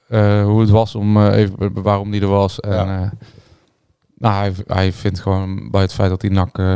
eh, 0.09 0.45
hoe 0.45 0.61
het 0.61 0.71
was, 0.71 0.95
om 0.95 1.17
eh, 1.17 1.37
even 1.39 1.83
waarom 1.83 2.11
hij 2.13 2.21
er 2.21 2.27
was. 2.29 2.61
En, 2.61 2.71
Ja. 2.71 3.03
eh, 3.03 3.11
nou, 4.19 4.35
hij, 4.35 4.53
hij 4.67 4.93
vindt 4.93 5.21
gewoon, 5.21 5.71
bij 5.71 5.81
het 5.83 5.93
feit 5.93 6.11
dat 6.11 6.23
hij 6.23 6.31
NAC, 6.31 6.59
eh, 6.59 6.67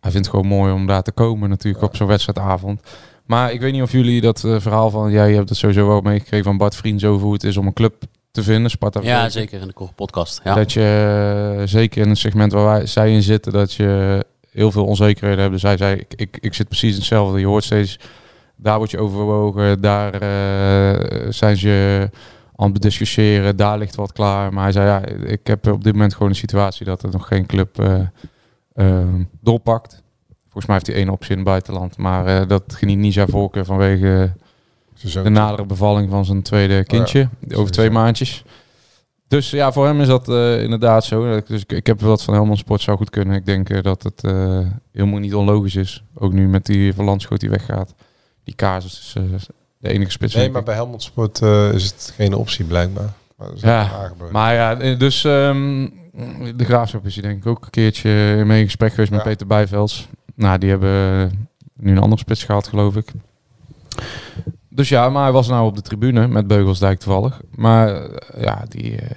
hij 0.00 0.10
vindt 0.10 0.26
het 0.26 0.28
gewoon 0.28 0.46
mooi 0.46 0.72
om 0.72 0.86
daar 0.86 1.02
te 1.02 1.12
komen 1.12 1.48
natuurlijk 1.48 1.84
op 1.84 1.96
zo'n 1.96 2.06
wedstrijdavond. 2.06 2.80
Maar 3.26 3.52
ik 3.52 3.60
weet 3.60 3.72
niet 3.72 3.82
of 3.82 3.92
jullie 3.92 4.20
dat 4.20 4.44
eh, 4.44 4.60
verhaal 4.60 4.90
van, 4.90 5.10
jij 5.10 5.32
hebt 5.34 5.48
het 5.48 5.58
sowieso 5.58 5.86
wel 5.86 6.00
meegekregen 6.00 6.44
van 6.44 6.56
Bart 6.56 6.76
Vriends 6.76 7.04
over 7.04 7.24
hoe 7.24 7.32
het 7.32 7.44
is 7.44 7.56
om 7.56 7.66
een 7.66 7.72
club 7.72 8.02
te 8.32 8.42
vinden, 8.42 8.70
Sparta. 8.70 9.00
Ja, 9.02 9.28
zeker 9.28 9.60
in 9.60 9.66
de 9.66 9.72
korte 9.72 9.94
podcast. 9.94 10.40
Ja. 10.44 10.54
Dat 10.54 10.72
je, 10.72 11.56
eh, 11.58 11.66
zeker 11.66 12.02
in 12.02 12.08
het 12.08 12.18
segment 12.18 12.52
waar 12.52 12.64
wij, 12.64 12.86
zij 12.86 13.12
in 13.12 13.22
zitten, 13.22 13.52
dat 13.52 13.72
je 13.72 14.24
heel 14.50 14.70
veel 14.70 14.84
onzekerheden 14.84 15.40
hebt. 15.40 15.52
Dus 15.52 15.62
hij 15.62 15.76
zei, 15.76 15.96
ik, 15.96 16.14
ik, 16.16 16.38
ik 16.40 16.54
zit 16.54 16.68
precies 16.68 16.94
hetzelfde. 16.94 17.40
Je 17.40 17.46
hoort 17.46 17.64
steeds, 17.64 17.98
daar 18.56 18.78
word 18.78 18.90
je 18.90 18.98
overwogen, 18.98 19.80
daar 19.80 20.14
eh, 20.14 21.30
zijn 21.30 21.56
ze 21.56 22.08
aan 22.56 22.72
het 22.72 22.82
discussiëren, 22.82 23.56
daar 23.56 23.78
ligt 23.78 23.94
wat 23.94 24.12
klaar. 24.12 24.52
Maar 24.52 24.62
hij 24.62 24.72
zei, 24.72 24.86
ja, 24.86 25.04
ik 25.26 25.46
heb 25.46 25.66
op 25.66 25.84
dit 25.84 25.92
moment 25.92 26.12
gewoon 26.12 26.28
een 26.28 26.34
situatie 26.34 26.86
dat 26.86 27.02
er 27.02 27.10
nog 27.10 27.26
geen 27.26 27.46
club 27.46 27.78
eh, 27.78 28.00
eh, 28.74 29.08
doorpakt. 29.40 30.02
Volgens 30.42 30.66
mij 30.66 30.74
heeft 30.74 30.86
hij 30.86 30.96
één 30.96 31.08
optie 31.08 31.30
in 31.30 31.36
het 31.36 31.46
buitenland, 31.46 31.96
maar 31.96 32.46
dat 32.46 32.62
geniet 32.68 32.98
niet 32.98 33.12
zijn 33.12 33.28
voorkeur 33.28 33.64
vanwege 33.64 34.32
de 35.02 35.28
nadere 35.28 35.64
bevalling 35.64 36.10
van 36.10 36.24
zijn 36.24 36.42
tweede 36.42 36.84
kindje. 36.84 37.28
over 37.54 37.72
twee 37.72 37.90
maandjes. 37.90 38.44
Dus 39.32 39.50
ja, 39.50 39.72
voor 39.72 39.86
hem 39.86 40.00
is 40.00 40.06
dat 40.06 40.28
eh, 40.28 40.62
inderdaad 40.62 41.04
zo. 41.04 41.40
Dus 41.46 41.62
ik, 41.62 41.72
ik 41.72 41.86
heb 41.86 42.00
wat 42.00 42.22
van 42.22 42.34
Helmond 42.34 42.58
Sport 42.58 42.80
zou 42.80 42.96
goed 42.96 43.10
kunnen. 43.10 43.36
Ik 43.36 43.46
denk 43.46 43.70
eh, 43.70 43.82
dat 43.82 44.02
het 44.02 44.24
eh, 44.24 44.60
helemaal 44.92 45.18
niet 45.18 45.34
onlogisch 45.34 45.76
is. 45.76 46.04
Ook 46.14 46.32
nu 46.32 46.48
met 46.48 46.66
die 46.66 46.94
Van 46.94 47.04
Landschoot 47.04 47.40
die 47.40 47.50
weggaat. 47.50 47.94
Die 48.44 48.54
Casus 48.54 49.14
is 49.34 49.46
de 49.78 49.88
enige 49.88 50.10
spits. 50.10 50.34
Nee, 50.34 50.50
maar 50.50 50.62
bij 50.62 50.74
Helmond 50.74 51.02
Sport 51.02 51.42
is 51.72 51.84
het 51.84 52.12
geen 52.16 52.34
optie 52.34 52.64
blijkbaar. 52.64 53.12
Maar 53.36 53.48
Ja, 53.54 54.12
maar 54.30 54.54
ja, 54.54 54.94
dus 54.94 55.24
ehm, 55.24 55.88
de 56.56 56.64
Graafschap 56.64 57.06
is 57.06 57.14
hier 57.14 57.24
denk 57.24 57.38
ik 57.38 57.46
ook 57.46 57.64
een 57.64 57.70
keertje 57.70 58.42
mee 58.46 58.58
in 58.58 58.64
gesprek 58.64 58.90
geweest 58.90 59.10
met. 59.10 59.22
Peter 59.22 59.46
Bijvelds. 59.46 60.08
Nou, 60.34 60.58
die 60.58 60.70
hebben 60.70 61.30
nu 61.76 61.90
een 61.90 62.02
andere 62.02 62.20
spits 62.20 62.44
gehad, 62.44 62.68
geloof 62.68 62.96
ik. 62.96 63.06
Dus 64.74 64.88
ja, 64.88 65.08
maar 65.08 65.22
hij 65.22 65.32
was 65.32 65.48
nou 65.48 65.66
op 65.66 65.74
de 65.74 65.82
tribune 65.82 66.28
met 66.28 66.46
Beugelsdijk 66.46 66.98
toevallig. 66.98 67.40
Maar 67.54 67.94
eh, 67.94 68.42
ja, 68.42 68.64
die, 68.68 68.96
eh, 68.96 69.08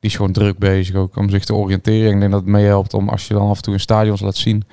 die 0.00 0.10
is 0.10 0.16
gewoon 0.16 0.32
druk 0.32 0.58
bezig 0.58 0.94
ook 0.96 1.16
om 1.16 1.30
zich 1.30 1.44
te 1.44 1.54
oriënteren. 1.54 2.12
Ik 2.12 2.18
denk 2.20 2.32
dat 2.32 2.40
het 2.40 2.50
meehelpt 2.50 2.94
om 2.94 3.08
als 3.08 3.26
je 3.26 3.34
dan 3.34 3.48
af 3.48 3.56
en 3.56 3.62
toe 3.62 3.72
in 3.72 3.80
stadions 3.80 4.20
laat 4.20 4.36
zien. 4.36 4.64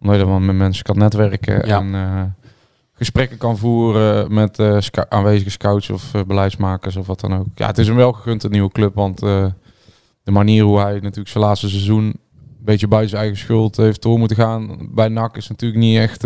Omdat 0.00 0.16
je 0.16 0.24
dan 0.24 0.44
met 0.44 0.56
mensen 0.56 0.84
kan 0.84 0.98
netwerken 0.98 1.66
Ja. 1.66 1.78
en 1.80 1.94
eh, 1.94 2.22
gesprekken 2.92 3.38
kan 3.38 3.58
voeren 3.58 4.34
met 4.34 4.60
aanwezige 5.08 5.50
scouts 5.50 5.90
of 5.90 6.12
beleidsmakers 6.26 6.96
of 6.96 7.06
wat 7.06 7.20
dan 7.20 7.34
ook. 7.34 7.46
Ja, 7.54 7.66
het 7.66 7.78
is 7.78 7.86
hem 7.86 7.96
wel 7.96 8.12
gegund, 8.12 8.42
een 8.42 8.50
nieuwe 8.50 8.72
club. 8.72 8.94
Want 8.94 9.18
de 9.18 10.32
manier 10.32 10.64
hoe 10.64 10.78
hij 10.78 10.94
natuurlijk 10.94 11.28
zijn 11.28 11.44
laatste 11.44 11.68
seizoen 11.68 12.04
een 12.04 12.18
beetje 12.64 12.88
buiten 12.88 13.10
zijn 13.10 13.22
eigen 13.22 13.40
schuld 13.40 13.76
heeft 13.76 14.02
door 14.02 14.18
moeten 14.18 14.36
gaan 14.36 14.88
bij 14.94 15.08
NAC 15.08 15.36
is 15.36 15.48
natuurlijk 15.48 15.80
niet 15.80 15.98
echt 15.98 16.24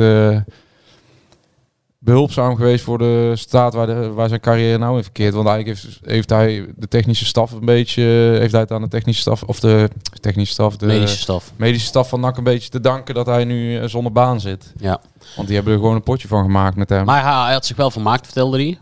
behulpzaam 2.03 2.57
geweest 2.57 2.85
voor 2.85 2.99
de 2.99 3.33
staat 3.35 3.75
waar, 3.75 3.87
de, 3.87 4.13
waar 4.13 4.29
zijn 4.29 4.41
carrière 4.41 4.79
nou 4.79 4.97
in 4.97 5.03
verkeert. 5.03 5.35
Want 5.35 5.49
eigenlijk 5.49 5.81
heeft, 5.81 6.01
heeft 6.05 6.31
hij 6.31 6.73
de 6.77 6.89
technische 6.89 7.25
staf 7.25 7.53
een 7.53 7.65
beetje, 7.65 8.03
heeft 8.39 8.53
hij 8.53 8.61
het 8.61 8.71
aan 8.71 8.83
de 8.83 8.89
technische 8.89 9.21
staf, 9.21 9.43
of 9.43 9.61
de 9.61 9.91
technische 10.21 10.53
staf, 10.53 10.77
de 10.77 10.87
Medische 10.87 11.19
staf. 11.19 11.53
medische 11.57 11.87
staf 11.87 12.09
van 12.09 12.21
NAC 12.21 12.37
een 12.37 12.45
beetje 12.45 12.69
te 12.69 12.81
danken 12.81 13.15
dat 13.15 13.27
hij 13.27 13.45
nu 13.45 13.79
eh, 13.79 13.89
zonder 13.89 14.13
baan 14.13 14.41
zit. 14.41 14.73
Ja. 14.77 15.01
Want 15.37 15.47
die 15.47 15.57
hebben 15.57 15.75
er 15.75 15.81
gewoon 15.81 15.95
een 15.95 16.03
potje 16.03 16.29
van 16.29 16.43
gemaakt 16.43 16.77
met 16.77 16.89
hem. 16.89 17.05
Maar 17.05 17.23
hij, 17.23 17.45
hij 17.45 17.53
had 17.53 17.67
zich 17.67 17.77
wel 17.77 17.91
vermaakt, 17.91 18.25
vertelde 18.25 18.57
hij. 18.57 18.79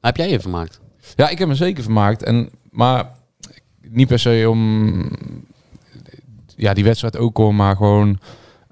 Heb 0.00 0.16
jij 0.16 0.30
je 0.30 0.40
vermaakt? 0.40 0.80
Ja, 1.16 1.28
ik 1.28 1.38
heb 1.38 1.48
me 1.48 1.54
zeker 1.54 1.82
vermaakt. 1.82 2.22
En, 2.22 2.50
maar 2.70 3.10
niet 3.80 4.08
per 4.08 4.18
se 4.18 4.46
om 4.50 5.10
ja, 6.56 6.74
die 6.74 6.84
wedstrijd 6.84 7.16
ook 7.16 7.38
om, 7.38 7.56
maar 7.56 7.76
gewoon... 7.76 8.18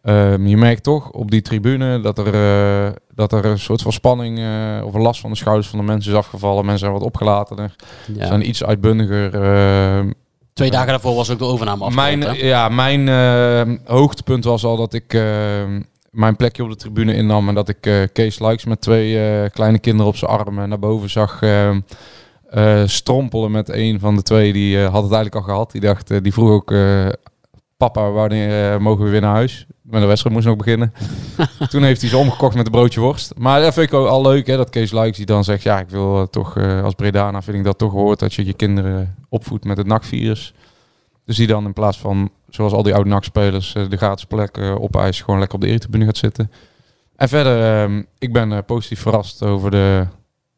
ehm, 0.02 0.46
je 0.46 0.56
merkt 0.56 0.82
toch 0.82 1.10
op 1.10 1.30
die 1.30 1.42
tribune 1.42 2.00
dat 2.00 2.18
er, 2.18 2.34
eh, 2.86 2.92
dat 3.14 3.32
er 3.32 3.44
een 3.44 3.58
soort 3.58 3.82
van 3.82 3.92
spanning 3.92 4.38
eh, 4.38 4.84
of 4.84 4.94
een 4.94 5.00
last 5.02 5.20
van 5.20 5.30
de 5.30 5.36
schouders 5.36 5.68
van 5.68 5.78
de 5.78 5.84
mensen 5.84 6.12
is 6.12 6.18
afgevallen. 6.18 6.60
Mensen 6.64 6.78
zijn 6.80 6.92
wat 6.92 7.02
opgelatener, 7.02 7.76
Ja. 8.14 8.26
zijn 8.26 8.48
iets 8.48 8.64
uitbundiger. 8.64 9.34
ehm, 9.34 10.10
Twee 10.52 10.70
dagen 10.70 10.88
daarvoor 10.88 11.14
was 11.14 11.30
ook 11.30 11.38
de 11.38 11.44
overname 11.44 11.84
afgerond. 11.84 12.18
mijn, 12.20 12.36
hè? 12.36 12.46
ja, 12.46 12.68
mijn 12.68 13.08
eh, 13.08 13.76
hoogtepunt 13.94 14.44
was 14.44 14.64
al 14.64 14.76
dat 14.76 14.94
ik 14.94 15.12
mijn 16.10 16.36
plekje 16.36 16.62
op 16.62 16.68
de 16.70 16.76
tribune 16.76 17.14
innam. 17.14 17.48
En 17.48 17.54
dat 17.54 17.68
ik 17.68 17.86
eh, 17.86 17.94
Kees 18.12 18.38
Likes 18.38 18.64
met 18.64 18.80
twee 18.80 19.48
kleine 19.50 19.78
kinderen 19.78 20.06
op 20.10 20.16
zijn 20.16 20.30
armen 20.30 20.68
naar 20.68 20.78
boven 20.78 21.10
zag 21.10 21.40
strompelen 22.84 23.50
met 23.50 23.68
een 23.68 24.00
van 24.00 24.16
de 24.16 24.22
twee. 24.22 24.52
Die 24.52 24.78
had 24.78 25.02
het 25.02 25.12
eigenlijk 25.12 25.34
al 25.34 25.42
gehad. 25.52 25.72
Die, 25.72 25.80
dacht, 25.80 26.22
die 26.22 26.32
vroeg 26.32 26.50
ook, 26.50 26.74
papa, 27.76 28.10
wanneer 28.10 28.82
mogen 28.82 29.04
we 29.04 29.10
weer 29.10 29.20
naar 29.20 29.34
huis? 29.34 29.66
Maar 29.90 30.00
de 30.00 30.06
wedstrijd 30.06 30.34
moest 30.34 30.48
nog 30.48 30.56
beginnen. 30.56 30.92
Toen 31.70 31.82
heeft 31.82 32.00
hij 32.00 32.10
ze 32.10 32.16
omgekocht 32.16 32.56
met 32.56 32.66
een 32.66 32.72
broodje 32.72 33.00
worst. 33.00 33.32
Maar 33.36 33.60
dat 33.60 33.74
vind 33.74 33.86
ik 33.86 33.94
ook 33.94 34.08
al 34.08 34.22
leuk, 34.22 34.46
hè, 34.46 34.56
dat 34.56 34.70
Kees 34.70 34.92
Likes 34.92 35.16
die 35.16 35.26
dan 35.26 35.44
zegt... 35.44 35.62
ja, 35.62 35.78
ik 35.78 35.88
wil 35.88 36.20
eh, 36.20 36.26
toch 36.26 36.56
eh, 36.56 36.82
als 36.82 36.94
Bredana 36.94 37.42
vind 37.42 37.56
ik 37.56 37.64
dat 37.64 37.78
toch 37.78 37.92
hoort... 37.92 38.18
dat 38.18 38.34
je 38.34 38.44
je 38.44 38.52
kinderen 38.52 39.16
opvoedt 39.28 39.64
met 39.64 39.76
het 39.76 39.86
NAC-virus. 39.86 40.54
Dus 41.30 41.38
die 41.38 41.46
dan 41.46 41.64
in 41.64 41.72
plaats 41.72 41.98
van, 41.98 42.30
zoals 42.48 42.72
al 42.72 42.82
die 42.82 42.94
oude 42.94 43.10
NAC-spelers, 43.10 43.74
eh, 43.74 43.88
de 43.88 43.96
gratis 43.96 44.24
plek 44.24 44.56
eh, 44.56 44.74
op 44.74 44.96
ijs 44.96 45.20
gewoon 45.20 45.38
lekker 45.38 45.56
op 45.56 45.64
de 45.64 45.68
eretribune 45.70 46.04
gaat 46.04 46.16
zitten. 46.16 46.50
En 47.16 47.28
verder, 47.28 47.82
ehm, 47.82 48.02
ik 48.18 48.32
ben 48.32 48.64
positief 48.64 49.00
verrast 49.00 49.42
over 49.42 49.70
de, 49.70 50.06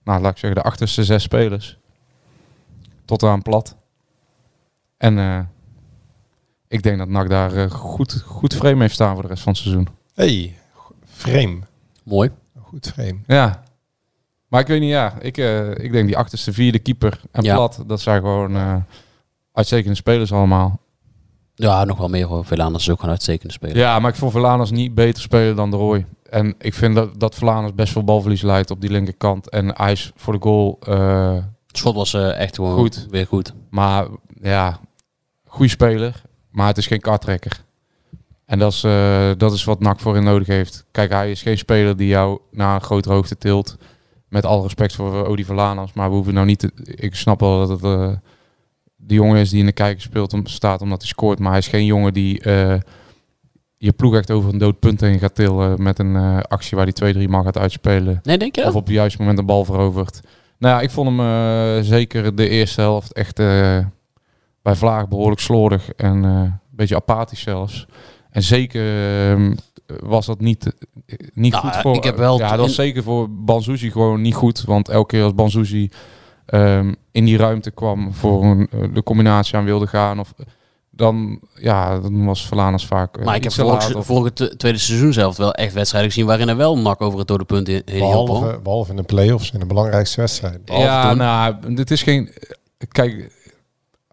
nou 0.05 0.21
laat 0.21 0.33
ik 0.33 0.39
zeggen, 0.39 0.63
de 0.63 0.69
achterste 0.69 1.05
zes 1.05 1.23
spelers. 1.23 1.79
Tot 3.05 3.23
aan 3.23 3.43
plat. 3.43 3.77
En 4.97 5.49
ik 6.73 6.83
denk 6.83 6.99
dat 6.99 7.09
NAC 7.09 7.29
daar 7.29 7.53
eh, 7.55 7.71
goed, 7.71 8.23
goed 8.27 8.55
frame 8.55 8.81
heeft 8.81 8.95
staan 8.95 9.13
voor 9.15 9.23
de 9.23 9.29
rest 9.29 9.43
van 9.43 9.53
het 9.53 9.61
seizoen. 9.63 9.89
Hey, 10.15 10.59
frame. 11.05 11.59
Mooi. 12.05 12.31
Goed 12.61 12.93
frame. 12.95 13.19
Ja. 13.27 13.63
Maar 14.49 14.61
ik 14.61 14.67
weet 14.67 14.81
niet, 14.81 14.91
ja. 14.91 15.15
Ik, 15.21 15.39
eh, 15.39 15.71
ik 15.71 15.93
denk 15.93 16.07
die 16.07 16.17
achterste 16.17 16.53
vierde 16.53 16.79
keeper 16.79 17.21
en 17.31 17.43
Ja. 17.43 17.55
plat, 17.55 17.83
dat 17.87 18.01
zijn 18.01 18.21
gewoon 18.21 18.57
eh, 18.57 18.77
uitstekende 19.53 19.97
spelers 19.97 20.33
allemaal. 20.33 20.81
Ja, 21.55 21.85
nog 21.85 21.99
wel 21.99 22.09
meer 22.09 22.27
hoor. 22.27 22.45
Velanus 22.45 22.81
is 22.83 22.91
ook 22.91 22.97
gewoon 22.97 23.11
uitstekende 23.11 23.53
speler. 23.53 23.77
Ja, 23.77 23.99
maar 23.99 24.11
ik 24.11 24.17
vond 24.17 24.33
Verlaners 24.33 24.71
niet 24.71 24.95
beter 24.95 25.23
spelen 25.23 25.57
dan 25.57 25.71
de 25.71 25.77
Roy. 25.77 26.07
En 26.31 26.55
ik 26.59 26.75
vind 26.75 26.95
dat, 26.95 27.21
dat 27.21 27.75
best 27.75 27.93
veel 27.93 28.05
balverlies 28.05 28.43
leidt 28.43 28.71
op 28.71 28.81
die 28.81 28.91
linkerkant. 28.91 29.49
En 29.51 29.77
hij 29.77 29.93
is 29.93 30.13
voor 30.17 30.33
de 30.33 30.41
goal 30.43 30.79
eh, 30.81 31.35
Het 31.67 31.77
schot 31.81 31.95
was 31.95 32.15
echt 32.15 32.55
gewoon 32.57 32.77
Goed. 32.77 33.07
weer 33.11 33.27
goed. 33.27 33.55
Maar 33.71 34.07
ja, 34.41 34.79
goede 35.47 35.71
speler. 35.71 36.23
Maar 36.53 36.67
het 36.67 36.79
is 36.79 36.87
geen 36.87 37.01
kartrekker. 37.01 37.65
En 38.45 38.59
dat 38.59 38.73
is, 38.73 38.85
eh, 38.85 39.31
dat 39.37 39.53
is 39.53 39.65
wat 39.65 39.81
NAC 39.81 40.01
voorin 40.01 40.25
nodig 40.25 40.47
heeft. 40.47 40.85
Kijk, 40.91 41.11
hij 41.11 41.31
is 41.31 41.43
geen 41.43 41.59
speler 41.59 41.97
die 41.97 42.09
jou 42.09 42.39
naar 42.51 42.75
een 42.75 42.81
grotere 42.81 43.15
hoogte 43.15 43.39
tilt. 43.39 43.77
Met 44.29 44.45
alle 44.45 44.63
respect 44.63 44.95
voor 44.95 45.27
Odi 45.27 45.45
Verlanas. 45.45 45.93
Maar 45.93 46.09
we 46.09 46.15
hoeven 46.15 46.35
nou 46.35 46.47
niet... 46.47 46.59
Te, 46.59 46.71
ik 46.85 47.15
snap 47.15 47.41
wel 47.41 47.59
dat 47.59 47.69
het 47.69 47.85
eh, 47.85 48.13
de 48.97 49.15
jongen 49.15 49.41
is 49.41 49.51
die 49.51 49.61
in 49.61 49.67
de 49.67 49.73
kijker 49.73 50.03
speelt 50.03 50.33
om, 50.33 50.47
staat 50.47 50.81
omdat 50.81 51.01
hij 51.01 51.09
scoort. 51.09 51.39
Maar 51.39 51.51
hij 51.51 51.59
is 51.59 51.69
geen 51.69 51.85
jongen 51.85 52.13
die 52.13 52.41
eh, 52.41 52.75
je 53.77 53.93
ploeg 53.93 54.15
echt 54.15 54.31
over 54.31 54.53
een 54.53 54.59
dood 54.59 54.79
punt 54.79 55.01
heen 55.01 55.19
gaat 55.19 55.35
tillen. 55.35 55.83
Met 55.83 55.99
een 55.99 56.43
actie 56.43 56.77
waar 56.77 56.87
hij 56.87 56.95
twee, 56.95 57.13
drie 57.13 57.29
man 57.29 57.45
gaat 57.45 57.59
uitspelen. 57.59 58.21
Nee, 58.23 58.39
denk 58.39 58.57
je 58.57 58.67
Of 58.67 58.75
op 58.75 58.87
het 58.87 58.95
juiste 58.95 59.19
moment 59.19 59.39
een 59.39 59.47
bal 59.47 59.65
verovert. 59.65 60.21
Nou 60.59 60.75
ja, 60.75 60.81
ik 60.81 60.91
vond 60.91 61.09
hem 61.09 61.85
zeker 61.85 62.35
de 62.35 62.49
eerste 62.49 62.81
helft 62.81 63.13
echt 63.13 63.41
bij 64.63 64.75
Vlaag 64.75 65.09
behoorlijk 65.09 65.41
slordig 65.41 65.93
en 65.93 66.25
eh, 66.25 66.31
een 66.31 66.61
beetje 66.71 66.97
apathisch 66.97 67.41
zelfs. 67.41 67.87
En 68.31 68.43
zeker 68.43 68.83
ehm, 69.31 69.55
was 69.87 70.27
dat 70.27 70.41
niet, 70.41 70.67
eh, 70.67 71.17
niet 71.35 71.53
Nou, 71.53 71.65
goed 71.65 71.77
voor... 71.77 71.95
ik 71.95 72.05
heb 72.05 72.17
wel 72.17 72.39
ja, 72.39 72.51
dat 72.51 72.59
was 72.59 72.75
zeker 72.75 73.03
voor 73.03 73.31
Banzuzi 73.31 73.91
gewoon 73.91 74.21
niet 74.21 74.35
goed. 74.35 74.65
Want 74.65 74.89
elke 74.89 75.07
keer 75.07 75.23
als 75.23 75.35
Banzuzi 75.35 75.91
ehm, 76.47 76.93
in 77.11 77.25
die 77.25 77.37
ruimte 77.37 77.71
kwam 77.71 78.13
voor 78.15 78.45
een, 78.45 78.69
eh, 78.71 78.95
de 78.95 79.03
combinatie 79.03 79.57
aan 79.57 79.65
wilde 79.65 79.87
gaan... 79.87 80.21
Of, 80.21 80.35
dan, 80.95 81.41
ja, 81.55 81.99
dan 82.01 82.25
was 82.25 82.47
Verlaners 82.47 82.87
vaak 82.87 83.25
Maar 83.25 83.37
ik 83.37 83.43
heb 83.45 83.53
vorige 84.05 84.57
tweede 84.57 84.79
seizoen 84.79 85.13
zelf 85.13 85.37
wel 85.37 85.53
echt 85.53 85.73
wedstrijden 85.73 86.11
gezien 86.11 86.27
waarin 86.27 86.49
er 86.49 86.57
wel 86.57 86.79
nak 86.79 87.01
over 87.01 87.19
het 87.19 87.29
dode 87.29 87.45
punt 87.45 87.69
in, 87.69 87.83
in. 87.85 87.99
Behalve, 87.99 88.61
behalve 88.63 88.91
in 88.91 88.97
de 88.97 89.03
play-offs, 89.03 89.51
in 89.51 89.61
de 89.61 89.67
belangrijkste 89.67 90.21
wedstrijd. 90.21 90.61
Ja, 90.65 91.09
toen. 91.09 91.19
nou, 91.19 91.75
dit 91.75 91.91
is 91.91 92.03
geen. 92.03 92.31
Kijk, 92.89 93.31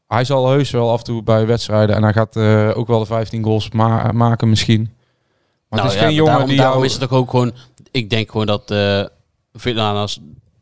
hij 0.09 0.23
zal 0.23 0.49
heus 0.49 0.71
wel 0.71 0.91
af 0.91 0.97
en 0.99 1.03
toe 1.05 1.23
bij 1.23 1.45
wedstrijden 1.45 1.95
en 1.95 2.03
hij 2.03 2.13
gaat 2.13 2.35
eh, 2.35 2.71
ook 2.77 2.87
wel 2.87 2.99
de 2.99 3.05
15 3.05 3.43
goals 3.43 3.69
ma- 3.71 4.11
maken 4.11 4.49
misschien. 4.49 4.81
Maar 5.69 5.79
Nou 5.79 5.83
het 5.83 5.91
is 5.91 5.99
ja, 5.99 6.05
geen 6.05 6.15
jongen 6.15 6.31
daarom, 6.31 6.49
die 6.49 6.57
daarom 6.57 6.75
jou... 6.77 6.87
is 6.87 6.93
het 6.93 7.03
ook, 7.03 7.11
ook 7.11 7.29
gewoon... 7.29 7.51
Ik 7.91 8.09
denk 8.09 8.31
gewoon 8.31 8.45
dat 8.45 8.73
Villanas 9.53 10.19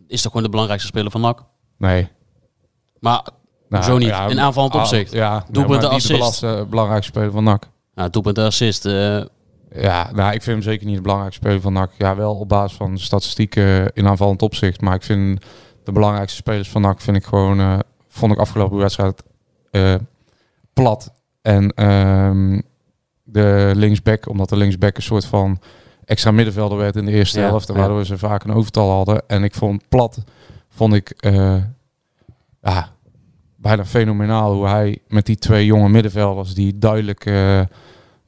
is 0.07 0.21
toch 0.21 0.27
gewoon 0.31 0.43
de 0.45 0.49
belangrijkste 0.49 0.89
speler 0.89 1.11
van 1.11 1.21
NAC. 1.21 1.43
Nee. 1.77 2.07
Maar 2.99 3.27
Nou, 3.69 3.83
zo 3.83 3.97
niet. 3.97 4.07
ja, 4.07 4.27
in 4.27 4.39
aanvallend 4.39 4.73
ah, 4.73 4.81
opzicht. 4.81 5.11
Ja, 5.11 5.45
Doelpunten, 5.49 5.83
ja, 5.83 5.89
de 5.89 5.95
assist. 5.95 6.19
belas- 6.19 6.41
eh, 6.41 6.63
belangrijkste 6.69 7.11
speler 7.11 7.31
van 7.31 7.43
NAC. 7.43 7.69
Nou, 7.95 8.09
doelpunten, 8.09 8.45
assist. 8.45 8.83
Ja, 9.71 10.11
nou, 10.13 10.33
ik 10.33 10.41
vind 10.43 10.45
hem 10.45 10.61
zeker 10.61 10.85
niet 10.85 10.95
de 10.95 11.01
belangrijkste 11.01 11.41
speler 11.43 11.61
van 11.61 11.73
NAC. 11.73 11.91
Ja, 11.97 12.15
wel 12.15 12.35
op 12.35 12.49
basis 12.49 12.77
van 12.77 12.93
de 12.95 13.01
statistieken 13.01 13.91
in 13.93 14.07
aanvallend 14.07 14.41
opzicht. 14.41 14.81
Maar 14.81 14.95
ik 14.95 15.03
vind 15.03 15.45
de 15.83 15.91
belangrijkste 15.91 16.37
spelers 16.37 16.69
van 16.69 16.81
NAC 16.81 17.01
vind 17.01 17.17
ik 17.17 17.23
gewoon, 17.25 17.81
vond 18.07 18.31
ik 18.31 18.37
afgelopen 18.39 18.77
wedstrijd 18.77 19.23
eh, 19.71 19.95
plat. 20.73 21.11
En 21.41 21.73
ehm, 21.73 22.61
de 23.23 23.71
linksback, 23.75 24.29
omdat 24.29 24.49
de 24.49 24.57
linksback 24.57 24.97
een 24.97 25.03
soort 25.03 25.25
van 25.25 25.59
extra 26.05 26.31
middenvelder 26.31 26.77
werd 26.77 26.95
in 26.95 27.05
de 27.05 27.11
eerste 27.11 27.39
Ja, 27.39 27.45
helft. 27.45 27.69
En 27.69 27.73
ja. 27.73 27.79
waardoor 27.79 28.05
ze 28.05 28.17
vaak 28.17 28.43
een 28.43 28.53
overtal 28.53 28.91
hadden. 28.91 29.23
En 29.27 29.43
ik 29.43 29.55
vond 29.55 29.89
plat, 29.89 30.23
vond 30.69 30.93
ik 30.93 31.09
eh, 31.09 31.57
ja, 32.61 32.89
bijna 33.55 33.85
fenomenaal 33.85 34.53
hoe 34.53 34.67
hij 34.67 34.97
met 35.07 35.25
die 35.25 35.35
twee 35.35 35.65
jonge 35.65 35.89
middenvelders 35.89 36.53
die 36.53 36.77
duidelijk 36.77 37.25
eh, 37.25 37.61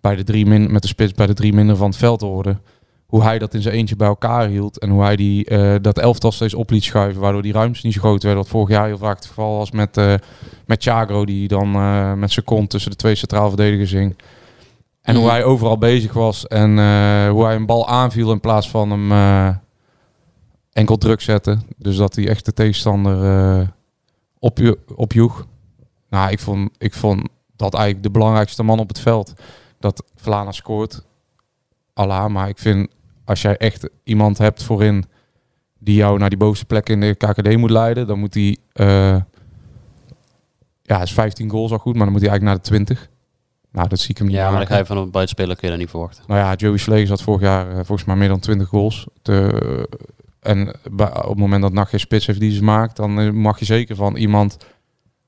bij 0.02 0.16
de 0.16 0.24
drie 0.24 0.46
min, 0.46 0.72
met 0.72 0.82
de 0.82 0.88
spits 0.88 1.12
bij 1.12 1.28
de 1.28 1.34
drie 1.34 1.54
minder 1.54 1.76
van 1.76 1.90
het 1.90 1.98
veld 1.98 2.22
hoorden. 2.22 2.62
Hoe 3.10 3.24
hij 3.24 3.40
dat 3.40 3.54
in 3.54 3.62
zijn 3.62 3.76
eentje 3.76 3.96
bij 3.96 4.08
elkaar 4.08 4.48
hield. 4.48 4.80
En 4.80 4.90
hoe 4.90 5.02
hij 5.04 5.16
die, 5.16 5.46
eh, 5.46 5.76
dat 5.82 5.98
elftal 5.98 6.32
steeds 6.32 6.54
op 6.54 6.70
liet 6.70 6.84
schuiven. 6.84 7.22
Waardoor 7.22 7.42
die 7.42 7.54
ruimtes 7.54 7.84
niet 7.84 7.94
zo 7.94 8.00
groot 8.00 8.24
werden. 8.24 8.42
Wat 8.42 8.52
vorig 8.52 8.70
jaar 8.70 8.86
heel 8.86 8.98
vaak 8.98 9.16
het 9.16 9.26
geval 9.26 9.58
was 9.58 9.72
met, 9.72 9.98
eh 9.98 10.14
met 10.66 10.84
Chagro. 10.84 11.26
Die 11.26 11.48
dan 11.48 11.76
eh, 11.76 12.14
met 12.14 12.32
zijn 12.32 12.46
kont 12.46 12.70
tussen 12.70 12.92
de 12.92 12.98
twee 12.98 13.16
centraal 13.16 13.48
verdedigers 13.48 13.92
hing. 13.92 14.18
En 15.02 15.16
hoe 15.16 15.24
Mhm. 15.24 15.34
hij 15.34 15.44
overal 15.44 15.78
bezig 15.78 16.14
was. 16.14 16.48
En 16.48 16.70
hoe 17.30 17.44
hij 17.46 17.56
een 17.56 17.66
bal 17.66 17.88
aanviel 17.88 18.32
in 18.32 18.40
plaats 18.40 18.70
van 18.70 18.92
hem... 18.92 19.12
enkel 20.72 20.98
druk 20.98 21.22
zetten. 21.22 21.62
Dus 21.78 21.96
dat 21.96 22.16
hij 22.16 22.28
echt 22.28 22.46
de 22.46 22.54
tegenstander 22.54 23.74
op, 24.40 24.78
opjoeg. 24.96 25.46
Nou, 26.10 26.32
ik 26.32 26.40
vond, 26.40 26.70
ik 26.78 26.94
vond 26.94 27.22
dat 27.56 27.74
eigenlijk 27.74 28.04
de 28.04 28.12
belangrijkste 28.12 28.64
man 28.64 28.80
op 28.80 28.88
het 28.88 29.00
veld. 29.00 29.34
Dat 29.80 30.04
Vlana 30.16 30.52
scoort. 30.52 31.06
Allah, 31.94 32.28
maar 32.28 32.48
ik 32.50 32.58
vind 32.60 32.90
als 33.30 33.42
jij 33.42 33.58
echt 33.58 33.90
iemand 34.04 34.38
hebt 34.38 34.64
voorin 34.64 35.06
die 35.80 35.96
jou 35.96 36.18
naar 36.18 36.30
die 36.30 36.38
bovenste 36.38 36.66
plek 36.66 36.90
in 36.90 37.00
de 37.02 37.16
KKD 37.16 37.58
moet 37.58 37.70
leiden, 37.70 38.08
dan 38.08 38.20
moet 38.20 38.34
hij 38.34 38.58
eh, 38.74 39.16
ja, 40.82 41.02
is 41.02 41.14
15 41.14 41.50
goals 41.50 41.72
al 41.72 41.78
goed, 41.78 41.96
maar 41.96 42.04
dan 42.04 42.12
moet 42.12 42.22
hij 42.22 42.30
eigenlijk 42.30 42.60
naar 42.60 42.80
de 42.80 42.86
20. 42.86 43.10
Nou, 43.72 43.88
dat 43.88 44.00
zie 44.00 44.10
ik 44.10 44.18
hem 44.18 44.28
niet 44.28 44.36
Ja, 44.36 44.50
maar 44.50 44.58
dan 44.60 44.68
ga 44.68 44.78
je 44.78 44.86
van 44.86 44.98
een 44.98 45.12
buitenspeler 45.12 45.56
kun 45.56 45.64
je 45.68 45.70
dat 45.74 45.80
niet 45.80 45.90
verwachten. 45.90 46.24
Nou 46.28 46.40
ja, 46.40 46.54
Joey 46.54 46.78
Slegers 46.78 47.10
had 47.10 47.22
vorig 47.22 47.42
jaar 47.42 47.70
eh, 47.70 47.76
volgens 47.76 48.04
mij 48.06 48.16
meer 48.16 48.28
dan 48.28 48.40
20 48.40 48.68
goals. 48.68 49.08
Te, 49.22 49.88
en 50.40 50.68
op 50.92 51.28
het 51.30 51.38
moment 51.38 51.62
dat 51.62 51.74
NAC 51.74 51.90
geen 51.90 52.00
spits 52.00 52.26
heeft 52.26 52.40
die 52.40 52.52
ze 52.52 52.64
maakt, 52.64 52.96
dan 52.96 53.20
eh, 53.20 53.32
mag 53.32 53.60
je 53.60 53.66
zeker 53.66 53.96
van 53.96 54.16
iemand 54.16 54.58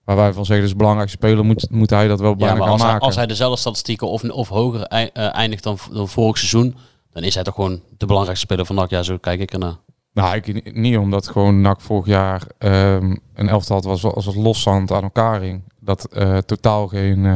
waar 0.04 0.16
wij 0.16 0.34
van 0.34 0.46
zeggen, 0.46 0.68
de 0.70 0.76
belangrijkste 0.76 1.18
speler, 1.18 1.46
moet, 1.46 1.68
moet 1.70 1.90
hij 1.90 2.08
dat 2.08 2.20
wel 2.20 2.30
Ja, 2.32 2.36
bijna 2.38 2.54
maar 2.54 2.62
gaan 2.64 2.72
als 2.72 2.82
hij, 2.82 2.92
maken. 2.92 3.06
als 3.06 3.16
hij 3.16 3.26
dezelfde 3.28 3.60
statistieken 3.60 4.08
of, 4.08 4.24
of 4.24 4.48
hoger 4.50 4.82
ei- 4.82 5.10
eh, 5.14 5.36
eindigt 5.36 5.64
dan, 5.64 5.78
dan 5.92 6.08
vorig 6.10 6.38
seizoen, 6.38 6.76
dan 7.12 7.24
is 7.24 7.34
hij 7.34 7.43
toch 7.43 7.56
gewoon 7.56 7.82
de 7.97 8.06
belangrijkste 8.06 8.45
speler 8.45 8.65
van 8.65 8.76
NAC. 8.76 8.89
Ja, 8.89 9.04
zo 9.04 9.17
kijk 9.17 9.39
ik 9.39 9.54
ernaar. 9.54 9.76
Nou, 10.13 10.36
ik, 10.36 10.74
niet 10.76 10.97
omdat 10.97 11.28
gewoon 11.28 11.62
NAC 11.62 11.82
vorig 11.82 12.06
jaar 12.06 12.43
ehm, 12.58 13.15
een 13.34 13.50
elftal 13.50 13.76
had 13.76 13.86
was 13.86 14.04
als 14.04 14.36
loszand 14.36 14.91
aan 14.91 15.04
elkaar 15.04 15.41
hing. 15.41 15.63
Dat 15.80 16.06
eh, 16.06 16.38
totaal 16.38 16.88
geen 16.88 17.26
eh, 17.26 17.36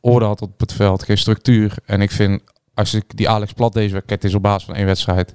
orde 0.00 0.24
had 0.24 0.42
op 0.42 0.60
het 0.60 0.72
veld, 0.72 1.02
geen 1.02 1.18
structuur. 1.18 1.76
En 1.84 2.00
ik 2.00 2.10
vind, 2.10 2.42
als 2.74 2.94
ik 2.94 3.16
die 3.16 3.28
Alex 3.28 3.52
Plat 3.52 3.72
deze 3.72 4.02
week, 4.06 4.22
is 4.22 4.34
op 4.34 4.42
basis 4.42 4.64
van 4.64 4.74
één 4.74 4.86
wedstrijd. 4.86 5.34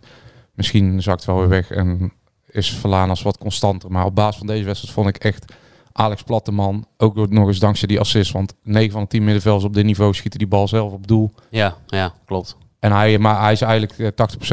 Misschien 0.53 1.01
zakt 1.01 1.17
het 1.17 1.25
wel 1.25 1.39
weer 1.39 1.49
weg 1.49 1.71
en 1.71 2.13
is 2.45 2.69
Verlanas 2.69 3.21
wat 3.21 3.37
constanter. 3.37 3.91
Maar 3.91 4.05
op 4.05 4.15
basis 4.15 4.37
van 4.37 4.47
deze 4.47 4.63
wedstrijd 4.63 4.93
vond 4.93 5.07
ik 5.07 5.17
echt 5.17 5.53
Alex 5.91 6.23
Plat 6.23 6.45
de 6.45 6.51
man. 6.51 6.85
Ook 6.97 7.29
nog 7.29 7.47
eens 7.47 7.59
dankzij 7.59 7.87
die 7.87 7.99
assist. 7.99 8.31
Want 8.31 8.53
9 8.63 8.91
van 8.91 9.01
de 9.01 9.07
10 9.07 9.23
middenvelders 9.23 9.65
op 9.65 9.73
dit 9.73 9.85
niveau 9.85 10.13
schieten 10.13 10.39
die 10.39 10.47
bal 10.47 10.67
zelf 10.67 10.91
op 10.91 11.07
doel. 11.07 11.31
Ja, 11.49 11.75
ja, 11.87 12.13
klopt. 12.25 12.57
En 12.81 12.91
hij, 12.91 13.17
maar 13.19 13.41
hij 13.41 13.51
is 13.51 13.61
eigenlijk 13.61 13.99
eh, 13.99 14.07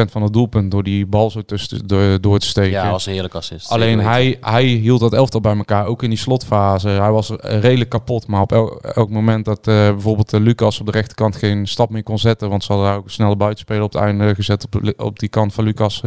80% 0.05 0.11
van 0.11 0.23
het 0.23 0.33
doelpunt 0.33 0.71
door 0.71 0.83
die 0.83 1.07
bal 1.07 1.31
zo 1.31 1.43
tussen 1.43 1.87
door, 1.87 2.21
door 2.21 2.39
te 2.39 2.47
steken. 2.47 2.71
Ja, 2.71 2.91
was 2.91 3.07
een 3.07 3.13
heerlijk 3.13 3.35
assist. 3.35 3.71
Alleen 3.71 3.99
hij, 4.01 4.37
hij 4.41 4.65
hield 4.65 5.01
dat 5.01 5.13
elftal 5.13 5.41
bij 5.41 5.57
elkaar, 5.57 5.87
ook 5.87 6.03
in 6.03 6.09
die 6.09 6.19
slotfase. 6.19 6.89
Hij 6.89 7.11
was 7.11 7.37
eh, 7.37 7.61
redelijk 7.61 7.91
kapot, 7.91 8.27
maar 8.27 8.41
op 8.41 8.53
el- 8.53 8.81
elk 8.81 9.11
moment 9.11 9.45
dat 9.45 9.59
eh, 9.67 9.75
bijvoorbeeld 9.75 10.33
eh, 10.33 10.41
Lucas 10.41 10.81
op 10.81 10.87
de 10.87 10.93
rechterkant 10.93 11.37
geen 11.37 11.67
stap 11.67 11.91
meer 11.91 12.03
kon 12.03 12.19
zetten, 12.19 12.49
want 12.49 12.65
ze 12.65 12.73
hadden 12.73 12.89
daar 12.91 12.99
ook 12.99 13.05
een 13.05 13.11
snelle 13.11 13.37
buitenspeler 13.37 13.83
op 13.83 13.93
het 13.93 14.03
einde 14.03 14.35
gezet 14.35 14.65
op, 14.65 14.93
op 14.97 15.19
die 15.19 15.29
kant 15.29 15.53
van 15.55 15.65
Lucas. 15.65 16.03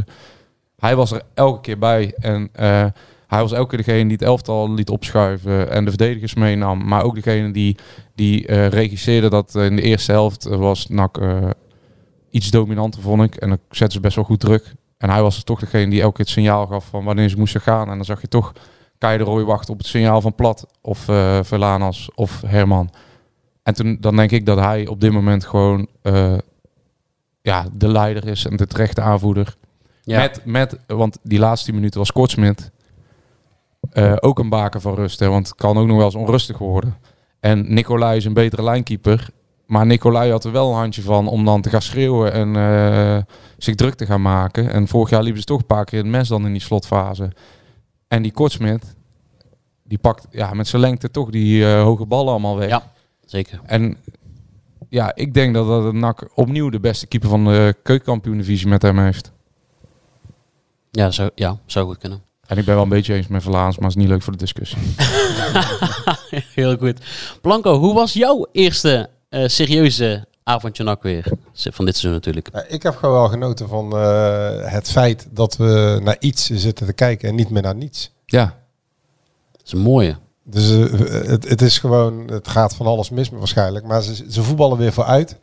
Hij 0.78 0.96
was 0.96 1.12
er 1.12 1.22
elke 1.34 1.62
keer 1.62 1.78
bij 1.78 2.14
en 2.20 2.50
eh, 2.54 2.86
hij 3.28 3.42
was 3.42 3.52
elke 3.52 3.76
keer 3.76 3.86
degene 3.86 4.04
die 4.04 4.12
het 4.18 4.22
elftal 4.22 4.74
liet 4.74 4.90
opschuiven 4.90 5.72
en 5.72 5.84
de 5.84 5.90
verdedigers 5.90 6.34
meenam. 6.34 6.88
Maar 6.88 7.04
ook 7.04 7.16
degene 7.16 7.52
die, 7.52 7.78
die 8.16 8.48
eh, 8.48 8.68
regisseerde 8.68 9.30
dat 9.30 9.56
eh, 9.56 9.66
in 9.66 9.76
de 9.76 9.82
eerste 9.82 10.12
helft 10.12 10.46
eh, 10.46 10.58
was 10.58 10.88
NAC 10.88 11.18
eh, 11.18 11.38
iets 12.32 12.52
dominanter, 12.52 13.02
vond 13.02 13.24
ik. 13.24 13.36
En 13.36 13.50
dan 13.50 13.58
zetten 13.70 13.92
ze 13.92 14.00
best 14.00 14.16
wel 14.16 14.26
goed 14.26 14.40
druk. 14.40 14.74
En 14.98 15.10
hij 15.10 15.22
was 15.22 15.38
er 15.38 15.44
toch 15.44 15.60
degene 15.60 15.90
die 15.90 16.02
elke 16.02 16.16
keer 16.16 16.26
het 16.26 16.34
signaal 16.34 16.68
gaf 16.68 16.86
van 16.86 17.04
wanneer 17.04 17.30
ze 17.30 17.38
moesten 17.38 17.62
gaan. 17.62 17.90
En 17.90 17.96
dan 17.96 18.06
zag 18.06 18.22
je 18.22 18.28
toch 18.28 18.54
Kai 18.98 19.18
de 19.18 19.24
Roy 19.24 19.44
wachten 19.44 19.74
op 19.74 19.78
het 19.78 19.88
signaal 19.88 20.22
van 20.22 20.36
Plat 20.36 20.68
of 20.82 21.08
eh 21.08 21.40
Verlanas 21.44 22.10
of 22.16 22.42
Herman. 22.46 22.90
En 23.64 23.74
toen, 23.74 23.98
dan 24.00 24.16
denk 24.16 24.32
ik 24.32 24.46
dat 24.46 24.60
hij 24.60 24.88
op 24.88 25.02
dit 25.02 25.12
moment 25.12 25.46
gewoon 25.46 25.88
eh, 26.02 26.38
ja, 27.42 27.66
de 27.74 27.88
leider 27.88 28.28
is 28.28 28.46
en 28.46 28.58
de 28.58 28.68
terechte 28.68 29.02
aanvoerder. 29.02 29.56
Ja. 30.02 30.20
Met, 30.20 30.42
met, 30.46 30.78
want 30.88 31.18
die 31.24 31.40
laatste 31.40 31.66
10 31.66 31.76
minuten 31.76 32.00
was 32.00 32.12
Kortsmit. 32.12 32.72
Eh, 33.92 34.14
ook 34.20 34.40
een 34.40 34.50
baken 34.50 34.82
van 34.82 34.96
rust, 34.96 35.20
hè, 35.20 35.28
want 35.28 35.48
het 35.48 35.56
kan 35.56 35.78
ook 35.78 35.88
nog 35.88 35.98
wel 35.98 36.06
eens 36.06 36.16
onrustig 36.16 36.58
worden. 36.58 36.98
En 37.40 37.74
Nicolai 37.74 38.18
is 38.18 38.26
een 38.26 38.34
betere 38.34 38.64
lijnkeeper. 38.64 39.30
Maar 39.72 39.86
Nicolai 39.86 40.32
had 40.32 40.44
er 40.44 40.52
wel 40.52 40.70
een 40.70 40.78
handje 40.78 41.02
van 41.02 41.28
om 41.28 41.46
dan 41.46 41.62
te 41.62 41.70
gaan 41.70 41.82
schreeuwen 41.82 42.34
en 42.34 42.56
eh, 42.56 43.18
zich 43.58 43.76
druk 43.76 43.94
te 43.94 44.06
gaan 44.06 44.22
maken. 44.22 44.72
En 44.72 44.88
vorig 44.88 45.10
jaar 45.10 45.24
liepen 45.24 45.40
ze 45.40 45.48
toch 45.48 45.60
een 45.60 45.66
paar 45.66 45.86
keer 45.86 46.00
het 46.00 46.08
mes 46.08 46.28
dan 46.28 46.46
in 46.46 46.52
die 46.52 46.62
slotfase. 46.62 47.32
En 48.08 48.22
die 48.22 48.32
Kortsmit, 48.32 48.96
die 49.84 49.98
pakt 49.98 50.28
ja, 50.32 50.54
met 50.54 50.68
zijn 50.68 50.82
lengte 50.82 51.12
toch 51.12 51.30
die 51.30 51.66
eh, 51.66 51.82
hoge 51.82 52.06
ballen 52.06 52.32
allemaal 52.32 52.58
weg. 52.58 52.70
Ja, 52.70 52.92
zeker. 53.26 53.62
En 53.66 53.98
ja, 54.90 55.16
ik 55.16 55.34
denk 55.34 55.54
dat 55.54 55.68
dat 55.68 55.94
NAC 55.94 56.30
opnieuw 56.34 56.70
de 56.70 56.80
beste 56.80 57.08
keeper 57.08 57.30
van 57.30 57.46
de 57.46 57.76
keukenkampioen-divisie 57.84 58.68
met 58.68 58.82
hem 58.82 59.00
heeft. 59.00 59.32
Ja, 60.92 61.12
zou, 61.12 61.30
ja, 61.36 61.58
zou 61.66 61.86
goed 61.86 61.98
kunnen. 61.98 62.22
En 62.48 62.58
ik 62.58 62.66
ben 62.66 62.74
wel 62.74 62.84
een 62.84 62.90
beetje 62.90 63.14
eens 63.14 63.28
met 63.28 63.44
Verlaans, 63.44 63.76
maar 63.76 63.88
het 63.88 63.98
is 63.98 64.02
niet 64.02 64.12
leuk 64.12 64.22
voor 64.22 64.34
de 64.34 64.40
discussie. 64.40 64.82
Heel 66.62 66.78
goed. 66.78 66.98
Blanco, 67.42 67.78
hoe 67.78 67.94
was 67.94 68.14
jouw 68.14 68.48
eerste 68.52 69.10
eh, 69.32 69.48
serieuze 69.48 70.28
avondje 70.44 70.84
NAC 70.84 71.04
weer? 71.04 71.32
Van 71.54 71.86
dit 71.86 71.98
seizoen 71.98 72.12
natuurlijk. 72.12 72.50
Ja, 72.54 72.66
ik 72.68 72.84
heb 72.84 72.96
gewoon 72.96 73.16
wel 73.16 73.28
genoten 73.30 73.68
van 73.68 73.98
eh, 73.98 74.72
het 74.72 74.92
feit 74.92 75.28
dat 75.30 75.58
we 75.58 76.00
naar 76.04 76.18
iets 76.20 76.50
zitten 76.50 76.86
te 76.86 76.94
kijken 76.94 77.30
en 77.30 77.36
niet 77.36 77.50
meer 77.50 77.62
naar 77.62 77.76
niets. 77.76 78.12
Ja. 78.26 78.46
Dat 79.52 79.62
is 79.66 79.72
een 79.72 79.80
mooie. 79.80 80.16
Dus 80.44 80.72
eh, 80.72 81.28
het, 81.28 81.50
het 81.50 81.62
is 81.62 81.80
gewoon, 81.80 82.28
het 82.32 82.48
gaat 82.48 82.76
van 82.76 82.86
alles 82.86 83.10
mis 83.10 83.30
waarschijnlijk, 83.30 83.86
maar 83.86 84.02
ze, 84.02 84.26
ze 84.30 84.44
voetballen 84.44 84.78
weer 84.78 84.94
vooruit. 84.94 85.36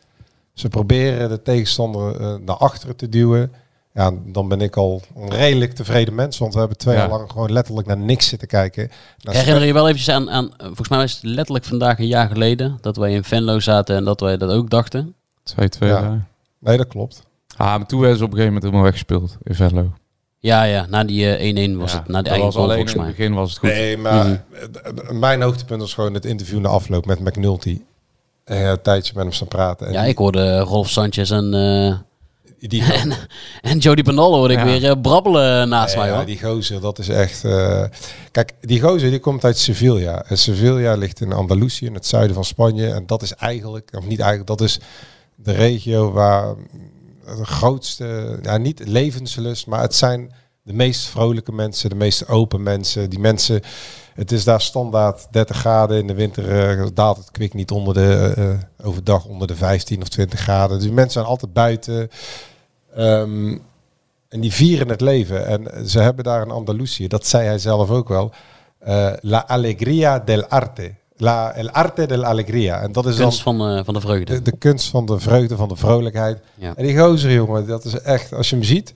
Ze 0.52 0.68
proberen 0.68 1.28
de 1.28 1.42
tegenstander 1.42 2.20
eh, 2.20 2.34
naar 2.34 2.56
achteren 2.56 2.96
te 2.96 3.08
duwen. 3.08 3.52
Ja, 3.98 4.12
dan 4.24 4.48
ben 4.48 4.60
ik 4.60 4.76
al 4.76 5.02
een 5.16 5.30
redelijk 5.30 5.72
tevreden 5.74 6.14
mens, 6.14 6.38
want 6.38 6.52
we 6.52 6.58
hebben 6.58 6.76
twee 6.78 6.94
Ja. 6.94 7.00
jaar 7.00 7.08
lang 7.10 7.30
gewoon 7.30 7.52
letterlijk 7.52 7.86
naar 7.86 7.96
niks 7.98 8.28
zitten 8.28 8.48
kijken. 8.48 8.90
Naar 9.22 9.34
Herinner 9.34 9.64
je 9.64 9.72
wel 9.72 9.88
eventjes 9.88 10.14
aan, 10.14 10.30
aan, 10.30 10.44
eh, 10.56 10.66
volgens 10.66 10.88
mij 10.88 10.98
was 10.98 11.12
het 11.12 11.22
letterlijk 11.22 11.64
vandaag 11.64 11.98
een 11.98 12.06
jaar 12.06 12.28
geleden, 12.28 12.78
dat 12.80 12.96
wij 12.96 13.12
in 13.12 13.24
Venlo 13.24 13.60
zaten 13.60 13.96
en 13.96 14.04
dat 14.04 14.20
wij 14.20 14.36
dat 14.36 14.50
ook 14.50 14.70
dachten. 14.70 15.14
2-2. 15.42 15.88
Ja. 15.88 15.98
ja. 15.98 16.26
Nee, 16.58 16.76
dat 16.76 16.86
klopt. 16.86 17.22
Ah, 17.56 17.66
maar 17.76 17.86
toen 17.86 18.00
werden 18.00 18.18
ze 18.18 18.24
op 18.24 18.30
een 18.30 18.36
gegeven 18.36 18.54
moment 18.54 18.62
helemaal 18.62 18.82
weggespeeld 18.84 19.36
in 19.42 19.54
Venlo. 19.54 19.92
Ja, 20.38 20.62
ja, 20.62 20.86
na 20.88 21.04
die 21.04 21.34
eh, 21.36 21.68
1-1 21.72 21.76
was 21.78 21.92
Ja, 21.92 21.98
het, 21.98 22.08
na 22.08 22.14
die 22.14 22.22
dat 22.22 22.26
eigen 22.26 22.44
was 22.44 22.54
goal 22.54 22.64
alleen 22.64 22.76
volgens 22.76 22.94
in 22.94 22.98
mij. 23.00 23.08
het 23.08 23.16
begin 23.16 23.34
was 23.34 23.50
het 23.50 23.58
goed. 23.58 23.68
Nee, 23.68 23.96
maar 23.96 24.26
Mhm. 24.26 24.36
eh, 25.08 25.10
mijn 25.10 25.42
hoogtepunt 25.42 25.80
was 25.80 25.94
gewoon 25.94 26.14
het 26.14 26.24
interview 26.24 26.58
na 26.60 26.68
afloop 26.68 27.06
met 27.06 27.20
McNulty. 27.20 27.80
En 28.44 28.66
een 28.66 28.82
tijdje 28.82 29.12
met 29.14 29.22
hem 29.24 29.32
staan 29.32 29.48
praten. 29.48 29.86
En 29.86 29.92
Ja, 29.92 30.04
ik 30.04 30.18
hoorde 30.18 30.58
Rolf 30.58 30.88
Sanchez 30.88 31.30
en, 31.30 31.54
eh 31.54 31.98
die, 32.60 32.82
en, 32.92 33.12
en 33.60 33.78
Jody 33.78 34.02
Bernal 34.02 34.34
hoorde 34.34 34.54
ik 34.54 34.58
Ja. 34.60 34.64
weer 34.64 34.84
eh, 34.90 35.00
brabbelen 35.02 35.68
naast 35.68 35.94
Ja, 35.94 36.00
mij 36.00 36.08
ja, 36.08 36.14
hoor. 36.16 36.24
die 36.26 36.40
gozer, 36.42 36.80
dat 36.80 36.98
is 36.98 37.08
echt... 37.08 37.44
eh, 37.44 37.84
Kijk, 38.30 38.52
die 38.60 38.80
gozer 38.80 39.10
die 39.10 39.18
komt 39.18 39.44
uit 39.44 39.58
Sevilla. 39.58 40.24
En 40.26 40.38
Sevilla 40.38 40.94
ligt 40.94 41.20
in 41.20 41.32
Andalusië, 41.32 41.86
in 41.86 41.94
het 41.94 42.06
zuiden 42.06 42.34
van 42.34 42.44
Spanje. 42.44 42.90
En 42.92 43.06
dat 43.06 43.22
is 43.22 43.32
eigenlijk, 43.34 43.90
of 43.96 44.04
niet 44.06 44.18
eigenlijk, 44.20 44.48
dat 44.58 44.60
is 44.60 44.78
de 45.34 45.52
regio 45.52 46.12
waar 46.12 46.54
de 47.36 47.44
grootste, 47.44 48.38
ja, 48.42 48.56
niet 48.56 48.82
levenslust, 48.86 49.66
maar 49.66 49.80
het 49.80 49.94
zijn 49.94 50.32
de 50.62 50.72
meest 50.72 51.06
vrolijke 51.06 51.52
mensen, 51.52 51.88
de 51.90 51.94
meest 51.96 52.28
open 52.28 52.62
mensen. 52.62 53.10
Die 53.10 53.18
mensen, 53.18 53.60
het 54.18 54.32
is 54.32 54.44
daar 54.44 54.60
standaard 54.60 55.26
30 55.30 55.56
graden. 55.56 55.98
In 55.98 56.06
de 56.06 56.14
winter 56.14 56.78
eh, 56.78 56.86
daalt 56.94 57.16
het 57.16 57.30
kwik 57.30 57.54
niet 57.54 57.70
onder 57.70 57.94
de, 57.94 58.34
eh, 58.36 58.86
overdag 58.86 59.24
onder 59.24 59.46
de 59.46 59.54
15 59.56 60.00
of 60.00 60.08
20 60.08 60.40
graden. 60.40 60.76
Dus 60.76 60.84
die 60.84 60.94
mensen 60.94 61.12
zijn 61.12 61.24
altijd 61.24 61.52
buiten. 61.52 62.10
Ehm, 62.94 63.58
en 64.28 64.40
die 64.40 64.52
vieren 64.52 64.88
het 64.88 65.00
leven. 65.00 65.46
En 65.46 65.88
ze 65.88 65.98
hebben 65.98 66.24
daar 66.24 66.42
in 66.42 66.50
Andalusië, 66.50 67.08
dat 67.08 67.26
zei 67.26 67.46
hij 67.46 67.58
zelf 67.58 67.90
ook 67.90 68.08
wel, 68.08 68.32
eh, 68.78 69.12
la 69.20 69.46
alegría 69.46 70.18
del 70.18 70.46
arte. 70.46 70.94
La, 71.16 71.52
el 71.54 71.70
arte 71.70 72.06
del 72.06 72.24
alegría. 72.24 72.80
En 72.80 72.92
dat 72.92 73.06
is 73.06 73.16
Kunst 73.16 73.44
dan 73.44 73.56
van, 73.56 73.76
eh, 73.76 73.84
van 73.84 73.94
de 73.94 74.00
vreugde. 74.00 74.34
de, 74.34 74.42
de 74.42 74.56
kunst 74.56 74.88
van 74.88 75.06
de 75.06 75.18
vreugde, 75.18 75.56
van 75.56 75.68
de 75.68 75.76
vrolijkheid. 75.76 76.38
Ja. 76.54 76.76
En 76.76 76.84
die 76.84 76.98
gozer, 76.98 77.32
jongen, 77.32 77.66
dat 77.66 77.84
is 77.84 78.00
echt, 78.00 78.32
als 78.32 78.50
je 78.50 78.56
hem 78.56 78.64
ziet, 78.64 78.94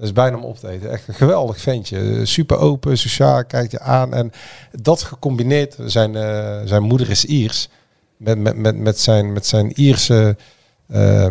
dat 0.00 0.08
is 0.08 0.14
bijna 0.14 0.36
om 0.36 0.44
op 0.44 0.56
te 0.58 0.68
eten. 0.68 0.90
Echt 0.90 1.08
een 1.08 1.14
geweldig 1.14 1.60
ventje. 1.60 2.26
Super 2.26 2.58
open, 2.58 2.98
sociaal, 2.98 3.44
kijkt 3.44 3.70
je 3.70 3.80
aan. 3.80 4.14
En 4.14 4.32
dat 4.80 5.02
gecombineerd, 5.02 5.76
zijn, 5.84 6.16
eh, 6.16 6.60
zijn 6.64 6.82
moeder 6.82 7.10
is 7.10 7.24
Iers, 7.24 7.68
met, 8.16 8.38
met, 8.38 8.56
met, 8.56 8.76
met, 8.76 9.00
zijn, 9.00 9.32
met 9.32 9.46
zijn 9.46 9.72
Ierse... 9.80 10.36
eh, 10.88 11.26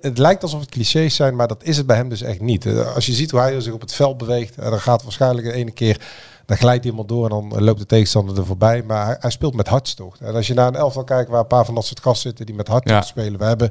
het, 0.00 0.18
lijkt 0.18 0.42
alsof 0.42 0.60
het 0.60 0.70
clichés 0.70 1.14
zijn, 1.14 1.36
maar 1.36 1.48
dat 1.48 1.64
is 1.64 1.76
het 1.76 1.86
bij 1.86 1.96
hem 1.96 2.08
dus 2.08 2.22
echt 2.22 2.40
niet. 2.40 2.66
Eh, 2.66 2.94
Als 2.94 3.06
je 3.06 3.12
ziet 3.12 3.30
hoe 3.30 3.40
hij 3.40 3.60
zich 3.60 3.72
op 3.72 3.80
het 3.80 3.94
veld 3.94 4.18
beweegt, 4.18 4.56
en 4.56 4.70
dan 4.70 4.80
gaat 4.80 5.02
waarschijnlijk 5.02 5.46
de 5.46 5.52
ene 5.52 5.70
keer, 5.70 6.00
dan 6.46 6.56
glijdt 6.56 6.84
hij 6.84 6.92
helemaal 6.92 7.16
door 7.16 7.24
en 7.40 7.48
dan 7.50 7.64
loopt 7.64 7.78
de 7.78 7.86
tegenstander 7.86 8.38
er 8.38 8.46
voorbij. 8.46 8.82
Maar 8.82 9.06
hij, 9.06 9.16
hij 9.20 9.30
speelt 9.30 9.54
met 9.54 9.68
hartstocht. 9.68 10.20
En 10.20 10.34
als 10.34 10.46
je 10.46 10.54
naar 10.54 10.66
een 10.68 10.76
elftal 10.76 11.04
kijkt 11.04 11.30
waar 11.30 11.40
een 11.40 11.46
paar 11.46 11.64
van 11.64 11.74
dat 11.74 11.84
soort 11.86 12.00
gasten 12.00 12.28
zitten 12.28 12.46
die 12.46 12.54
met 12.54 12.68
hartstocht 12.68 13.04
Ja. 13.04 13.10
spelen. 13.10 13.38
We 13.38 13.44
hebben, 13.44 13.70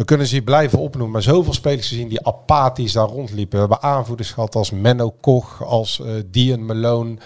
we 0.00 0.06
kunnen 0.06 0.26
ze 0.26 0.34
hier 0.34 0.42
blijven 0.42 0.78
opnoemen, 0.78 1.12
maar 1.12 1.22
zoveel 1.22 1.52
spelers 1.54 1.88
gezien 1.88 2.08
die 2.08 2.26
apathisch 2.26 2.92
daar 2.92 3.06
rondliepen. 3.08 3.52
We 3.62 3.66
hebben 3.68 3.82
aanvoerders 3.90 4.30
gehad 4.30 4.54
als 4.54 4.70
Menno 4.70 5.10
Koch, 5.20 5.64
als 5.64 6.00
eh 6.00 6.12
Dian 6.26 6.64
Malone. 6.64 7.16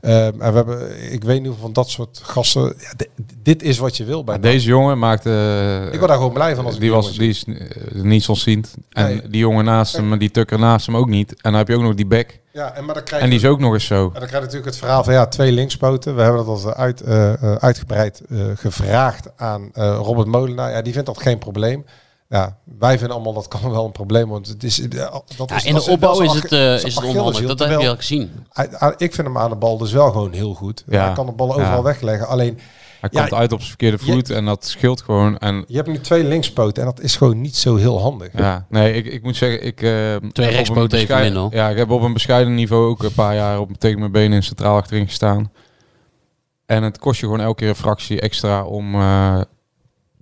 Ehm, 0.00 0.14
en 0.16 0.38
we 0.38 0.44
hebben, 0.56 1.12
ik 1.12 1.24
weet 1.24 1.42
niet 1.42 1.52
van 1.60 1.72
dat 1.72 1.88
soort 1.90 2.20
gasten. 2.22 2.62
Ja, 2.78 2.92
di- 2.96 3.24
dit 3.42 3.62
is 3.62 3.78
wat 3.78 3.96
je 3.96 4.04
wil 4.04 4.24
bij 4.24 4.40
deze 4.40 4.68
jongen 4.68 4.98
maakte... 4.98 5.30
Ik 5.92 5.96
word 5.98 6.08
daar 6.08 6.18
gewoon 6.18 6.32
blij 6.32 6.54
van 6.54 6.64
als 6.64 6.72
die 6.74 6.82
die 6.82 6.90
was 6.92 7.16
die 7.18 7.28
is 7.28 7.44
eh, 7.44 8.02
niet 8.02 8.22
zonziend. 8.22 8.74
En 8.90 9.04
Nee. 9.06 9.28
die 9.28 9.40
jongen 9.40 9.64
naast 9.64 9.96
hem, 9.96 10.18
die 10.18 10.30
tukker 10.30 10.58
naast 10.58 10.86
hem 10.86 10.96
ook 10.96 11.08
niet. 11.08 11.30
En 11.30 11.36
dan 11.50 11.54
heb 11.54 11.68
je 11.68 11.74
ook 11.76 11.82
nog 11.82 11.94
die 11.94 12.06
back. 12.06 12.38
Ja, 12.52 12.72
en, 12.74 12.84
maar 12.84 12.94
dan 12.94 13.04
krijg 13.04 13.22
En 13.22 13.30
die 13.30 13.38
is 13.38 13.44
ook 13.44 13.60
nog 13.60 13.72
eens 13.72 13.86
zo. 13.86 13.96
En 13.96 14.00
dan 14.02 14.12
krijg 14.12 14.30
je 14.30 14.38
natuurlijk 14.38 14.64
het 14.66 14.76
verhaal 14.76 15.04
van 15.04 15.12
ja, 15.12 15.26
twee 15.26 15.52
linkspoten. 15.52 16.16
We 16.16 16.22
hebben 16.22 16.44
dat 16.46 16.64
al 16.64 16.74
uit, 16.74 17.00
eh, 17.00 17.32
eh, 17.32 17.54
uitgebreid 17.54 18.22
eh, 18.28 18.38
gevraagd 18.54 19.28
aan 19.36 19.70
eh, 19.72 19.98
Robert 20.02 20.26
Molenaar. 20.28 20.70
Ja, 20.70 20.82
die 20.82 20.92
vindt 20.92 21.06
dat 21.06 21.22
geen 21.22 21.38
probleem. 21.38 21.84
Ja, 22.32 22.56
wij 22.78 22.98
vinden 22.98 23.16
allemaal 23.16 23.32
dat 23.32 23.48
kan 23.48 23.70
wel 23.70 23.84
een 23.84 23.92
probleem. 23.92 24.28
Want 24.28 24.46
het 24.46 24.62
is, 24.64 24.80
eh, 24.80 24.90
dat 25.36 25.50
Ja, 25.50 25.56
is, 25.56 25.64
in 25.64 25.74
de 25.74 25.86
opbouw 25.88 26.18
wel 26.18 26.22
is 26.22 26.32
het, 26.42 26.44
eh, 26.44 26.58
zijn 26.58 26.74
is 26.86 26.94
het 26.94 27.04
onhandig. 27.04 27.46
Dat 27.46 27.58
heb 27.58 27.80
je 27.80 27.88
al 27.88 27.96
gezien. 27.96 28.30
ik 28.96 29.14
vind 29.14 29.26
hem 29.26 29.38
aan 29.38 29.50
de 29.50 29.56
bal 29.56 29.78
dus 29.78 29.92
wel 29.92 30.10
gewoon 30.10 30.32
heel 30.32 30.54
goed. 30.54 30.84
Ja. 30.88 31.04
Hij 31.04 31.12
kan 31.12 31.26
de 31.26 31.32
ballen 31.32 31.54
overal 31.54 31.76
Ja. 31.76 31.82
wegleggen. 31.82 32.26
Alleen, 32.28 32.58
Hij 33.00 33.08
Ja, 33.12 33.20
komt 33.20 33.34
uit 33.40 33.52
op 33.52 33.58
zijn 33.58 33.68
verkeerde 33.68 33.98
voet 33.98 34.30
en 34.30 34.44
dat 34.44 34.66
scheelt 34.66 35.02
gewoon. 35.02 35.38
En 35.38 35.64
je 35.68 35.76
hebt 35.76 35.88
nu 35.88 36.00
twee 36.00 36.24
linkspoten 36.24 36.82
en 36.82 36.88
dat 36.94 37.00
is 37.00 37.16
gewoon 37.16 37.40
niet 37.40 37.56
zo 37.56 37.76
heel 37.76 38.00
handig. 38.00 38.28
ja, 38.32 38.66
nee, 38.68 38.92
ik, 38.92 39.06
ik 39.06 39.22
moet 39.22 39.36
zeggen, 39.36 39.66
ik... 39.66 39.82
eh, 39.82 40.12
een 40.12 40.30
rechtspoten 40.34 40.98
even 40.98 41.34
hoor. 41.36 41.54
Ja, 41.54 41.68
ik 41.68 41.76
heb 41.76 41.90
op 41.90 42.02
een 42.02 42.12
bescheiden 42.12 42.54
niveau 42.54 42.88
ook 42.90 43.02
een 43.02 43.12
paar 43.12 43.34
jaar 43.34 43.60
op, 43.60 43.70
tegen 43.78 43.98
mijn 43.98 44.12
benen 44.12 44.42
centraal 44.42 44.76
achterin 44.76 45.06
gestaan. 45.06 45.52
En 46.66 46.82
het 46.82 46.98
kost 46.98 47.20
je 47.20 47.26
gewoon 47.26 47.40
elke 47.40 47.58
keer 47.58 47.68
een 47.68 47.74
fractie 47.74 48.20
extra 48.20 48.64
om... 48.64 48.94
eh, 48.94 49.40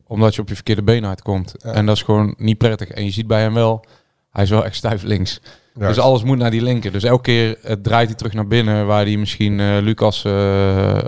omdat 0.08 0.34
je 0.34 0.40
op 0.40 0.48
je 0.48 0.54
verkeerde 0.54 0.82
been 0.82 1.06
uitkomt. 1.06 1.54
Ja. 1.56 1.72
En 1.72 1.86
dat 1.86 1.96
is 1.96 2.02
gewoon 2.02 2.34
niet 2.38 2.58
prettig. 2.58 2.88
En 2.88 3.04
je 3.04 3.10
ziet 3.10 3.26
bij 3.26 3.40
hem 3.40 3.54
wel, 3.54 3.84
hij 4.30 4.42
is 4.42 4.50
wel 4.50 4.64
echt 4.64 4.76
stijf 4.76 5.02
links. 5.02 5.40
Ja. 5.74 5.86
Dus 5.86 5.98
alles 5.98 6.22
moet 6.22 6.38
naar 6.38 6.50
die 6.50 6.62
linker. 6.62 6.92
Dus 6.92 7.04
elke 7.04 7.22
keer 7.22 7.58
eh, 7.62 7.72
draait 7.82 8.08
hij 8.08 8.16
terug 8.16 8.32
naar 8.32 8.46
binnen, 8.46 8.86
waar 8.86 9.04
hij 9.04 9.16
misschien 9.16 9.60
eh, 9.60 9.78
Lucas 9.80 10.24
eh, 10.24 10.98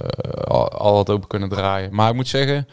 al, 0.45 0.69
al 0.69 0.95
had 0.95 1.11
open 1.11 1.29
kunnen 1.29 1.49
draaien. 1.49 1.95
Maar 1.95 2.09
ik 2.09 2.15
moet 2.15 2.29
zeggen, 2.29 2.69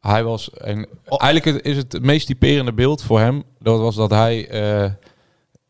hij 0.00 0.24
was. 0.24 0.50
En 0.50 0.86
eigenlijk 1.06 1.64
is 1.64 1.76
het 1.76 1.92
het 1.92 2.02
meest 2.02 2.26
typerende 2.26 2.72
beeld 2.72 3.02
voor 3.02 3.20
hem. 3.20 3.42
Dat 3.58 3.78
was 3.80 3.94
dat 3.96 4.10
hij 4.10 4.48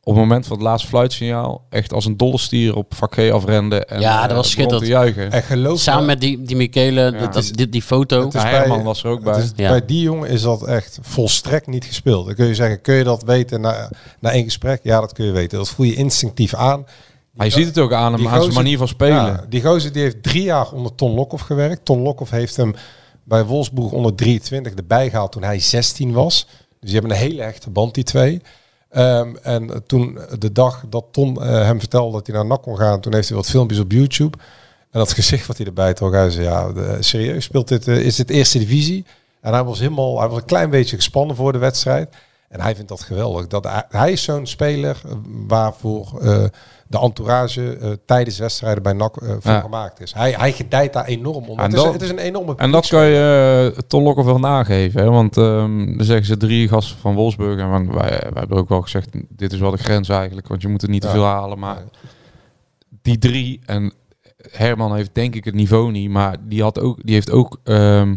op 0.04 0.12
het 0.14 0.22
moment 0.22 0.46
van 0.46 0.56
het 0.56 0.66
laatste 0.66 0.88
fluitsignaal 0.88 1.64
echt 1.70 1.92
als 1.92 2.04
een 2.04 2.16
dolle 2.16 2.38
stier 2.38 2.76
op 2.76 2.94
vak 2.94 3.14
G 3.14 3.30
afrende. 3.30 3.84
En, 3.84 4.00
Ja, 4.00 4.20
dat 4.20 4.30
eh, 4.30 4.36
was 4.36 4.50
schitterend. 4.50 4.86
juichen. 4.86 5.30
En 5.30 5.42
geloof 5.42 5.78
Samen 5.80 6.00
me, 6.00 6.06
met 6.06 6.20
die, 6.20 6.42
die 6.42 6.56
Michele, 6.56 7.10
dat, 7.18 7.32
dat- 7.32 7.50
die, 7.54 7.68
die 7.68 7.82
foto. 7.82 8.24
Het 8.24 8.34
is 8.34 8.42
Ja, 8.42 8.50
bij- 8.50 8.58
Herman 8.58 8.82
was 8.82 9.02
er 9.04 9.10
ook 9.10 9.22
bij. 9.22 9.42
is- 9.42 9.52
Ja. 9.56 9.68
Bij 9.70 9.84
die 9.86 10.00
jongen 10.00 10.28
is 10.28 10.42
dat 10.42 10.66
echt 10.66 10.98
volstrekt 11.02 11.66
niet 11.66 11.84
gespeeld. 11.84 12.26
Dan 12.26 12.34
kun 12.34 12.46
je 12.46 12.54
zeggen, 12.54 12.80
kun 12.80 12.94
je 12.94 13.04
dat 13.04 13.22
weten 13.22 13.60
na, 13.60 13.90
na 14.20 14.30
één 14.30 14.44
gesprek? 14.44 14.80
Ja, 14.82 15.00
dat 15.00 15.12
kun 15.12 15.24
je 15.24 15.32
weten. 15.32 15.58
Dat 15.58 15.68
voel 15.68 15.86
je 15.86 15.94
instinctief 15.94 16.54
aan. 16.54 16.84
Hij 17.36 17.50
ziet 17.50 17.66
het 17.66 17.78
ook 17.78 17.92
aan 17.92 18.12
hem, 18.12 18.28
aan 18.28 18.42
zijn 18.42 18.54
manier 18.54 18.78
van 18.78 18.88
spelen. 18.88 19.16
Ja, 19.26 19.44
die 19.48 19.62
gozer 19.62 19.92
die 19.92 20.02
heeft 20.02 20.22
drie 20.22 20.42
jaar 20.42 20.72
onder 20.72 20.94
Ton 20.94 21.14
Lokhoff 21.14 21.42
gewerkt. 21.44 21.84
Ton 21.84 22.00
Lokhoff 22.02 22.30
heeft 22.30 22.56
hem 22.56 22.74
bij 23.24 23.44
Wolfsburg 23.44 23.90
onder 23.92 24.14
23 24.14 24.72
erbij 24.74 25.10
gehaald 25.10 25.32
toen 25.32 25.42
hij 25.42 25.58
16 25.60 26.12
was. 26.12 26.46
Dus 26.80 26.90
die 26.90 26.92
hebben 26.92 27.10
een 27.10 27.22
hele 27.22 27.42
hechte 27.42 27.70
band, 27.70 27.94
die 27.94 28.04
twee. 28.04 28.40
Ehm, 28.92 29.34
en 29.42 29.82
toen 29.86 30.18
de 30.38 30.52
dag 30.52 30.84
dat 30.88 31.04
Ton 31.10 31.42
eh, 31.42 31.48
hem 31.48 31.78
vertelde 31.78 32.12
dat 32.12 32.26
hij 32.26 32.36
naar 32.36 32.46
NAC 32.46 32.62
kon 32.62 32.76
gaan, 32.76 33.00
toen 33.00 33.14
heeft 33.14 33.28
hij 33.28 33.36
wat 33.36 33.46
filmpjes 33.46 33.80
op 33.80 33.92
YouTube. 33.92 34.38
En 34.90 34.98
dat 34.98 35.12
gezicht 35.12 35.46
wat 35.46 35.56
hij 35.56 35.66
erbij 35.66 35.94
trok, 35.94 36.12
hij 36.12 36.30
zei, 36.30 36.44
ja, 36.44 36.72
serieus, 37.00 37.44
speelt 37.44 37.68
dit, 37.68 37.88
eh, 37.88 37.98
is 37.98 38.16
dit 38.16 38.30
eerste 38.30 38.58
divisie? 38.58 39.04
En 39.40 39.52
hij 39.52 39.64
was 39.64 39.78
helemaal, 39.78 40.18
hij 40.18 40.28
was 40.28 40.38
een 40.38 40.44
klein 40.44 40.70
beetje 40.70 40.96
gespannen 40.96 41.36
voor 41.36 41.52
de 41.52 41.58
wedstrijd. 41.58 42.14
En 42.48 42.60
hij 42.60 42.74
vindt 42.74 42.88
dat 42.88 43.00
geweldig. 43.00 43.46
Dat 43.46 43.68
hij, 43.88 44.12
is 44.12 44.22
zo'n 44.22 44.46
speler 44.46 45.00
eh, 45.04 45.12
waarvoor 45.46 46.20
de 46.92 46.98
entourage 46.98 47.76
eh, 47.76 47.90
tijdens 48.06 48.38
wedstrijden 48.38 48.82
bij 48.82 48.92
NAC 48.92 49.16
eh, 49.16 49.28
voor 49.40 49.52
Ja. 49.52 49.60
gemaakt 49.60 50.00
is. 50.00 50.12
Hij, 50.14 50.32
hij 50.32 50.52
gedijt 50.52 50.92
daar 50.92 51.04
enorm 51.04 51.44
onder. 51.48 51.56
En 51.64 51.70
Het 51.70 51.72
is, 51.72 51.82
dat- 51.82 51.92
het 51.92 52.02
is 52.02 52.10
een 52.10 52.18
enorme 52.18 52.54
En 52.56 52.70
dat 52.70 52.86
kan 52.86 53.04
je 53.04 53.70
uh, 53.72 53.78
Ton 53.86 54.02
Lokker 54.02 54.24
wel 54.24 54.38
nageven. 54.38 55.00
Hè? 55.02 55.10
Want 55.10 55.36
ehm 55.36 55.96
dan 55.96 56.04
zeggen 56.06 56.26
ze 56.26 56.36
drie 56.36 56.68
gasten 56.68 56.98
van 56.98 57.14
Wolfsburg. 57.14 57.60
En 57.60 57.70
wij, 57.70 58.08
wij 58.08 58.20
hebben 58.34 58.56
ook 58.58 58.68
wel 58.68 58.82
gezegd, 58.82 59.08
dit 59.28 59.52
is 59.52 59.58
wel 59.58 59.70
de 59.70 59.76
grens 59.76 60.08
eigenlijk. 60.08 60.48
Want 60.48 60.62
je 60.62 60.68
moet 60.68 60.82
er 60.82 60.88
niet 60.88 61.02
te 61.02 61.08
veel 61.08 61.24
halen. 61.24 61.58
Maar 61.58 61.82
die 63.02 63.18
drie, 63.18 63.60
en 63.66 63.92
Herman 64.50 64.94
heeft 64.94 65.14
denk 65.14 65.34
ik 65.34 65.44
het 65.44 65.54
niveau 65.54 65.90
niet. 65.90 66.10
Maar 66.10 66.36
die, 66.48 66.62
had 66.62 66.80
ook, 66.80 66.98
die 67.04 67.14
heeft 67.14 67.30
ook 67.30 67.58
ehm, 67.64 68.16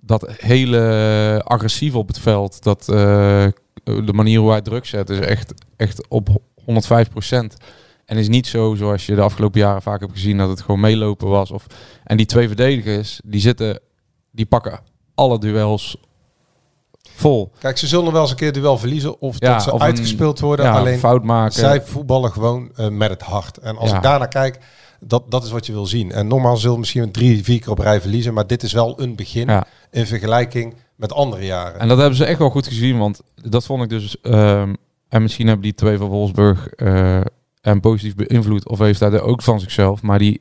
dat 0.00 0.26
hele 0.36 1.40
agressief 1.44 1.94
op 1.94 2.08
het 2.08 2.18
veld. 2.18 2.62
Dat 2.62 2.88
eh, 2.88 3.46
de 3.84 4.12
manier 4.12 4.38
hoe 4.40 4.50
hij 4.50 4.62
druk 4.62 4.86
zet 4.86 5.10
is 5.10 5.18
echt, 5.18 5.54
echt 5.76 6.08
op 6.08 6.28
105% 6.66 7.56
En 8.04 8.16
is 8.16 8.28
niet 8.28 8.46
zo 8.46 8.74
zoals 8.74 9.06
je 9.06 9.14
de 9.14 9.20
afgelopen 9.20 9.60
jaren 9.60 9.82
vaak 9.82 10.00
hebt 10.00 10.12
gezien 10.12 10.36
dat 10.38 10.48
het 10.48 10.60
gewoon 10.60 10.80
meelopen 10.80 11.28
was. 11.28 11.50
Of, 11.50 11.66
en 12.04 12.16
die 12.16 12.26
twee 12.26 12.46
verdedigers, 12.46 13.20
die 13.24 13.40
zitten, 13.40 13.80
die 14.30 14.46
pakken 14.46 14.80
alle 15.14 15.38
duels 15.38 15.96
vol. 17.14 17.50
Kijk, 17.58 17.78
ze 17.78 17.86
zullen 17.86 18.12
wel 18.12 18.20
eens 18.20 18.30
een 18.30 18.36
keer 18.36 18.52
duel 18.52 18.78
verliezen 18.78 19.20
of 19.20 19.36
Ja, 19.38 19.52
dat 19.52 19.62
ze 19.62 19.72
of 19.72 19.80
een- 19.80 19.86
uitgespeeld 19.86 20.40
worden. 20.40 20.64
ja, 20.66 20.72
Alleen 20.78 20.98
fout 20.98 21.24
maken. 21.24 21.52
zij 21.52 21.82
voetballen 21.82 22.32
gewoon 22.32 22.70
eh, 22.76 22.88
met 22.88 23.10
het 23.10 23.22
hart. 23.22 23.58
En 23.58 23.76
als 23.76 23.90
Ja. 23.90 23.96
ik 23.96 24.02
daarnaar 24.02 24.28
kijk, 24.28 24.58
dat, 25.00 25.30
dat 25.30 25.44
is 25.44 25.50
wat 25.50 25.66
je 25.66 25.72
wil 25.72 25.86
zien. 25.86 26.12
En 26.12 26.26
normaal 26.26 26.56
zullen 26.56 26.74
we 26.74 26.80
misschien 26.80 27.12
drie, 27.12 27.44
vier 27.44 27.60
keer 27.60 27.70
op 27.70 27.78
rij 27.78 28.00
verliezen. 28.00 28.34
Maar 28.34 28.46
dit 28.46 28.62
is 28.62 28.72
wel 28.72 29.00
een 29.00 29.16
begin 29.16 29.62
in 29.90 30.06
vergelijking 30.06 30.74
met 30.96 31.12
andere 31.12 31.44
jaren. 31.44 31.80
En 31.80 31.88
dat 31.88 31.98
hebben 31.98 32.16
ze 32.16 32.24
echt 32.24 32.38
wel 32.38 32.50
goed 32.50 32.66
gezien, 32.66 32.98
want 32.98 33.20
dat 33.34 33.64
vond 33.64 33.82
ik 33.82 33.88
dus. 33.88 34.20
ehm, 34.20 34.74
en 35.14 35.22
misschien 35.22 35.46
hebben 35.46 35.64
die 35.64 35.74
twee 35.74 35.96
van 35.98 36.08
Wolfsburg 36.08 36.66
eh 36.68 37.20
hem 37.60 37.80
positief 37.80 38.14
beïnvloed, 38.14 38.68
of 38.68 38.78
heeft 38.78 39.00
hij 39.00 39.10
er 39.10 39.22
ook 39.22 39.42
van 39.42 39.60
zichzelf. 39.60 40.02
Maar 40.02 40.18
die 40.18 40.40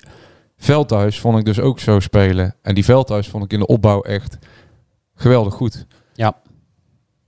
Veldhuis 0.58 1.20
vond 1.20 1.38
ik 1.38 1.46
dus 1.46 1.60
ook 1.60 1.80
zo 1.80 2.00
spelen. 2.00 2.56
En 2.62 2.76
die 2.76 2.84
Veldhuis 2.86 3.28
vond 3.28 3.44
ik 3.44 3.54
in 3.54 3.60
de 3.60 3.66
opbouw 3.68 4.02
echt 4.02 4.38
geweldig 5.16 5.54
goed. 5.54 5.86
Ja. 6.14 6.36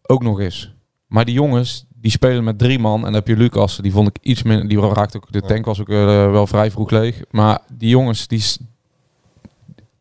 Ook 0.02 0.24
nog 0.24 0.40
eens. 0.40 0.74
Maar 1.08 1.26
die 1.26 1.34
jongens, 1.34 1.86
die 1.96 2.12
spelen 2.12 2.44
met 2.44 2.58
drie 2.60 2.80
man. 2.80 2.98
En 2.98 3.04
dan 3.04 3.14
heb 3.14 3.28
je 3.28 3.36
Lucas, 3.38 3.78
die 3.78 3.92
vond 3.92 4.08
ik 4.08 4.18
iets 4.22 4.44
minder. 4.44 4.68
Die 4.68 4.80
raakte 4.80 5.18
ook, 5.18 5.32
de 5.32 5.42
tank 5.42 5.66
was 5.66 5.82
ook 5.82 5.90
eh, 5.90 6.06
wel 6.32 6.48
vrij 6.48 6.72
vroeg 6.72 6.90
leeg. 6.90 7.22
Maar 7.32 7.60
die 7.74 7.90
jongens, 7.90 8.28
die, 8.28 8.44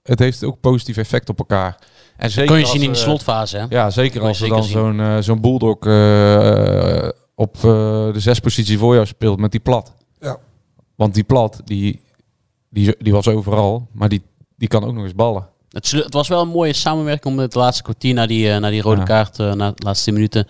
het 0.03 0.19
heeft 0.19 0.45
ook 0.45 0.61
positief 0.61 0.97
effect 0.97 1.29
op 1.29 1.39
elkaar. 1.39 1.79
En 2.17 2.31
zeker 2.31 2.49
kon 2.49 2.57
je 2.59 2.63
als 2.63 2.73
zien 2.73 2.83
in 2.83 2.93
de 2.93 2.99
we- 2.99 3.03
slotfase. 3.03 3.57
Hè? 3.57 3.65
ja, 3.69 3.91
zeker 3.91 4.21
je 4.21 4.27
als 4.27 4.41
er 4.41 4.47
zeker 4.47 4.61
dan 4.61 4.65
zo'n 4.65 5.01
eh, 5.01 5.17
zo'n 5.19 5.41
bulldog 5.41 5.79
eh, 5.87 7.09
op 7.35 7.57
eh, 7.57 7.63
de 8.13 8.21
zes 8.21 8.39
positie 8.41 8.79
voor 8.79 8.95
jou 8.95 9.07
speelt 9.07 9.39
met 9.39 9.51
die 9.51 9.61
plat. 9.61 9.93
Ja. 10.21 10.37
Want 10.95 11.15
die 11.15 11.25
plat, 11.25 11.61
die, 11.65 12.01
die, 12.71 12.95
die 12.99 13.13
was 13.13 13.29
overal, 13.29 13.89
maar 13.93 14.09
die, 14.09 14.23
die 14.57 14.69
kan 14.69 14.85
ook 14.85 14.95
nog 14.95 15.05
eens 15.05 15.15
ballen. 15.15 15.49
Het, 15.71 15.91
het 15.91 16.13
was 16.15 16.29
wel 16.29 16.43
een 16.43 16.49
mooie 16.49 16.73
samenwerking 16.73 17.35
om 17.35 17.41
het 17.41 17.55
laatste 17.55 17.83
kwartier 17.83 18.15
na 18.15 18.27
die, 18.27 18.51
eh, 18.53 18.59
na 18.61 18.71
die 18.71 18.83
rode 18.83 18.97
Ja. 19.01 19.05
kaart, 19.05 19.39
eh, 19.39 19.53
na 19.53 19.71
de 19.71 19.85
laatste 19.85 20.05
10 20.05 20.15
minuten, 20.15 20.47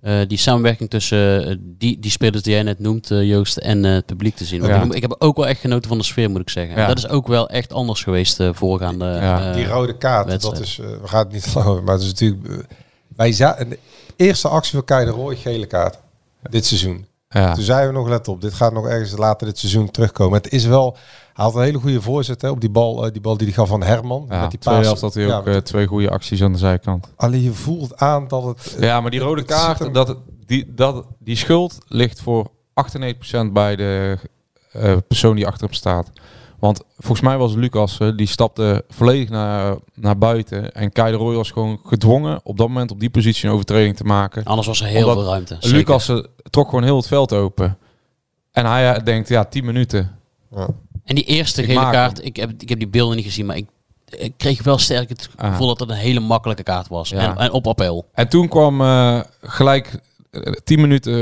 eh, 0.00 0.18
die 0.28 0.38
samenwerking 0.38 0.90
tussen 0.90 1.74
die, 1.78 1.98
die 1.98 2.10
spelers 2.10 2.42
die 2.42 2.52
jij 2.52 2.62
net 2.62 2.78
noemt, 2.78 3.08
Joost, 3.08 3.56
en 3.56 3.84
eh, 3.84 3.92
het 3.92 4.06
publiek 4.06 4.36
te 4.36 4.44
zien. 4.44 4.60
Want 4.60 4.72
Ja. 4.72 4.82
Ik, 4.82 4.92
ik 4.94 5.02
heb 5.02 5.14
ook 5.18 5.36
wel 5.36 5.46
echt 5.46 5.60
genoten 5.60 5.88
van 5.88 5.98
de 5.98 6.04
sfeer, 6.04 6.30
moet 6.30 6.40
ik 6.40 6.50
zeggen. 6.50 6.76
Ja. 6.76 6.86
Dat 6.86 6.98
is 6.98 7.08
ook 7.08 7.26
wel 7.26 7.48
echt 7.48 7.72
anders 7.72 8.02
geweest 8.02 8.36
de 8.36 8.54
voorgaande 8.54 9.04
Ja. 9.04 9.52
die 9.52 9.66
rode 9.66 9.96
kaart, 9.96 10.26
wedstrijd. 10.26 10.56
dat 10.58 10.66
is, 10.66 10.78
eh, 10.78 10.86
we 11.00 11.08
gaan 11.08 11.24
het 11.24 11.32
niet 11.32 11.52
over, 11.56 11.82
maar 11.82 11.94
het 11.94 12.02
is 12.02 12.08
natuurlijk... 12.08 12.66
wij 13.16 13.32
za- 13.32 13.64
de 13.68 13.78
eerste 14.16 14.48
actie 14.48 14.72
van 14.72 14.84
Kei 14.84 15.04
de 15.04 15.10
Roy, 15.10 15.36
gele 15.36 15.66
kaart. 15.66 15.98
Dit 16.50 16.66
seizoen. 16.66 17.06
Ja. 17.28 17.54
Toen 17.54 17.62
zeiden 17.64 17.92
we 17.92 17.98
nog, 17.98 18.08
let 18.08 18.28
op, 18.28 18.40
dit 18.40 18.54
gaat 18.54 18.72
nog 18.72 18.86
ergens 18.86 19.16
later 19.16 19.46
dit 19.46 19.58
seizoen 19.58 19.90
terugkomen. 19.90 20.38
Het 20.42 20.52
is 20.52 20.64
wel, 20.64 20.96
hij 21.32 21.44
had 21.44 21.54
een 21.54 21.62
hele 21.62 21.78
goede 21.78 22.00
voorzet 22.00 22.42
hè, 22.42 22.48
op 22.50 22.60
die 22.60 22.70
bal, 22.70 23.04
eh, 23.06 23.12
die 23.12 23.20
bal 23.20 23.36
die 23.36 23.46
hij 23.46 23.56
gaf 23.56 23.68
van 23.68 23.82
Herman. 23.82 24.26
Ja, 24.28 24.40
met 24.40 24.50
die 24.50 24.58
paas. 24.58 25.00
had 25.00 25.14
hij 25.14 25.34
ook 25.36 25.46
eh, 25.46 25.56
twee 25.56 25.86
goede 25.86 26.10
acties 26.10 26.42
aan 26.42 26.52
de 26.52 26.58
zijkant. 26.58 27.12
Alleen 27.16 27.42
je 27.42 27.52
voelt 27.52 27.96
aan 27.96 28.28
dat 28.28 28.44
het... 28.44 28.76
Ja, 28.80 29.00
maar 29.00 29.10
die 29.10 29.20
rode 29.20 29.42
kaart, 29.42 29.78
hem- 29.78 29.92
dat, 29.92 30.16
die, 30.46 30.74
dat, 30.74 31.06
die 31.18 31.36
schuld 31.36 31.78
ligt 31.88 32.20
voor 32.20 32.50
98% 33.48 33.52
bij 33.52 33.76
de 33.76 34.18
eh, 34.72 34.96
persoon 35.08 35.36
die 35.36 35.46
achter 35.46 35.64
hem 35.66 35.74
staat. 35.74 36.10
Want 36.66 36.82
volgens 36.96 37.20
mij 37.20 37.36
was 37.38 37.54
Lucas, 37.54 37.98
eh, 37.98 38.08
die 38.16 38.26
stapte 38.26 38.84
volledig 38.88 39.28
naar, 39.28 39.76
naar 39.94 40.18
buiten. 40.18 40.72
En 40.72 40.92
Kai 40.92 41.10
de 41.12 41.16
Roy 41.16 41.34
was 41.34 41.50
gewoon 41.50 41.80
gedwongen 41.84 42.40
op 42.42 42.56
dat 42.56 42.68
moment 42.68 42.90
op 42.90 43.00
die 43.00 43.10
positie 43.10 43.46
een 43.46 43.52
overtreding 43.54 43.96
te 43.96 44.04
maken. 44.04 44.44
Anders 44.44 44.66
was 44.66 44.80
er 44.80 44.86
heel 44.86 45.12
veel 45.12 45.24
ruimte. 45.24 45.56
zeker. 45.60 45.76
Lucas 45.76 46.08
eh, 46.08 46.16
trok 46.50 46.68
gewoon 46.68 46.84
heel 46.84 46.96
het 46.96 47.06
veld 47.06 47.32
open. 47.32 47.78
En 48.52 48.66
hij 48.66 48.92
eh, 48.94 49.04
denkt, 49.04 49.28
ja, 49.28 49.44
10 49.44 49.64
minuten. 49.64 50.18
Ja. 50.54 50.68
En 51.04 51.14
die 51.14 51.24
eerste 51.24 51.62
Ik 51.62 51.68
gele 51.68 51.90
kaart, 51.90 52.16
hem. 52.16 52.26
ik 52.26 52.36
heb, 52.36 52.50
ik 52.58 52.68
heb 52.68 52.78
die 52.78 52.88
beelden 52.88 53.16
niet 53.16 53.24
gezien, 53.24 53.46
maar 53.46 53.56
ik, 53.56 53.66
ik 54.08 54.32
kreeg 54.36 54.62
wel 54.62 54.78
sterk 54.78 55.08
het 55.08 55.28
Ah. 55.36 55.50
gevoel 55.50 55.66
dat 55.66 55.80
het 55.80 55.88
een 55.88 55.94
hele 55.96 56.20
makkelijke 56.20 56.62
kaart 56.62 56.88
was. 56.88 57.08
Ja. 57.08 57.18
En, 57.18 57.36
en 57.36 57.50
op 57.52 57.66
appel. 57.66 58.06
En 58.14 58.28
toen 58.28 58.48
kwam 58.48 58.80
eh, 58.80 59.20
gelijk 59.42 60.00
eh, 60.30 60.40
10 60.64 60.80
minuten 60.80 61.12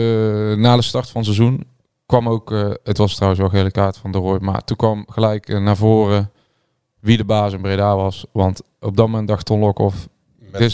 na 0.60 0.76
de 0.76 0.82
start 0.82 1.10
van 1.10 1.20
het 1.22 1.34
seizoen, 1.34 1.64
kwam 2.06 2.28
ook, 2.28 2.52
eh, 2.52 2.70
het 2.82 2.98
was 2.98 3.14
trouwens 3.14 3.40
wel 3.40 3.50
gele 3.50 3.70
kaart 3.70 3.96
van 3.96 4.12
de 4.12 4.18
Roy, 4.18 4.38
maar 4.40 4.64
toen 4.64 4.76
kwam 4.76 5.04
gelijk 5.08 5.48
eh, 5.48 5.60
naar 5.62 5.76
voren 5.76 6.30
wie 7.00 7.16
de 7.16 7.24
baas 7.24 7.52
in 7.52 7.60
Breda 7.60 7.96
was. 7.96 8.24
Want 8.32 8.62
op 8.80 8.96
dat 8.96 9.06
moment 9.08 9.28
dacht 9.28 9.46
Ton 9.46 9.60
Lokhoff, 9.60 10.08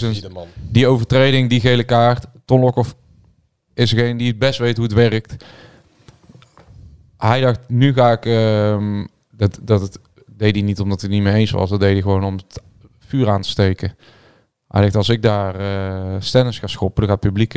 een- 0.02 0.12
Wiedeman. 0.12 0.46
die 0.70 0.86
overtreding, 0.86 1.48
die 1.48 1.60
gele 1.60 1.84
kaart. 1.84 2.26
Ton 2.44 2.60
Lokhoff 2.60 2.94
is 3.74 3.90
degene 3.90 4.18
die 4.18 4.28
het 4.28 4.38
best 4.38 4.58
weet 4.58 4.76
hoe 4.76 4.84
het 4.86 4.94
werkt. 4.94 5.44
Hij 7.16 7.40
dacht, 7.40 7.60
nu 7.68 7.92
ga 7.92 8.12
ik... 8.12 8.26
ehm, 8.26 9.06
dat, 9.30 9.58
dat 9.62 9.80
het 9.80 9.98
deed 10.26 10.54
hij 10.54 10.64
niet 10.64 10.80
omdat 10.80 11.00
hij 11.00 11.10
het 11.10 11.18
niet 11.18 11.28
mee 11.28 11.40
eens 11.40 11.50
was. 11.50 11.70
Dat 11.70 11.80
deed 11.80 11.92
hij 11.92 12.02
gewoon 12.02 12.24
om 12.24 12.34
het 12.36 12.62
vuur 12.98 13.28
aan 13.30 13.42
te 13.42 13.48
steken. 13.48 13.94
Hij 14.68 14.80
dacht, 14.82 14.96
als 14.96 15.08
ik 15.08 15.22
daar 15.22 15.54
eh 15.60 16.16
stennis 16.20 16.58
ga 16.58 16.66
schoppen, 16.66 17.06
dan 17.06 17.10
gaat 17.12 17.22
het 17.22 17.32
publiek 17.32 17.52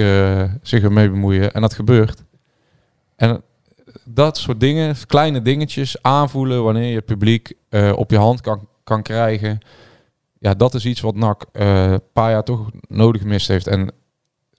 zich 0.62 0.84
ermee 0.84 1.10
bemoeien. 1.10 1.54
En 1.54 1.62
dat 1.62 1.74
gebeurt. 1.74 2.24
En 3.16 3.44
dat 4.06 4.38
soort 4.38 4.60
dingen, 4.60 4.96
kleine 5.08 5.42
dingetjes, 5.42 6.02
aanvoelen 6.02 6.64
wanneer 6.64 6.90
je 6.90 6.96
het 6.96 7.06
publiek 7.06 7.54
eh, 7.70 7.94
op 7.96 8.12
je 8.12 8.18
hand 8.18 8.42
kan, 8.42 8.68
kan 8.84 9.02
krijgen. 9.02 9.60
Ja, 10.40 10.54
dat 10.54 10.74
is 10.74 10.86
iets 10.86 11.02
wat 11.02 11.16
NAC 11.16 11.46
eh, 11.52 11.92
een 11.92 12.02
paar 12.14 12.32
jaar 12.32 12.44
toch 12.44 12.70
nodig 12.88 13.22
gemist 13.22 13.48
heeft. 13.48 13.68
En 13.68 13.92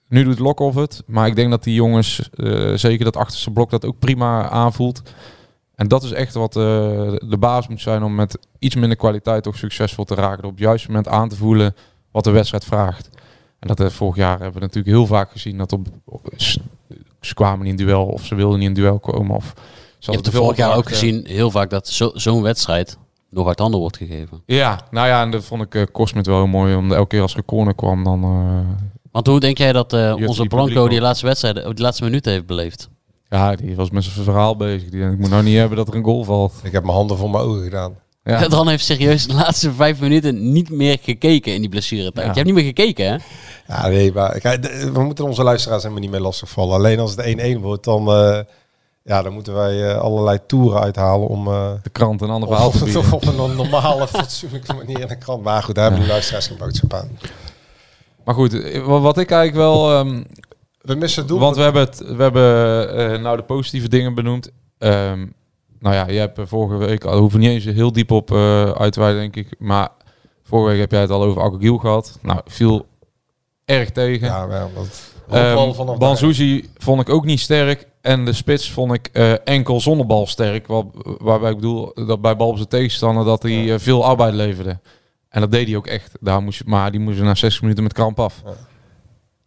nu 0.09 0.25
doet 0.25 0.39
Lokhoff 0.39 0.77
het, 0.77 1.03
maar 1.07 1.27
ik 1.27 1.37
denk 1.37 1.51
dat 1.51 1.65
die 1.65 1.75
jongens, 1.75 2.31
eh, 2.35 2.73
zeker 2.75 3.05
dat 3.05 3.17
achterste 3.17 3.51
blok, 3.51 3.71
dat 3.71 3.85
ook 3.85 3.99
prima 3.99 4.49
aanvoelt. 4.49 5.03
En 5.75 5.89
dat 5.89 6.03
is 6.03 6.13
echt 6.13 6.35
wat 6.35 6.53
de 6.53 7.37
basis 7.39 7.69
moet 7.69 7.81
zijn 7.81 8.03
om 8.03 8.15
met 8.15 8.39
iets 8.59 8.75
minder 8.75 8.97
kwaliteit 8.97 9.43
toch 9.43 9.57
succesvol 9.57 10.05
te 10.05 10.15
raken. 10.15 10.45
Op 10.45 10.51
het 10.51 10.61
juiste 10.61 10.89
moment 10.89 11.09
aan 11.09 11.29
te 11.29 11.37
voelen 11.37 11.75
wat 12.11 12.25
de 12.25 12.31
wedstrijd 12.31 12.65
vraagt. 12.65 13.11
En 13.65 13.71
dat 13.71 13.81
eh, 13.81 13.89
vorig 13.89 14.17
jaar 14.17 14.39
hebben 14.39 14.55
we 14.55 14.61
natuurlijk 14.61 14.97
heel 14.97 15.07
vaak 15.07 15.31
gezien 15.31 15.59
dat 15.59 15.73
op, 15.73 15.87
ze 17.27 17.35
kwamen 17.35 17.67
niet 17.67 17.81
in 17.81 17.87
duel 17.87 18.05
of 18.05 18.25
ze 18.25 18.35
wilden 18.35 18.59
niet 18.59 18.69
in 18.69 18.75
duel 18.75 18.99
komen. 18.99 19.37
Of 19.37 19.53
ze 19.99 20.11
Je 20.11 20.17
hebt 20.17 20.31
vorig 20.37 20.57
jaar 20.57 20.77
ook 20.77 20.89
gezien 20.89 21.25
heel 21.27 21.51
vaak 21.51 21.71
dat 21.71 21.89
zo- 21.89 22.11
zo'n 22.15 22.43
wedstrijd 22.43 22.99
nog 23.31 23.47
uit 23.49 23.59
handen 23.59 23.81
wordt 23.81 23.97
gegeven. 23.97 24.43
Ja, 24.47 24.81
nou 24.91 25.07
ja, 25.09 25.23
en 25.23 25.31
dat 25.31 25.45
vond 25.45 25.63
ik 25.63 25.75
uh, 25.75 25.83
Kosmet 25.93 26.27
wel 26.27 26.37
heel 26.37 26.47
mooi. 26.47 26.75
Omdat 26.75 26.97
elke 26.97 27.09
keer 27.09 27.21
als 27.23 27.35
er 27.35 27.45
corner 27.45 27.75
kwam, 27.75 28.05
dan... 28.05 28.23
eh, 28.23 28.77
Want 29.13 29.27
hoe 29.27 29.41
denk 29.41 29.59
jij 29.59 29.73
dat 29.73 29.93
eh, 29.93 30.15
onze 30.27 30.47
Blanco 30.47 30.89
die 30.89 31.01
laatste 31.01 31.27
wedstrijd, 31.27 31.55
die 31.65 31.81
laatste 31.85 32.05
minuten 32.05 32.33
heeft 32.33 32.47
beleefd? 32.47 32.89
ja, 33.29 33.57
die 33.57 33.77
was 33.77 33.91
met 33.91 34.05
zijn 34.05 34.25
verhaal 34.25 34.57
bezig. 34.57 34.91
Die, 34.91 34.99
denkt, 35.01 35.15
ik 35.15 35.21
moet 35.21 35.31
nou 35.31 35.43
niet 35.43 35.57
hebben 35.57 35.77
dat 35.77 35.89
er 35.89 35.95
een 35.95 36.05
goal 36.05 36.25
valt. 36.25 36.53
Ik 36.63 36.73
heb 36.73 36.83
mijn 36.83 36.95
handen 36.97 37.17
voor 37.17 37.31
mijn 37.31 37.45
ogen 37.45 37.63
gedaan. 37.63 37.95
Ja. 38.25 38.49
Dan 38.49 38.69
heeft 38.69 38.85
serieus 38.85 39.27
de 39.27 39.35
laatste 39.35 39.73
vijf 39.73 40.01
minuten 40.01 40.53
niet 40.53 40.71
meer 40.71 40.99
gekeken 41.03 41.55
in 41.55 41.61
die 41.61 41.71
blessuretijd. 41.71 42.15
Ja. 42.17 42.23
Je 42.23 42.33
hebt 42.33 42.45
niet 42.47 42.55
meer 42.55 42.65
gekeken, 42.65 43.07
hè? 43.07 43.17
Ja, 43.75 43.89
nee, 43.89 44.13
maar 44.13 44.39
kijk, 44.41 44.63
de- 44.63 44.91
we 44.93 45.03
moeten 45.03 45.25
onze 45.25 45.43
luisteraars 45.43 45.83
helemaal 45.83 46.03
niet 46.03 46.13
meer 46.13 46.21
lastigvallen. 46.21 46.75
Alleen 46.75 46.99
als 46.99 47.11
het 47.17 47.21
1-1 47.57 47.61
wordt, 47.61 47.85
dan, 47.85 48.09
eh, 48.09 48.39
ja, 49.03 49.23
dan 49.23 49.33
moeten 49.33 49.55
wij 49.55 49.91
eh, 49.91 49.99
allerlei 50.01 50.39
toeren 50.47 50.81
uithalen 50.81 51.29
om... 51.29 51.47
eh, 51.49 51.73
De 51.83 51.91
krant 51.91 52.21
een 52.21 52.31
ander 52.31 52.49
verhaal 52.49 52.71
te 52.71 52.79
op, 52.79 52.85
bieden. 52.93 53.13
op 53.13 53.27
een 53.27 53.57
normale, 53.57 54.09
fatsoenlijke 54.09 54.75
manier 54.75 55.01
in 55.01 55.07
de 55.09 55.19
krant. 55.19 55.43
Maar 55.43 55.63
goed, 55.63 55.75
daar 55.75 55.85
hebben 55.85 56.03
de 56.03 56.09
luisteraars 56.09 56.47
geen 56.47 56.59
boodschap 56.59 56.95
aan. 56.95 57.19
Maar 58.25 58.35
goed, 58.35 58.53
wa- 58.85 59.01
wat 59.01 59.19
ik 59.19 59.31
eigenlijk 59.31 59.55
wel... 59.71 59.93
ehm, 59.93 60.23
We 60.81 60.95
missen 60.95 61.21
het 61.21 61.29
doel. 61.29 61.39
want 61.39 61.57
we 61.57 61.63
hebben, 61.63 61.83
het, 61.83 61.99
we 62.17 62.23
hebben 62.23 62.89
eh, 63.13 63.21
nou 63.21 63.37
de 63.37 63.43
positieve 63.43 63.89
dingen 63.89 64.15
benoemd. 64.15 64.51
Ehm, 64.79 65.27
nou 65.85 65.95
ja, 65.97 66.07
je 66.09 66.19
hebt 66.19 66.39
eh, 66.39 66.47
vorige 66.47 66.77
week, 66.87 67.05
al 67.05 67.19
hoeven 67.19 67.41
niet 67.41 67.51
eens 67.51 67.65
heel 67.65 67.93
diep 67.93 68.11
op 68.11 68.31
eh 68.33 68.71
uit 68.71 68.93
te 68.93 69.01
wijden, 69.01 69.21
denk 69.21 69.37
ik. 69.37 69.55
Maar 69.59 69.89
vorige 70.43 70.71
week 70.71 70.81
heb 70.81 70.91
jij 70.91 71.01
het 71.01 71.11
al 71.11 71.23
over 71.23 71.43
Akkegiel 71.43 71.79
gehad. 71.79 72.19
Nou, 72.23 72.41
viel 72.47 72.87
erg 73.65 73.91
tegen. 73.91 74.27
Ja, 74.27 74.47
wel, 74.47 74.71
dat... 74.75 75.13
Ehm, 75.31 75.99
Banzuzi 75.99 76.69
vond 76.79 77.01
ik 77.01 77.09
ook 77.09 77.25
niet 77.25 77.41
sterk. 77.41 77.87
En 78.01 78.25
de 78.25 78.33
spits 78.33 78.71
vond 78.71 78.93
ik 78.93 79.09
eh, 79.13 79.33
enkel 79.45 79.81
zonder 79.81 80.07
bal 80.07 80.27
sterk. 80.27 80.67
Wat, 80.67 80.87
waarbij 81.19 81.51
ik 81.51 81.57
bedoel 81.57 81.93
dat 82.07 82.21
bij 82.21 82.37
bal 82.37 82.49
op 82.49 82.57
zijn 82.57 82.69
tegenstander 82.69 83.25
dat 83.25 83.43
hij 83.43 83.79
veel 83.79 84.05
arbeid 84.05 84.35
leverde. 84.35 84.79
En 85.29 85.41
dat 85.41 85.51
deed 85.53 85.67
hij 85.67 85.77
ook 85.77 85.87
echt. 85.87 86.13
Daar 86.21 86.43
moest 86.43 86.59
je, 86.59 86.65
maar 86.67 86.91
die 86.91 87.01
moesten 87.01 87.25
na 87.25 87.35
60 87.35 87.61
minuten 87.63 87.83
met 87.83 87.93
kramp 87.93 88.21
af. 88.21 88.43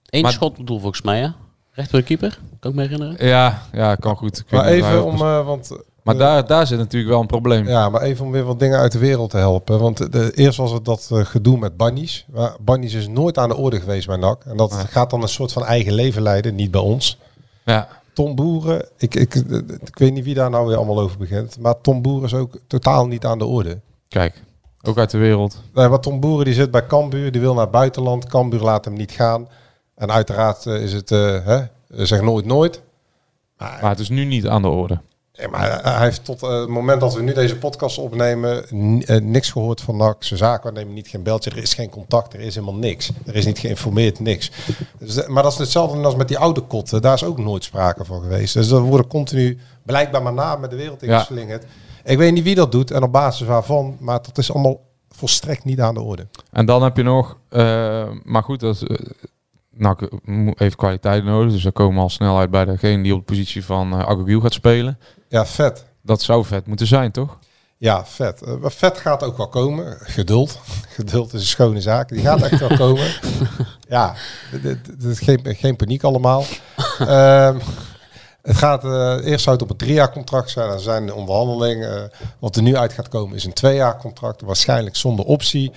Eén 0.06 0.22
Maar- 0.22 0.32
schot 0.32 0.58
bedoel 0.58 0.80
volgens 0.80 1.02
mij, 1.02 1.20
hè? 1.20 1.28
Recht 1.72 1.90
voor 1.90 2.00
de 2.00 2.06
keeper, 2.06 2.40
kan 2.60 2.72
ik 2.72 2.78
me 2.78 2.84
herinneren. 2.84 3.28
Ja, 3.28 3.62
ja 3.72 3.96
kan 3.96 4.16
goed. 4.16 4.38
Ik 4.40 4.52
Maar 4.52 4.66
even 4.66 5.06
om... 5.06 5.16
eh, 5.16 5.46
want, 5.46 5.78
eh, 6.08 6.18
maar 6.20 6.28
daar, 6.28 6.48
daar 6.48 6.68
zit 6.68 6.78
natuurlijk 6.78 7.12
wel 7.12 7.22
een 7.22 7.28
probleem. 7.28 7.68
Ja, 7.68 7.90
maar 7.90 8.02
even 8.02 8.26
om 8.26 8.32
weer 8.32 8.44
wat 8.44 8.60
dingen 8.60 8.80
uit 8.80 8.92
de 8.92 9.00
wereld 9.00 9.30
te 9.30 9.38
helpen. 9.38 9.80
Want 9.80 10.12
de, 10.12 10.32
eerst 10.36 10.58
was 10.58 10.72
het 10.72 10.86
dat 10.86 11.10
eh, 11.12 11.26
gedoe 11.26 11.58
met 11.58 11.78
Bannies. 11.78 12.26
Maar 12.32 12.56
Bannies 12.60 12.94
is 12.94 13.08
nooit 13.08 13.38
aan 13.38 13.50
de 13.50 13.56
orde 13.56 13.80
geweest 13.80 14.08
bij 14.08 14.18
NAC. 14.18 14.44
En 14.46 14.58
dat 14.58 14.74
gaat 14.74 15.10
dan 15.10 15.22
een 15.22 15.28
soort 15.28 15.52
van 15.52 15.66
eigen 15.66 15.94
leven 15.94 16.22
leiden, 16.22 16.56
niet 16.56 16.72
bij 16.72 16.82
ons. 16.82 17.18
Ja. 17.66 17.88
Tom 18.14 18.36
Boeren, 18.36 18.86
ik, 18.98 19.16
ik, 19.16 19.36
ik 19.86 19.98
weet 19.98 20.14
niet 20.14 20.24
wie 20.24 20.34
daar 20.34 20.50
nou 20.50 20.68
weer 20.68 20.78
allemaal 20.78 21.00
over 21.00 21.18
begint. 21.18 21.60
Maar 21.60 21.82
Tom 21.82 22.02
Boeren 22.02 22.26
is 22.26 22.34
ook 22.34 22.60
totaal 22.68 23.08
niet 23.08 23.26
aan 23.26 23.38
de 23.38 23.46
orde. 23.46 23.80
Kijk, 24.08 24.44
ook 24.82 24.98
uit 24.98 25.10
de 25.10 25.18
wereld. 25.18 25.62
Nee, 25.74 25.88
maar 25.88 26.00
Tom 26.00 26.20
Boeren 26.20 26.46
die 26.46 26.54
zit 26.54 26.72
bij 26.72 26.86
Cambuur, 26.86 27.32
die 27.32 27.42
wil 27.42 27.54
naar 27.54 27.62
het 27.62 27.72
buitenland. 27.72 28.26
Cambuur 28.26 28.60
laat 28.60 28.86
hem 28.86 28.94
niet 28.94 29.12
gaan. 29.12 29.48
En 29.96 30.12
uiteraard 30.12 30.66
eh, 30.66 30.82
is 30.82 30.94
het, 30.94 31.12
eh, 31.12 31.46
hè, 31.46 31.66
zeg 32.06 32.22
nooit 32.22 32.46
nooit. 32.46 32.82
Maar 33.58 33.90
het 33.90 34.00
is 34.00 34.10
nu 34.10 34.26
niet 34.26 34.48
aan 34.48 34.62
de 34.62 34.68
orde. 34.68 35.00
Ja, 35.38 35.48
maar 35.50 35.80
hij 35.84 36.04
heeft 36.04 36.26
tot 36.26 36.44
eh, 36.44 36.60
het 36.60 36.70
moment 36.70 37.02
dat 37.02 37.14
we 37.14 37.22
nu 37.22 37.34
deze 37.34 37.58
podcast 37.58 37.98
opnemen 37.98 38.64
eh, 39.06 39.22
niks 39.22 39.52
gehoord 39.52 39.82
van 39.82 39.98
NAC. 39.98 40.24
Zijn 40.24 40.40
zaken 40.40 40.74
nemen 40.74 40.94
niet 40.94 41.08
geen 41.08 41.24
beltje. 41.24 41.50
Er 41.50 41.58
is 41.58 41.74
geen 41.74 41.90
contact. 41.90 42.34
Er 42.34 42.40
is 42.40 42.56
helemaal 42.56 42.76
niks. 42.80 43.12
Er 43.26 43.36
is 43.36 43.46
niet 43.46 43.60
geïnformeerd, 43.60 44.20
niks. 44.20 44.52
Dus, 45.00 45.14
de- 45.14 45.26
maar 45.28 45.44
dat 45.44 45.52
is 45.52 45.58
hetzelfde 45.58 46.04
als 46.04 46.16
met 46.16 46.28
die 46.28 46.38
oude 46.38 46.62
kotten. 46.62 47.02
Daar 47.02 47.14
is 47.14 47.24
ook 47.24 47.38
nooit 47.38 47.64
sprake 47.64 48.06
van 48.06 48.22
geweest. 48.22 48.54
Dus 48.54 48.72
er 48.72 48.80
worden 48.82 49.08
continu 49.08 49.58
blijkbaar 49.84 50.22
maar 50.24 50.34
na 50.34 50.56
met 50.56 50.70
de 50.70 50.76
wereld 50.76 51.02
Ja. 51.02 51.08
ingeslingerd. 51.14 51.66
Ik 52.04 52.18
weet 52.18 52.34
niet 52.34 52.44
wie 52.44 52.56
dat 52.56 52.72
doet 52.72 52.92
en 52.92 53.04
op 53.04 53.12
basis 53.12 53.48
waarvan. 53.48 53.98
Maar 54.00 54.20
dat 54.22 54.38
is 54.38 54.52
allemaal 54.54 54.80
volstrekt 55.10 55.64
niet 55.64 55.80
aan 55.82 55.94
de 55.94 56.02
orde. 56.02 56.28
En 56.52 56.66
dan 56.66 56.84
heb 56.84 56.98
je 56.98 57.04
nog, 57.04 57.38
eh, 57.50 58.10
maar 58.24 58.44
goed, 58.44 58.60
dat 58.60 58.76
is, 58.76 58.84
eh, 59.78 59.84
nou, 59.84 59.96
mo- 60.24 60.54
heeft 60.56 60.76
kwaliteit 60.76 61.24
nodig. 61.24 61.52
Dus 61.52 61.64
dan 61.64 61.72
komen 61.72 61.96
we 61.96 62.02
al 62.02 62.10
snel 62.10 62.38
uit 62.40 62.50
bij 62.50 62.66
degene 62.66 63.04
die 63.04 63.14
op 63.14 63.20
de 63.20 63.26
positie 63.26 63.66
van 63.66 63.94
uh, 63.94 64.00
Agogiel 64.00 64.40
gaat 64.42 64.54
spelen. 64.54 65.00
Ja, 65.30 65.46
vet. 65.46 65.86
Dat 66.02 66.22
zou 66.22 66.46
vet 66.46 66.68
moeten 66.68 66.88
zijn, 66.88 67.12
toch? 67.12 67.38
Ja, 67.78 68.06
vet. 68.06 68.42
Eh, 68.42 68.54
maar 68.62 68.72
vet 68.72 68.98
gaat 68.98 69.24
ook 69.24 69.38
wel 69.38 69.48
komen. 69.48 69.98
Geduld. 70.02 70.60
Geduld 70.98 71.34
is 71.34 71.40
een 71.42 71.48
schone 71.48 71.82
zaak. 71.82 72.10
Die 72.10 72.20
gaat 72.22 72.42
echt 72.42 72.60
wel 72.60 72.78
komen. 72.78 73.08
Ja, 73.90 74.14
dit- 74.62 74.80
geen, 75.20 75.40
geen 75.44 75.76
paniek 75.76 76.04
allemaal. 76.04 76.44
Ehm, 77.00 77.58
het 78.42 78.56
gaat 78.58 78.84
eh, 78.84 79.18
eerst 79.26 79.44
zou 79.44 79.56
het 79.56 79.64
op 79.66 79.70
een 79.72 79.78
drie 79.78 79.94
jaar 79.94 80.12
contract 80.12 80.50
zijn. 80.50 80.70
Er 80.70 80.80
zijn 80.80 81.14
onderhandelingen. 81.14 82.04
Eh, 82.12 82.20
wat 82.40 82.56
er 82.56 82.62
nu 82.62 82.76
uit 82.76 82.94
gaat 82.94 83.10
komen 83.10 83.36
is 83.36 83.44
een 83.46 83.54
twee 83.54 83.76
jaar 83.76 83.98
contract. 83.98 84.42
Waarschijnlijk 84.42 84.96
zonder 84.96 85.26
optie. 85.26 85.72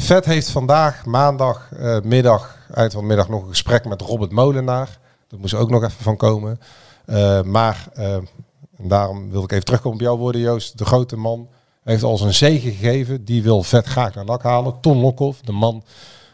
Vet 0.00 0.24
heeft 0.24 0.50
vandaag, 0.50 1.04
maandag, 1.04 1.68
eh, 1.78 2.00
middag, 2.02 2.56
eind 2.74 2.92
van 2.92 3.00
de 3.00 3.06
middag 3.06 3.28
nog 3.28 3.42
een 3.42 3.48
gesprek 3.48 3.84
met 3.84 4.00
Robert 4.00 4.30
Molenaar. 4.30 4.98
Daar 5.28 5.40
moest 5.40 5.52
er 5.52 5.58
ook 5.58 5.70
nog 5.70 5.82
even 5.82 6.02
van 6.02 6.16
komen. 6.16 6.60
Eh, 7.06 7.42
maar, 7.42 7.88
eh, 7.94 8.14
en 8.14 8.88
daarom 8.88 9.30
wil 9.30 9.42
ik 9.42 9.52
even 9.52 9.64
terugkomen 9.64 9.98
op 9.98 10.04
jouw 10.04 10.16
woorden 10.16 10.40
Joost. 10.40 10.78
De 10.78 10.84
grote 10.84 11.16
man 11.16 11.48
heeft 11.84 12.02
al 12.02 12.16
zijn 12.16 12.34
zegen 12.34 12.70
gegeven. 12.72 13.24
Die 13.24 13.42
wil 13.42 13.62
vet 13.62 13.86
graag 13.86 14.14
naar 14.14 14.24
NAC 14.24 14.42
halen. 14.42 14.80
Ton 14.80 14.98
Lokhoff, 14.98 15.40
de 15.40 15.52
man, 15.52 15.82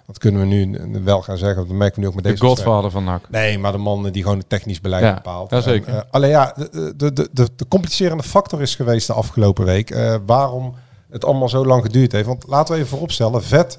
dat 0.07 0.19
kunnen 0.19 0.41
we 0.41 0.47
nu 0.47 0.79
wel 1.05 1.23
gaan 1.23 1.39
zeggen. 1.39 1.67
Dat 1.67 1.77
merken 1.77 1.95
we 1.95 2.01
nu 2.01 2.07
ook 2.07 2.15
met 2.15 2.25
De 2.25 2.31
deze 2.31 2.45
godvader 2.45 2.91
van 2.91 3.05
NAC. 3.05 3.31
Nee, 3.31 3.59
maar 3.59 3.73
de 3.73 3.79
man 3.79 4.11
die 4.11 4.23
gewoon 4.23 4.39
het 4.39 4.49
technisch 4.49 4.81
beleid 4.81 5.03
Ja, 5.05 5.15
bepaalt. 5.15 5.51
ja, 5.51 5.61
zeker. 5.61 5.95
En, 5.95 6.07
alleen 6.11 6.31
ja, 6.31 6.55
de, 6.57 6.95
de, 6.97 7.13
de, 7.13 7.29
de, 7.33 7.49
de 7.57 7.69
complicerende 7.69 8.23
factor 8.23 8.63
is 8.63 8.75
geweest 8.75 9.07
de 9.07 9.13
afgelopen 9.13 9.65
week. 9.65 10.19
waarom 10.27 10.75
het 11.15 11.25
allemaal 11.25 11.49
zo 11.49 11.67
lang 11.67 11.83
geduurd 11.83 12.13
heeft. 12.13 12.27
Want 12.27 12.45
laten 12.47 12.75
we 12.75 12.79
even 12.81 12.91
vooropstellen, 12.91 13.43
Vet 13.43 13.79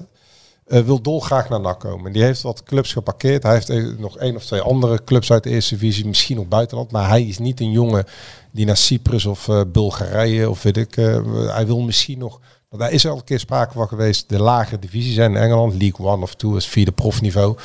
eh, 0.66 0.80
wil 0.80 1.00
dolgraag 1.00 1.48
naar 1.48 1.60
NAC 1.60 1.80
komen. 1.80 2.12
Die 2.12 2.22
heeft 2.22 2.42
wat 2.42 2.62
clubs 2.62 2.92
geparkeerd. 2.92 3.42
Hij 3.42 3.52
heeft 3.52 3.98
nog 3.98 4.18
één 4.18 4.36
of 4.36 4.44
twee 4.44 4.60
andere 4.60 5.04
clubs 5.04 5.32
uit 5.32 5.42
de 5.42 5.50
eerste 5.50 5.74
divisie, 5.74 6.06
misschien 6.06 6.36
nog 6.36 6.48
buitenland. 6.48 6.90
Maar 6.90 7.08
hij 7.08 7.22
is 7.22 7.38
niet 7.38 7.60
een 7.60 7.70
jongen 7.70 8.04
die 8.52 8.66
naar 8.66 8.76
Cyprus 8.76 9.26
of 9.26 9.48
eh, 9.48 9.60
Bulgarije 9.66 10.50
of 10.50 10.62
weet 10.62 10.76
ik. 10.76 10.96
eh, 10.96 11.20
hij 11.54 11.66
wil 11.66 11.80
misschien 11.80 12.18
nog. 12.18 12.40
Daar 12.70 12.90
is 12.92 13.06
al 13.06 13.16
een 13.16 13.24
keer 13.24 13.38
sprake 13.38 13.72
van 13.72 13.88
geweest. 13.88 14.28
De 14.28 14.38
lagere 14.38 14.78
divisie 14.78 15.12
zijn 15.12 15.30
in 15.30 15.36
Engeland, 15.36 15.74
League 15.82 16.06
One 16.06 16.22
of 16.22 16.34
Two, 16.34 16.56
is 16.56 16.66
vierde 16.66 16.92
profniveau. 16.92 17.56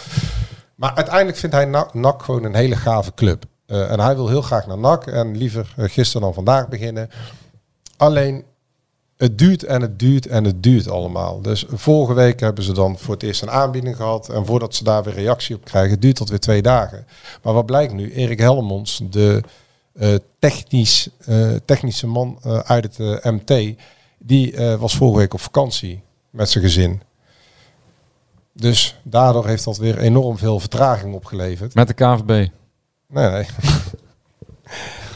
Maar 0.76 0.95
uiteindelijk 0.95 1.38
vindt 1.38 1.55
hij 1.55 1.65
NAC, 1.93 2.24
gewoon 2.24 2.43
een 2.43 2.55
hele 2.55 2.76
gave 2.76 3.13
club. 3.13 3.43
En 3.65 3.99
hij 3.99 4.15
wil 4.15 4.28
heel 4.28 4.41
graag 4.41 4.67
naar 4.67 4.78
NAC 4.78 5.07
en 5.07 5.38
liever 5.38 5.74
gisteren 5.78 6.22
dan 6.22 6.34
vandaag 6.34 6.67
beginnen. 6.67 7.09
Alleen, 7.97 8.43
het 9.22 9.38
duurt 9.38 9.63
en 9.63 9.82
het 9.82 9.99
duurt 9.99 10.28
en 10.28 10.43
het 10.43 10.63
duurt 10.63 10.89
allemaal. 10.89 11.41
Dus 11.41 11.65
vorige 11.69 12.13
week 12.13 12.39
hebben 12.39 12.63
ze 12.63 12.74
dan 12.74 12.97
voor 12.97 13.13
het 13.13 13.24
eerst 13.24 13.41
een 13.41 13.51
aanbieding 13.51 13.95
gehad. 13.95 14.30
En 14.30 14.45
voordat 14.45 14.76
ze 14.76 14.84
daar 14.84 15.03
weer 15.03 15.13
reactie 15.13 15.55
op 15.55 15.65
krijgen, 15.65 15.99
duurt 15.99 16.17
dat 16.17 16.30
weer 16.30 16.39
twee 16.39 16.61
dagen. 16.61 17.05
Maar 17.43 17.53
wat 17.53 17.65
blijkt 17.65 17.93
nu? 17.93 18.13
Erik 18.13 18.39
Helmonds, 18.39 19.01
de 19.09 19.43
eh, 19.93 20.13
technisch, 20.39 21.09
eh, 21.26 21.51
technische 21.65 22.07
man 22.07 22.39
eh, 22.43 22.59
uit 22.59 22.97
het 22.97 23.24
MT, 23.24 23.76
die 24.17 24.55
was 24.80 24.95
vorige 24.95 25.17
week 25.17 25.34
op 25.34 25.41
vakantie 25.41 26.03
met 26.30 26.49
zijn 26.49 26.63
gezin. 26.63 27.01
Dus 28.53 28.99
daardoor 29.03 29.47
heeft 29.47 29.63
dat 29.63 29.78
weer 29.78 29.97
enorm 29.97 30.38
veel 30.38 30.59
vertraging 30.59 31.13
opgeleverd. 31.13 31.74
Met 31.74 31.88
de 31.88 31.93
KVB. 31.93 32.28
Nee, 32.28 33.30
nee. 33.30 33.45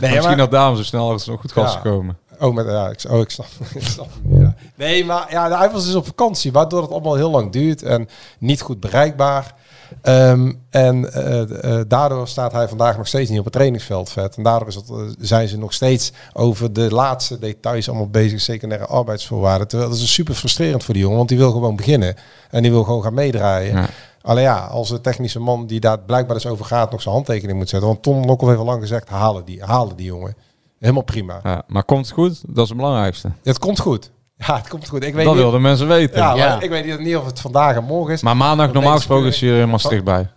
Nee, 0.02 0.16
misschien 0.16 0.38
dat 0.38 0.52
daarom 0.52 0.76
zo 0.78 0.84
snel 0.84 1.12
als 1.12 1.22
het 1.22 1.32
nog 1.32 1.42
goed 1.42 1.54
was 1.54 1.74
Ja. 1.74 1.80
gekomen. 1.80 2.18
Oh, 2.40 2.54
met, 2.54 2.66
ja, 2.66 2.90
ik, 2.90 3.06
oh, 3.10 3.20
ik 3.20 3.30
snap, 3.30 3.48
ik 3.76 3.84
snap 3.88 4.10
ja. 4.30 4.56
Nee, 4.76 5.06
maar 5.06 5.28
ja, 5.30 5.72
was 5.72 5.86
dus 5.86 5.96
op 5.96 6.06
vakantie, 6.06 6.52
waardoor 6.52 6.82
het 6.82 6.92
allemaal 6.92 7.16
heel 7.16 7.30
lang 7.30 7.52
duurt 7.52 7.84
en 7.84 8.10
niet 8.40 8.62
goed 8.62 8.80
bereikbaar. 8.80 9.56
Ehm, 10.02 10.52
en 10.70 11.14
eh, 11.14 11.42
eh, 11.42 11.86
daardoor 11.88 12.28
staat 12.28 12.52
hij 12.52 12.68
vandaag 12.68 12.98
nog 12.98 13.08
steeds 13.08 13.30
niet 13.30 13.40
op 13.40 13.46
het 13.46 13.54
trainingsveld 13.54 14.10
vet. 14.10 14.38
En 14.38 14.44
daardoor 14.44 14.68
is 14.68 14.76
het, 14.76 14.90
eh, 14.90 14.98
zijn 15.20 15.48
ze 15.48 15.58
nog 15.58 15.74
steeds 15.74 16.12
over 16.34 16.74
de 16.74 16.94
laatste 16.94 17.40
details 17.40 17.90
allemaal 17.90 18.10
bezig, 18.10 18.42
secundaire 18.42 18.88
arbeidsvoorwaarden. 18.88 19.68
Terwijl 19.68 19.90
dat 19.90 20.00
is 20.00 20.14
super 20.14 20.36
frustrerend 20.36 20.84
voor 20.84 20.94
die 20.94 21.04
jongen, 21.04 21.18
want 21.18 21.30
die 21.30 21.38
wil 21.38 21.52
gewoon 21.52 21.76
beginnen. 21.76 22.16
En 22.50 22.62
die 22.62 22.72
wil 22.72 22.84
gewoon 22.84 23.04
gaan 23.04 23.14
meedraaien. 23.14 23.76
Ja. 23.76 23.90
Alleen 24.22 24.44
ja, 24.44 24.58
als 24.58 24.90
de 24.90 25.02
technische 25.02 25.40
man 25.40 25.68
die 25.68 25.80
daar 25.80 26.00
blijkbaar 26.00 26.36
dus 26.36 26.46
over 26.46 26.66
gaat 26.66 26.92
nog 26.92 27.02
zijn 27.02 27.16
handtekening 27.16 27.58
moet 27.58 27.70
zetten. 27.70 27.90
Want 27.90 28.04
Tom 28.04 28.26
Lokhoff 28.26 28.48
heeft 28.48 28.60
al 28.60 28.66
lang 28.66 28.82
gezegd, 28.82 29.10
halen 29.10 29.46
die, 29.46 29.64
halen 29.64 29.96
die 29.96 30.06
jongen. 30.06 30.36
Helemaal 30.80 31.04
prima. 31.04 31.40
Ja, 31.44 31.62
maar 31.68 31.84
komt 31.84 32.06
het 32.06 32.14
goed? 32.16 32.42
Dat 32.48 32.64
is 32.64 32.70
het 32.70 32.78
belangrijkste. 32.78 33.32
Het 33.44 33.60
komt 33.60 33.80
goed. 33.80 34.12
Ja, 34.38 34.56
het 34.58 34.68
komt 34.68 34.90
goed. 34.90 35.04
Ik 35.04 35.14
weet 35.14 35.26
dat 35.26 35.34
niet, 35.34 35.42
wilden 35.44 35.62
mensen 35.62 35.88
weten. 35.88 36.18
ja, 36.36 36.62
ik 36.62 36.70
weet 36.70 37.00
niet 37.00 37.16
of 37.18 37.26
het 37.26 37.40
vandaag 37.42 37.76
en 37.76 37.84
morgen 37.84 38.14
is. 38.14 38.22
Maar 38.22 38.38
maandag 38.38 38.74
normaal 38.74 38.96
gesproken 38.96 39.28
is 39.28 39.40
weer. 39.40 39.50
hier 39.50 39.58
helemaal 39.60 39.80
sticht 39.80 40.04
bij. 40.04 40.30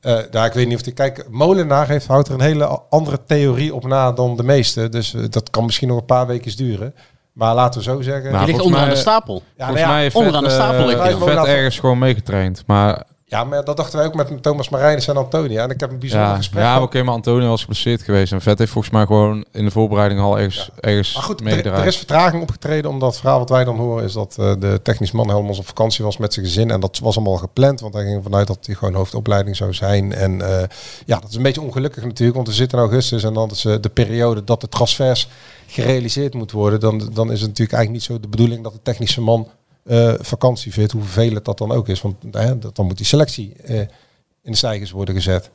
Eh, 0.00 0.18
nou, 0.30 0.46
ik 0.46 0.52
weet 0.52 0.66
niet 0.66 0.76
of 0.76 0.82
die... 0.82 0.92
Kijk, 0.92 1.26
Molenaar 1.30 1.88
heeft, 1.88 2.06
houdt 2.06 2.28
er 2.28 2.34
een 2.34 2.40
hele 2.40 2.80
andere 2.90 3.24
theorie 3.26 3.74
op 3.74 3.86
na 3.86 4.12
dan 4.12 4.36
de 4.36 4.42
meeste. 4.42 4.88
Dus 4.88 5.14
eh, 5.14 5.22
dat 5.30 5.50
kan 5.50 5.64
misschien 5.64 5.88
nog 5.88 5.98
een 5.98 6.04
paar 6.04 6.26
weken 6.26 6.56
duren. 6.56 6.94
Maar 7.32 7.54
laten 7.54 7.78
we 7.80 7.84
zo 7.86 8.00
zeggen... 8.00 8.32
Nou, 8.32 8.44
Die 8.44 8.52
ligt 8.52 8.64
onderaan 8.64 8.86
mij- 8.86 8.94
de 8.94 9.00
stapel. 9.00 9.34
ja, 9.34 9.40
nou 9.40 9.54
Volgens 9.56 9.80
ja, 9.80 9.92
mij 9.92 10.02
heeft 10.02 10.14
onderaan 10.14 10.42
Vet, 10.42 10.50
de 10.50 10.56
stapel 10.56 10.90
eh, 10.90 11.04
ligt. 11.06 11.24
Vet 11.24 11.44
ergens 11.46 11.78
gewoon 11.78 11.98
meegetraind. 11.98 12.62
Maar 12.66 13.02
ja, 13.34 13.44
maar 13.44 13.64
dat 13.64 13.76
dachten 13.76 13.98
wij 13.98 14.06
ook 14.06 14.14
met 14.14 14.42
Thomas 14.42 14.68
Marijnis 14.68 15.08
en 15.08 15.16
Antonia. 15.16 15.62
En 15.62 15.70
ik 15.70 15.80
heb 15.80 15.90
een 15.90 15.98
bijzonder 15.98 16.28
ja, 16.28 16.36
gesprek 16.36 16.62
ja 16.62 16.68
gehad. 16.68 16.82
oké, 16.82 17.02
maar 17.02 17.14
Antonio 17.14 17.48
was 17.48 17.60
geblesseerd 17.60 18.02
geweest. 18.02 18.32
En 18.32 18.40
Vet 18.40 18.58
heeft 18.58 18.70
volgens 18.70 18.92
mij 18.92 19.06
gewoon 19.06 19.44
in 19.52 19.64
de 19.64 19.70
voorbereiding 19.70 20.20
al 20.20 20.38
ergens, 20.38 20.70
ergens 20.80 21.14
Maar 21.14 21.22
goed, 21.22 21.40
er, 21.40 21.66
er 21.66 21.86
is 21.86 21.96
vertraging 21.96 22.42
opgetreden, 22.42 22.90
omdat 22.90 23.10
het 23.10 23.20
verhaal 23.20 23.38
wat 23.38 23.48
wij 23.48 23.64
dan 23.64 23.76
horen 23.76 24.04
is 24.04 24.12
dat 24.12 24.36
eh, 24.38 24.52
de 24.58 24.80
technisch 24.82 25.12
man 25.12 25.30
helemaal 25.30 25.56
op 25.58 25.66
vakantie 25.66 26.04
was 26.04 26.16
met 26.16 26.32
zijn 26.32 26.46
gezin. 26.46 26.70
En 26.70 26.80
dat 26.80 26.98
was 26.98 27.16
allemaal 27.16 27.36
gepland, 27.36 27.80
want 27.80 27.94
hij 27.94 28.02
ging 28.02 28.16
ervan 28.16 28.34
uit 28.34 28.46
dat 28.46 28.66
hij 28.66 28.74
gewoon 28.74 28.94
hoofdopleiding 28.94 29.56
zou 29.56 29.72
zijn. 29.72 30.12
En 30.12 30.40
eh, 30.40 30.68
ja, 31.06 31.18
dat 31.18 31.30
is 31.30 31.36
een 31.36 31.42
beetje 31.42 31.60
ongelukkig 31.60 32.04
natuurlijk, 32.04 32.34
want 32.34 32.48
we 32.48 32.54
zitten 32.54 32.78
in 32.78 32.84
augustus 32.84 33.24
en 33.24 33.34
dan 33.34 33.50
is 33.50 33.64
eh, 33.64 33.74
de 33.80 33.88
periode 33.88 34.44
dat 34.44 34.60
de 34.60 34.68
transfers 34.68 35.28
gerealiseerd 35.66 36.34
moet 36.34 36.52
worden. 36.52 36.80
Dan, 36.80 36.98
dan 36.98 37.32
is 37.32 37.40
het 37.40 37.48
natuurlijk 37.48 37.78
eigenlijk 37.78 37.90
niet 37.90 38.02
zo 38.02 38.20
de 38.20 38.28
bedoeling 38.28 38.62
dat 38.62 38.72
de 38.72 38.82
technische 38.82 39.20
man 39.20 39.48
eh, 39.84 40.12
vakantie 40.18 40.72
vindt, 40.72 40.92
hoe 40.92 41.02
vervelend 41.02 41.44
dat 41.44 41.58
dan 41.58 41.72
ook 41.72 41.88
is. 41.88 42.00
Want 42.00 42.16
dat- 42.60 42.76
dan 42.76 42.86
moet 42.86 42.96
die 42.96 43.06
selectie 43.06 43.54
eh, 43.64 43.78
in 44.42 44.50
de 44.50 44.56
stijgers 44.56 44.90
worden 44.90 45.14
gezet. 45.14 45.50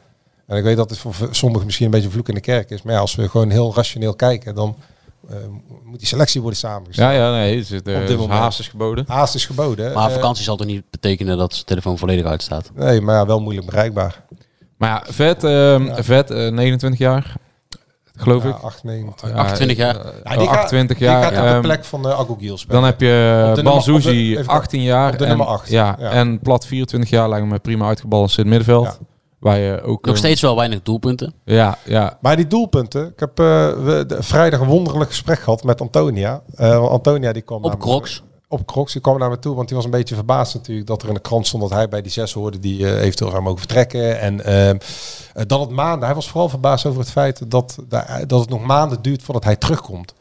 En 0.45 0.57
ik 0.57 0.63
weet 0.63 0.77
dat 0.77 0.89
het 0.89 0.99
voor 0.99 1.15
sommigen 1.31 1.65
misschien 1.65 1.85
een 1.85 1.91
beetje 1.91 2.05
een 2.07 2.13
vloek 2.13 2.27
in 2.29 2.35
de 2.35 2.41
kerk 2.41 2.69
is. 2.69 2.81
Maar 2.81 2.93
ja, 2.93 2.99
als 2.99 3.15
we 3.15 3.29
gewoon 3.29 3.49
heel 3.49 3.73
rationeel 3.75 4.15
kijken, 4.15 4.55
dan 4.55 4.75
eh, 5.29 5.35
moet 5.83 5.99
die 5.99 6.07
selectie 6.07 6.41
worden 6.41 6.59
samengesteld. 6.59 7.09
Ja, 7.11 7.15
ja, 7.17 7.31
nee, 7.31 7.55
het 7.55 7.63
is, 7.63 7.69
dit 7.69 7.85
de 7.85 8.15
moment. 8.17 8.29
haast 8.39 8.59
is 8.59 8.67
geboden. 8.67 9.05
Haast 9.07 9.35
is 9.35 9.45
geboden. 9.45 9.93
Maar 9.93 10.11
vakantie 10.11 10.43
zal 10.43 10.55
toch 10.55 10.67
niet 10.67 10.83
betekenen 10.89 11.37
dat 11.37 11.53
zijn 11.53 11.65
telefoon 11.65 11.97
volledig 11.97 12.25
uitstaat? 12.25 12.71
nee, 12.75 13.01
maar 13.01 13.15
ja, 13.15 13.25
wel 13.25 13.39
moeilijk 13.41 13.65
bereikbaar. 13.67 14.23
Maar 14.77 14.89
ja, 14.89 15.13
Vet, 15.13 15.43
ehm, 15.43 16.03
Vet 16.03 16.31
eh, 16.31 16.37
29 16.51 16.99
jaar, 16.99 17.33
geloof 18.21 18.43
Ja, 18.43 18.49
ik. 18.49 18.55
8, 18.61 18.83
9. 18.83 19.13
Ja, 19.27 19.33
28 19.33 19.77
jaar. 19.77 19.95
eh, 19.95 20.11
Ja, 20.23 20.31
die 20.37 20.41
oh, 20.47 20.53
gaat- 20.53 20.57
28 20.63 20.97
Die 20.97 21.07
jaar. 21.07 21.21
gaat 21.23 21.31
op 21.31 21.37
de 21.37 21.43
ehm, 21.43 21.61
plek 21.61 21.85
van 21.85 22.01
de 22.01 22.13
Agu 22.13 22.35
Giel 22.39 22.57
spelen. 22.57 22.81
dan 22.81 22.89
heb 22.89 22.99
je 23.01 23.51
de- 23.55 23.63
Banzuzi, 23.63 24.37
even- 24.37 24.47
18 24.51 24.81
jaar. 24.81 25.11
op 25.11 25.17
de 25.17 25.23
en, 25.23 25.29
nummer 25.29 25.47
acht, 25.47 25.69
Ja, 25.69 25.95
ja. 25.99 26.09
en 26.09 26.39
Plat 26.39 26.65
24 26.65 27.09
jaar 27.09 27.29
lijkt 27.29 27.47
me 27.47 27.59
prima 27.59 27.87
uitgebalanceerd 27.87 28.47
middenveld. 28.47 28.85
Ja. 28.85 28.97
Waar 29.39 29.57
je 29.57 29.81
ook... 29.81 30.05
Nog 30.05 30.13
eh, 30.15 30.19
steeds 30.21 30.41
wel 30.41 30.55
weinig 30.55 30.81
doelpunten. 30.83 31.33
Ja, 31.45 31.77
ja. 31.85 32.17
Maar 32.21 32.35
die 32.35 32.47
doelpunten, 32.47 33.05
ik 33.07 33.19
heb 33.19 33.39
eh, 33.39 33.45
we, 33.69 34.03
de, 34.07 34.17
vrijdag 34.23 34.59
een 34.59 34.67
wonderlijk 34.67 35.09
gesprek 35.09 35.39
gehad 35.39 35.63
met 35.63 35.81
Antonia. 35.81 36.41
Eh, 36.55 36.77
want 36.79 36.89
Antonia 36.91 37.31
die 37.33 37.41
kwam 37.41 37.63
Op 37.63 37.71
me- 37.71 37.77
Crocs. 37.77 38.23
Op 38.51 38.65
Crocs, 38.65 38.93
die 38.93 39.01
kwam 39.01 39.19
naar 39.19 39.29
me 39.29 39.39
toe, 39.39 39.55
want 39.55 39.67
die 39.67 39.75
was 39.75 39.85
een 39.85 39.91
beetje 39.91 40.15
verbaasd 40.15 40.53
natuurlijk 40.53 40.87
dat 40.87 41.01
er 41.01 41.07
in 41.07 41.13
de 41.13 41.19
krant 41.19 41.47
stond 41.47 41.63
dat 41.63 41.71
hij 41.71 41.89
bij 41.89 42.01
die 42.01 42.11
zes 42.11 42.33
hoorde 42.33 42.59
die 42.59 42.85
eh, 42.85 43.01
eventueel 43.01 43.31
gaan 43.31 43.43
mogen 43.43 43.59
vertrekken. 43.59 44.19
En 44.19 44.45
eh, 44.45 45.45
dat 45.47 45.59
het 45.59 45.69
maanden, 45.69 46.05
hij 46.05 46.15
was 46.15 46.29
vooral 46.29 46.49
verbaasd 46.49 46.85
over 46.85 46.99
het 46.99 47.11
feit 47.11 47.51
dat, 47.51 47.77
dat 48.27 48.39
het 48.39 48.49
nog 48.49 48.65
maanden 48.65 49.01
duurt 49.01 49.23
voordat 49.23 49.43
hij 49.43 49.55
terugkomt. 49.55 50.13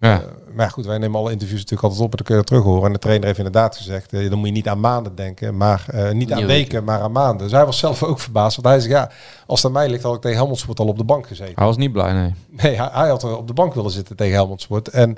ja. 0.00 0.20
Eh, 0.20 0.26
maar 0.54 0.70
goed, 0.70 0.86
wij 0.86 0.98
nemen 0.98 1.20
alle 1.20 1.30
interviews 1.30 1.60
natuurlijk 1.60 1.82
altijd 1.82 2.02
op 2.02 2.10
en 2.10 2.16
dan 2.16 2.26
kun 2.26 2.34
je 2.34 2.40
dat 2.40 2.50
terug 2.50 2.64
horen. 2.64 2.86
En 2.86 2.92
de 2.92 2.98
trainer 2.98 3.26
heeft 3.26 3.38
inderdaad 3.38 3.76
gezegd, 3.76 4.10
dan 4.10 4.38
moet 4.38 4.46
je 4.46 4.52
niet 4.52 4.68
aan 4.68 4.80
maanden 4.80 5.14
denken, 5.14 5.56
maar 5.56 5.84
eh, 5.88 6.10
niet 6.10 6.32
aan 6.32 6.38
Niet 6.38 6.46
weken, 6.46 6.84
maar 6.84 7.00
aan 7.00 7.12
maanden. 7.12 7.42
Dus 7.42 7.52
hij 7.52 7.64
was 7.64 7.78
zelf 7.78 8.02
ook 8.02 8.20
verbaasd, 8.20 8.56
want 8.56 8.68
hij 8.68 8.80
zegt, 8.80 8.92
ja, 8.92 9.10
als 9.46 9.62
het 9.62 9.66
aan 9.70 9.78
mij 9.78 9.88
ligt, 9.88 10.02
had 10.02 10.14
ik 10.14 10.20
tegen 10.20 10.36
Helmond 10.36 10.58
Sport 10.58 10.78
al 10.78 10.86
op 10.86 10.98
de 10.98 11.04
bank 11.04 11.26
gezeten. 11.26 11.54
Hij 11.54 11.66
was 11.66 11.76
niet 11.76 11.92
blij, 11.92 12.12
nee. 12.12 12.34
Nee, 12.62 12.76
hij, 12.76 12.88
hij 12.92 13.08
had 13.08 13.22
er 13.22 13.36
op 13.36 13.46
de 13.46 13.52
bank 13.52 13.74
willen 13.74 13.90
zitten 13.90 14.16
tegen 14.16 14.34
Helmond 14.34 14.60
Sport. 14.60 14.88
En 14.88 15.16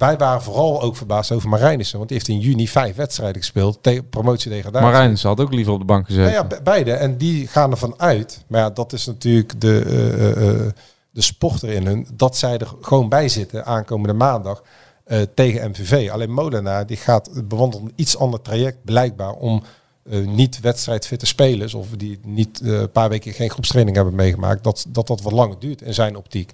wij 0.00 0.16
waren 0.16 0.42
vooral 0.42 0.82
ook 0.82 0.96
verbaasd 0.96 1.32
over 1.32 1.48
Marijnissen, 1.48 1.96
want 1.96 2.08
die 2.08 2.18
heeft 2.18 2.30
in 2.30 2.40
juni 2.40 2.68
vijf 2.68 2.96
wedstrijden 2.96 3.40
gespeeld, 3.40 3.78
tegen 3.80 4.08
promotie-degradatie. 4.08 4.88
Marijn 4.88 5.18
had 5.22 5.40
ook 5.40 5.52
liever 5.52 5.72
op 5.72 5.78
de 5.78 5.84
bank 5.84 6.06
gezeten. 6.06 6.32
Ja, 6.32 6.36
ja, 6.36 6.44
be- 6.44 6.60
beide. 6.62 6.92
En 6.92 7.16
die 7.16 7.46
gaan 7.46 7.70
ervan 7.70 7.94
uit. 7.96 8.44
Maar 8.46 8.60
ja, 8.60 8.70
dat 8.70 8.92
is 8.92 9.06
natuurlijk 9.06 9.60
de, 9.60 9.84
eh, 9.84 10.30
eh, 10.30 10.48
eh, 10.48 10.72
de 11.10 11.22
sporter 11.22 11.68
in 11.68 11.86
hun. 11.86 12.06
Dat 12.14 12.36
zij 12.36 12.58
er 12.58 12.68
gewoon 12.80 13.08
bij 13.08 13.28
zitten 13.28 13.66
aankomende 13.66 14.14
maandag 14.14 14.62
tegen 15.34 15.70
MVV. 15.70 16.10
Alleen 16.10 16.32
Molenaar 16.32 16.86
die 16.86 16.96
gaat 16.96 17.48
bewandelen 17.48 17.86
een 17.86 17.92
iets 17.96 18.16
ander 18.16 18.42
traject 18.42 18.84
blijkbaar 18.84 19.32
om 19.32 19.62
eh, 20.10 20.26
niet 20.26 20.60
wedstrijdfitte 20.60 21.26
spelers 21.26 21.74
of 21.74 21.88
die 21.96 22.20
niet 22.24 22.60
een 22.60 22.90
paar 22.90 23.08
weken 23.08 23.32
geen 23.32 23.50
groepstraining 23.50 23.96
hebben 23.96 24.14
meegemaakt. 24.14 24.64
Dat 24.64 24.86
dat, 24.88 25.06
dat 25.06 25.20
wat 25.20 25.32
langer 25.32 25.58
duurt 25.58 25.82
in 25.82 25.94
zijn 25.94 26.16
optiek. 26.16 26.52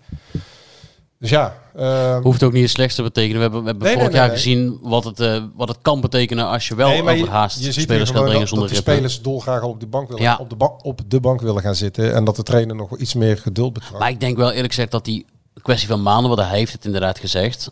Dus 1.19 1.31
ja. 1.31 1.57
eh, 1.75 2.19
Hoeft 2.23 2.43
ook 2.43 2.53
niet 2.53 2.63
het 2.63 2.71
slechtste 2.71 3.03
te 3.03 3.09
betekenen. 3.09 3.37
We 3.37 3.43
hebben, 3.43 3.61
we 3.61 3.67
hebben 3.67 3.85
Nee, 3.87 3.95
vorig 3.97 4.11
nee, 4.11 4.21
jaar 4.21 4.31
gezien 4.31 4.79
wat 4.83 5.05
het, 5.05 5.21
eh, 5.21 5.43
wat 5.55 5.69
het 5.69 5.79
kan 5.83 6.01
betekenen 6.01 6.47
als 6.49 6.69
je 6.69 6.75
wel 6.75 6.89
Nee, 6.89 7.03
je- 7.03 7.23
overhaast 7.23 7.59
je 7.65 7.73
ziet 7.73 7.83
spelers 7.83 8.03
gaat 8.09 8.13
gewoon 8.19 8.29
brengen 8.29 8.49
zonder 8.49 8.69
dat 8.69 8.77
de 8.77 8.83
spelers 8.83 9.23
dolgraag 9.23 9.63
al 9.63 9.69
op 9.69 9.81
de 9.81 9.87
bank 9.87 10.09
willen, 10.09 10.23
Ja. 10.23 10.37
op, 10.41 10.51
de 10.51 10.57
ba- 10.57 10.77
op 10.83 11.01
de 11.09 11.21
bank 11.21 11.41
willen 11.41 11.63
gaan 11.63 11.75
zitten 11.75 12.15
en 12.15 12.25
dat 12.25 12.37
de 12.37 12.43
trainer 12.43 12.77
nog 12.77 12.97
iets 12.99 13.15
meer 13.15 13.39
geduld 13.39 13.73
betracht. 13.73 13.99
Maar 13.99 14.09
ik 14.11 14.21
denk 14.21 14.37
wel 14.37 14.51
eerlijk 14.53 14.73
gezegd 14.73 14.91
dat 14.91 15.05
die 15.05 15.27
kwestie 15.63 15.89
van 15.89 16.03
maanden, 16.03 16.29
want 16.37 16.49
hij 16.49 16.59
heeft 16.59 16.73
het 16.73 16.85
inderdaad 16.85 17.19
gezegd, 17.19 17.71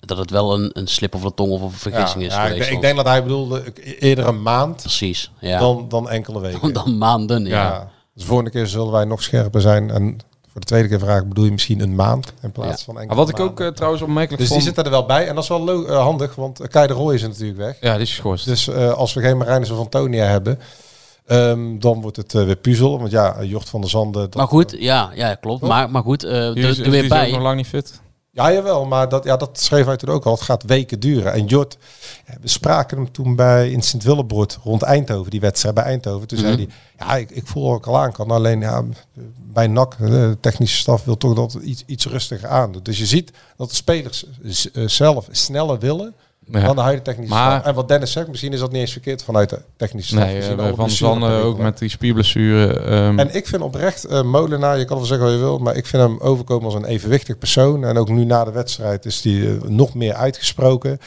dat 0.00 0.18
het 0.18 0.30
wel 0.30 0.54
een, 0.54 0.70
een 0.72 0.86
slip 0.86 1.14
of 1.14 1.22
de 1.22 1.34
tong 1.34 1.50
of 1.52 1.62
een 1.62 1.70
vergissing 1.70 2.24
is 2.24 2.32
ja, 2.34 2.42
ik, 2.42 2.46
geweest. 2.48 2.64
denk- 2.64 2.76
ik 2.76 2.82
denk 2.82 2.96
dat 2.96 3.06
hij 3.06 3.22
bedoelde 3.22 3.72
eerder 3.98 4.26
een 4.26 4.42
maand 4.42 4.76
Precies, 4.76 5.30
ja. 5.40 5.58
dan, 5.58 5.86
dan 5.88 6.08
enkele 6.10 6.40
weken. 6.40 6.72
Dan, 6.72 6.98
maanden, 6.98 7.44
ja. 7.44 7.90
Dus 8.14 8.22
de 8.22 8.28
volgende 8.28 8.50
keer 8.50 8.66
zullen 8.66 8.92
wij 8.92 9.04
nog 9.04 9.22
scherper 9.22 9.60
zijn. 9.60 9.90
En 9.90 10.18
voor 10.52 10.60
de 10.60 10.66
tweede 10.66 10.88
keer 10.88 10.98
vraag 10.98 11.20
ik, 11.22 11.28
bedoel 11.28 11.44
je 11.44 11.50
misschien 11.50 11.80
een 11.80 11.94
maand 11.94 12.32
in 12.42 12.52
plaats 12.52 12.78
Ja. 12.78 12.84
van 12.84 12.94
Maar 12.94 13.02
enkele 13.02 13.20
wat 13.20 13.28
ik 13.28 13.40
ook 13.40 13.60
eh, 13.60 13.66
trouwens 13.68 14.02
opmerkelijk 14.02 14.40
Dus 14.40 14.50
die 14.50 14.60
vond... 14.60 14.62
zitten 14.62 14.84
er 14.84 14.90
wel 14.90 15.06
bij. 15.06 15.28
En 15.28 15.34
dat 15.34 15.42
is 15.42 15.48
wel 15.48 15.86
eh, 15.86 15.96
handig, 16.02 16.34
want 16.34 16.68
Kei 16.68 16.86
de 16.86 16.92
Roy 16.92 17.14
is 17.14 17.22
er 17.22 17.28
natuurlijk 17.28 17.58
weg. 17.58 17.76
Ja, 17.80 17.92
die 17.92 18.02
is 18.02 18.10
geschorst. 18.10 18.44
Dus 18.44 18.68
eh, 18.68 18.92
als 18.92 19.14
we 19.14 19.20
geen 19.20 19.36
Marijnus 19.38 19.70
of 19.70 19.78
Antonia 19.78 20.24
hebben, 20.24 20.58
ehm, 21.26 21.78
dan 21.78 22.00
wordt 22.00 22.16
het 22.16 22.34
eh, 22.34 22.44
weer 22.44 22.56
puzzel. 22.56 22.98
Want 22.98 23.10
ja, 23.10 23.42
Jort 23.44 23.68
van 23.68 23.80
der 23.80 23.90
Zanden... 23.90 24.22
dat- 24.22 24.34
Maar 24.34 24.46
goed, 24.48 24.76
ja, 24.78 25.10
ja 25.14 25.34
klopt. 25.34 25.62
Maar, 25.62 25.90
maar 25.90 26.02
goed, 26.02 26.24
eh 26.24 26.32
er 26.48 26.56
is, 26.58 26.76
er 26.78 26.82
die 26.82 26.92
weer 26.92 27.04
is 27.04 27.10
ook 27.12 27.18
bij. 27.18 27.30
nog 27.30 27.40
lang 27.42 27.56
niet 27.56 27.66
fit. 27.66 28.00
Ja, 28.38 28.52
jawel, 28.52 28.84
maar 28.86 29.08
dat, 29.08 29.24
ja, 29.24 29.36
dat 29.36 29.60
schreef 29.60 29.86
hij 29.86 29.96
toen 29.96 30.08
ook 30.08 30.24
al. 30.26 30.32
Het 30.32 30.40
gaat 30.40 30.62
weken 30.62 31.00
duren. 31.00 31.32
En 31.32 31.44
Jort, 31.46 31.78
we 32.40 32.48
spraken 32.48 32.96
hem 32.96 33.12
toen 33.12 33.36
bij 33.36 33.70
in 33.70 33.82
Sint-Willebroord 33.82 34.58
rond 34.64 34.82
Eindhoven, 34.82 35.30
die 35.30 35.40
wedstrijd 35.40 35.74
bij 35.74 35.84
Eindhoven. 35.84 36.28
Toen 36.28 36.38
Mhm. 36.38 36.46
zei 36.46 36.56
hij, 36.96 37.06
ja, 37.08 37.16
ik, 37.16 37.30
ik 37.30 37.46
voel 37.46 37.72
ook 37.72 37.86
al 37.86 37.98
aan 37.98 38.12
kan. 38.12 38.30
Alleen 38.30 38.60
ja, 38.60 38.84
bij 39.52 39.66
NAC, 39.66 39.96
de 39.98 40.36
technische 40.40 40.76
staf 40.76 41.04
wil 41.04 41.16
toch 41.16 41.34
dat 41.34 41.54
iets, 41.54 41.82
iets 41.86 42.06
rustiger 42.06 42.48
aan 42.48 42.72
doet. 42.72 42.84
Dus 42.84 42.98
je 42.98 43.06
ziet 43.06 43.32
dat 43.56 43.68
de 43.68 43.74
spelers 43.74 44.24
eh, 44.72 44.88
zelf 44.88 45.28
sneller 45.30 45.78
willen 45.78 46.14
Ja. 46.50 46.60
dan 46.60 46.76
de 46.76 46.82
huidige 46.82 47.04
technische 47.04 47.34
Maar-. 47.34 47.64
En 47.64 47.74
wat 47.74 47.88
Dennis 47.88 48.12
zegt, 48.12 48.28
misschien 48.28 48.52
is 48.52 48.60
dat 48.60 48.72
niet 48.72 48.80
eens 48.80 48.92
verkeerd 48.92 49.22
vanuit 49.22 49.50
de 49.50 49.60
technische 49.76 50.14
staf. 50.14 50.24
Nee, 50.26 50.40
eh, 50.40 50.74
Van 50.96 51.18
per 51.20 51.42
ook 51.42 51.58
met 51.58 51.78
die 51.78 51.88
spierblessure. 51.88 52.80
ehm, 52.80 53.18
En 53.18 53.34
ik 53.34 53.46
vind 53.46 53.62
oprecht 53.62 54.04
eh, 54.04 54.22
Molenaar, 54.22 54.78
je 54.78 54.84
kan 54.84 54.96
wel 54.96 55.06
zeggen 55.06 55.26
wat 55.26 55.34
je 55.36 55.42
wil, 55.42 55.58
maar 55.58 55.76
ik 55.76 55.86
vind 55.86 56.02
hem 56.02 56.18
overkomen 56.20 56.64
als 56.64 56.74
een 56.74 56.84
evenwichtig 56.84 57.38
persoon. 57.38 57.84
En 57.84 57.98
ook 57.98 58.08
nu 58.08 58.24
na 58.24 58.44
de 58.44 58.52
wedstrijd 58.52 59.04
is 59.04 59.22
hij 59.22 59.48
eh, 59.48 59.62
nog 59.68 59.94
meer 59.94 60.14
uitgesproken. 60.14 60.98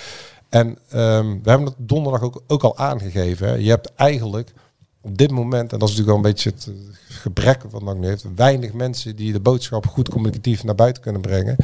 En 0.50 0.78
ehm, 0.90 1.26
we 1.44 1.50
hebben 1.50 1.68
het 1.68 1.76
donderdag 1.78 2.22
ook, 2.22 2.42
ook 2.48 2.64
al 2.64 2.78
aangegeven. 2.78 3.48
Hè. 3.48 3.54
Je 3.54 3.70
hebt 3.70 3.92
eigenlijk 3.96 4.54
op 5.02 5.18
dit 5.18 5.32
moment, 5.32 5.74
en 5.74 5.80
dat 5.80 5.90
is 5.90 5.96
natuurlijk 5.98 6.08
wel 6.08 6.16
een 6.16 6.34
beetje 6.36 6.50
het 6.50 6.70
gebrek 7.10 7.64
wat 7.70 7.82
NAC 7.84 7.98
nu 7.98 8.08
heeft, 8.08 8.26
weinig 8.36 8.74
mensen 8.74 9.16
die 9.16 9.32
de 9.32 9.40
boodschap 9.40 9.88
goed 9.88 10.10
communicatief 10.10 10.64
naar 10.64 10.76
buiten 10.76 11.02
kunnen 11.02 11.22
brengen. 11.22 11.56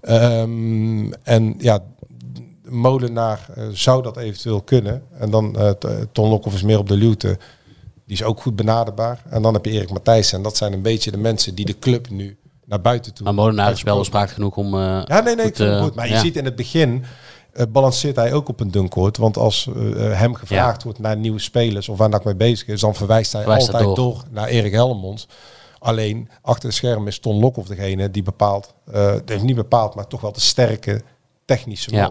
Ehm, 0.00 1.12
en 1.22 1.54
ja, 1.58 1.82
Molenaar 2.70 3.46
eh, 3.54 3.64
zou 3.72 4.02
dat 4.02 4.16
eventueel 4.16 4.60
kunnen. 4.62 5.02
En 5.18 5.30
dan 5.30 5.52
T- 5.78 5.86
Ton 6.12 6.28
Lokhoff 6.28 6.54
is 6.56 6.62
meer 6.62 6.78
op 6.78 6.88
de 6.88 6.96
luwte. 6.96 7.38
Die 8.06 8.16
is 8.16 8.22
ook 8.22 8.40
goed 8.40 8.56
benaderbaar. 8.56 9.22
En 9.28 9.42
dan 9.42 9.54
heb 9.54 9.64
je 9.64 9.70
Erik 9.70 9.90
Matthijssen. 9.90 10.36
En 10.36 10.42
dat 10.42 10.56
zijn 10.56 10.72
een 10.72 10.82
beetje 10.82 11.10
de 11.10 11.16
mensen 11.18 11.54
die 11.54 11.64
de 11.64 11.78
club 11.78 12.10
nu 12.10 12.38
naar 12.64 12.80
buiten 12.80 13.14
toe... 13.14 13.24
Maar 13.24 13.34
Molenaar 13.34 13.72
is 13.72 13.82
wel 13.82 13.98
bespraakt 13.98 14.30
genoeg 14.30 14.56
om... 14.56 14.76
Ja, 14.76 15.20
nee, 15.20 15.34
nee, 15.34 15.80
goed. 15.80 15.94
Maar 15.94 16.08
je 16.08 16.18
ziet 16.18 16.36
in 16.36 16.44
het 16.44 16.56
begin 16.56 17.04
balanceert 17.68 18.16
hij 18.16 18.32
ook 18.32 18.48
op 18.48 18.60
een 18.60 18.70
dunkoord. 18.70 19.16
Want 19.16 19.36
als 19.36 19.68
hem 19.98 20.34
gevraagd 20.34 20.82
wordt 20.82 20.98
naar 20.98 21.16
nieuwe 21.16 21.38
spelers 21.38 21.88
of 21.88 21.98
waar 21.98 22.08
NAC 22.08 22.24
mee 22.24 22.34
bezig 22.34 22.68
is, 22.68 22.80
dan 22.80 22.94
verwijst 22.94 23.32
hij 23.32 23.42
Verwijst 23.42 23.66
altijd 23.66 23.84
door. 23.84 23.94
door. 23.96 24.22
naar 24.30 24.48
Erik 24.48 24.72
Helmond. 24.72 25.26
Alleen 25.78 26.28
achter 26.42 26.68
de 26.68 26.74
schermen 26.74 27.06
is 27.06 27.18
Ton 27.18 27.40
Lokhoff 27.40 27.68
degene 27.68 28.10
die 28.10 28.22
bepaalt, 28.22 28.74
heeft 29.24 29.42
niet 29.42 29.56
bepaald, 29.56 29.94
maar 29.94 30.06
toch 30.06 30.20
wel 30.20 30.32
de 30.32 30.40
sterke 30.40 31.02
technische 31.44 31.90
man. 31.90 32.00
Ja. 32.00 32.10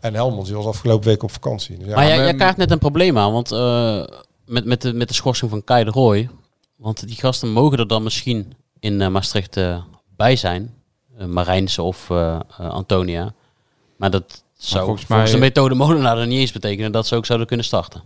En 0.00 0.14
Helmond 0.14 0.46
die 0.46 0.54
was 0.56 0.66
afgelopen 0.66 1.08
week 1.08 1.22
op 1.22 1.30
vakantie. 1.30 1.76
Dus 1.78 1.86
ja, 1.88 1.94
maar 1.94 2.06
jij, 2.06 2.16
jij 2.16 2.34
kaart 2.34 2.56
net 2.56 2.70
een 2.70 2.78
probleem 2.78 3.18
aan, 3.18 3.32
want 3.32 3.52
eh, 3.52 4.04
met, 4.46 4.64
met, 4.64 4.82
de, 4.82 4.92
met 4.92 5.08
de 5.08 5.14
schorsing 5.14 5.50
van 5.50 5.64
Kai 5.64 5.84
de 5.84 5.90
Roy. 5.90 6.28
Want 6.76 7.06
die 7.06 7.16
gasten 7.16 7.48
mogen 7.48 7.78
er 7.78 7.86
dan 7.86 8.02
misschien 8.02 8.52
in 8.80 9.00
eh, 9.00 9.08
Maastricht 9.08 9.56
eh, 9.56 9.82
bij 10.16 10.36
zijn. 10.36 10.74
Uh, 11.18 11.24
Marijnse 11.26 11.82
of 11.82 12.10
Antonia. 12.58 13.34
Maar 13.96 14.10
dat 14.10 14.42
zou 14.56 14.84
volgens 14.84 15.06
volgens, 15.06 15.30
mij- 15.30 15.40
de 15.40 15.46
methode 15.46 15.74
Molenaar 15.74 16.16
dan 16.16 16.28
niet 16.28 16.38
eens 16.38 16.52
betekenen 16.52 16.92
dat 16.92 17.06
ze 17.06 17.14
ook 17.16 17.26
zouden 17.26 17.46
kunnen 17.46 17.66
starten. 17.66 18.02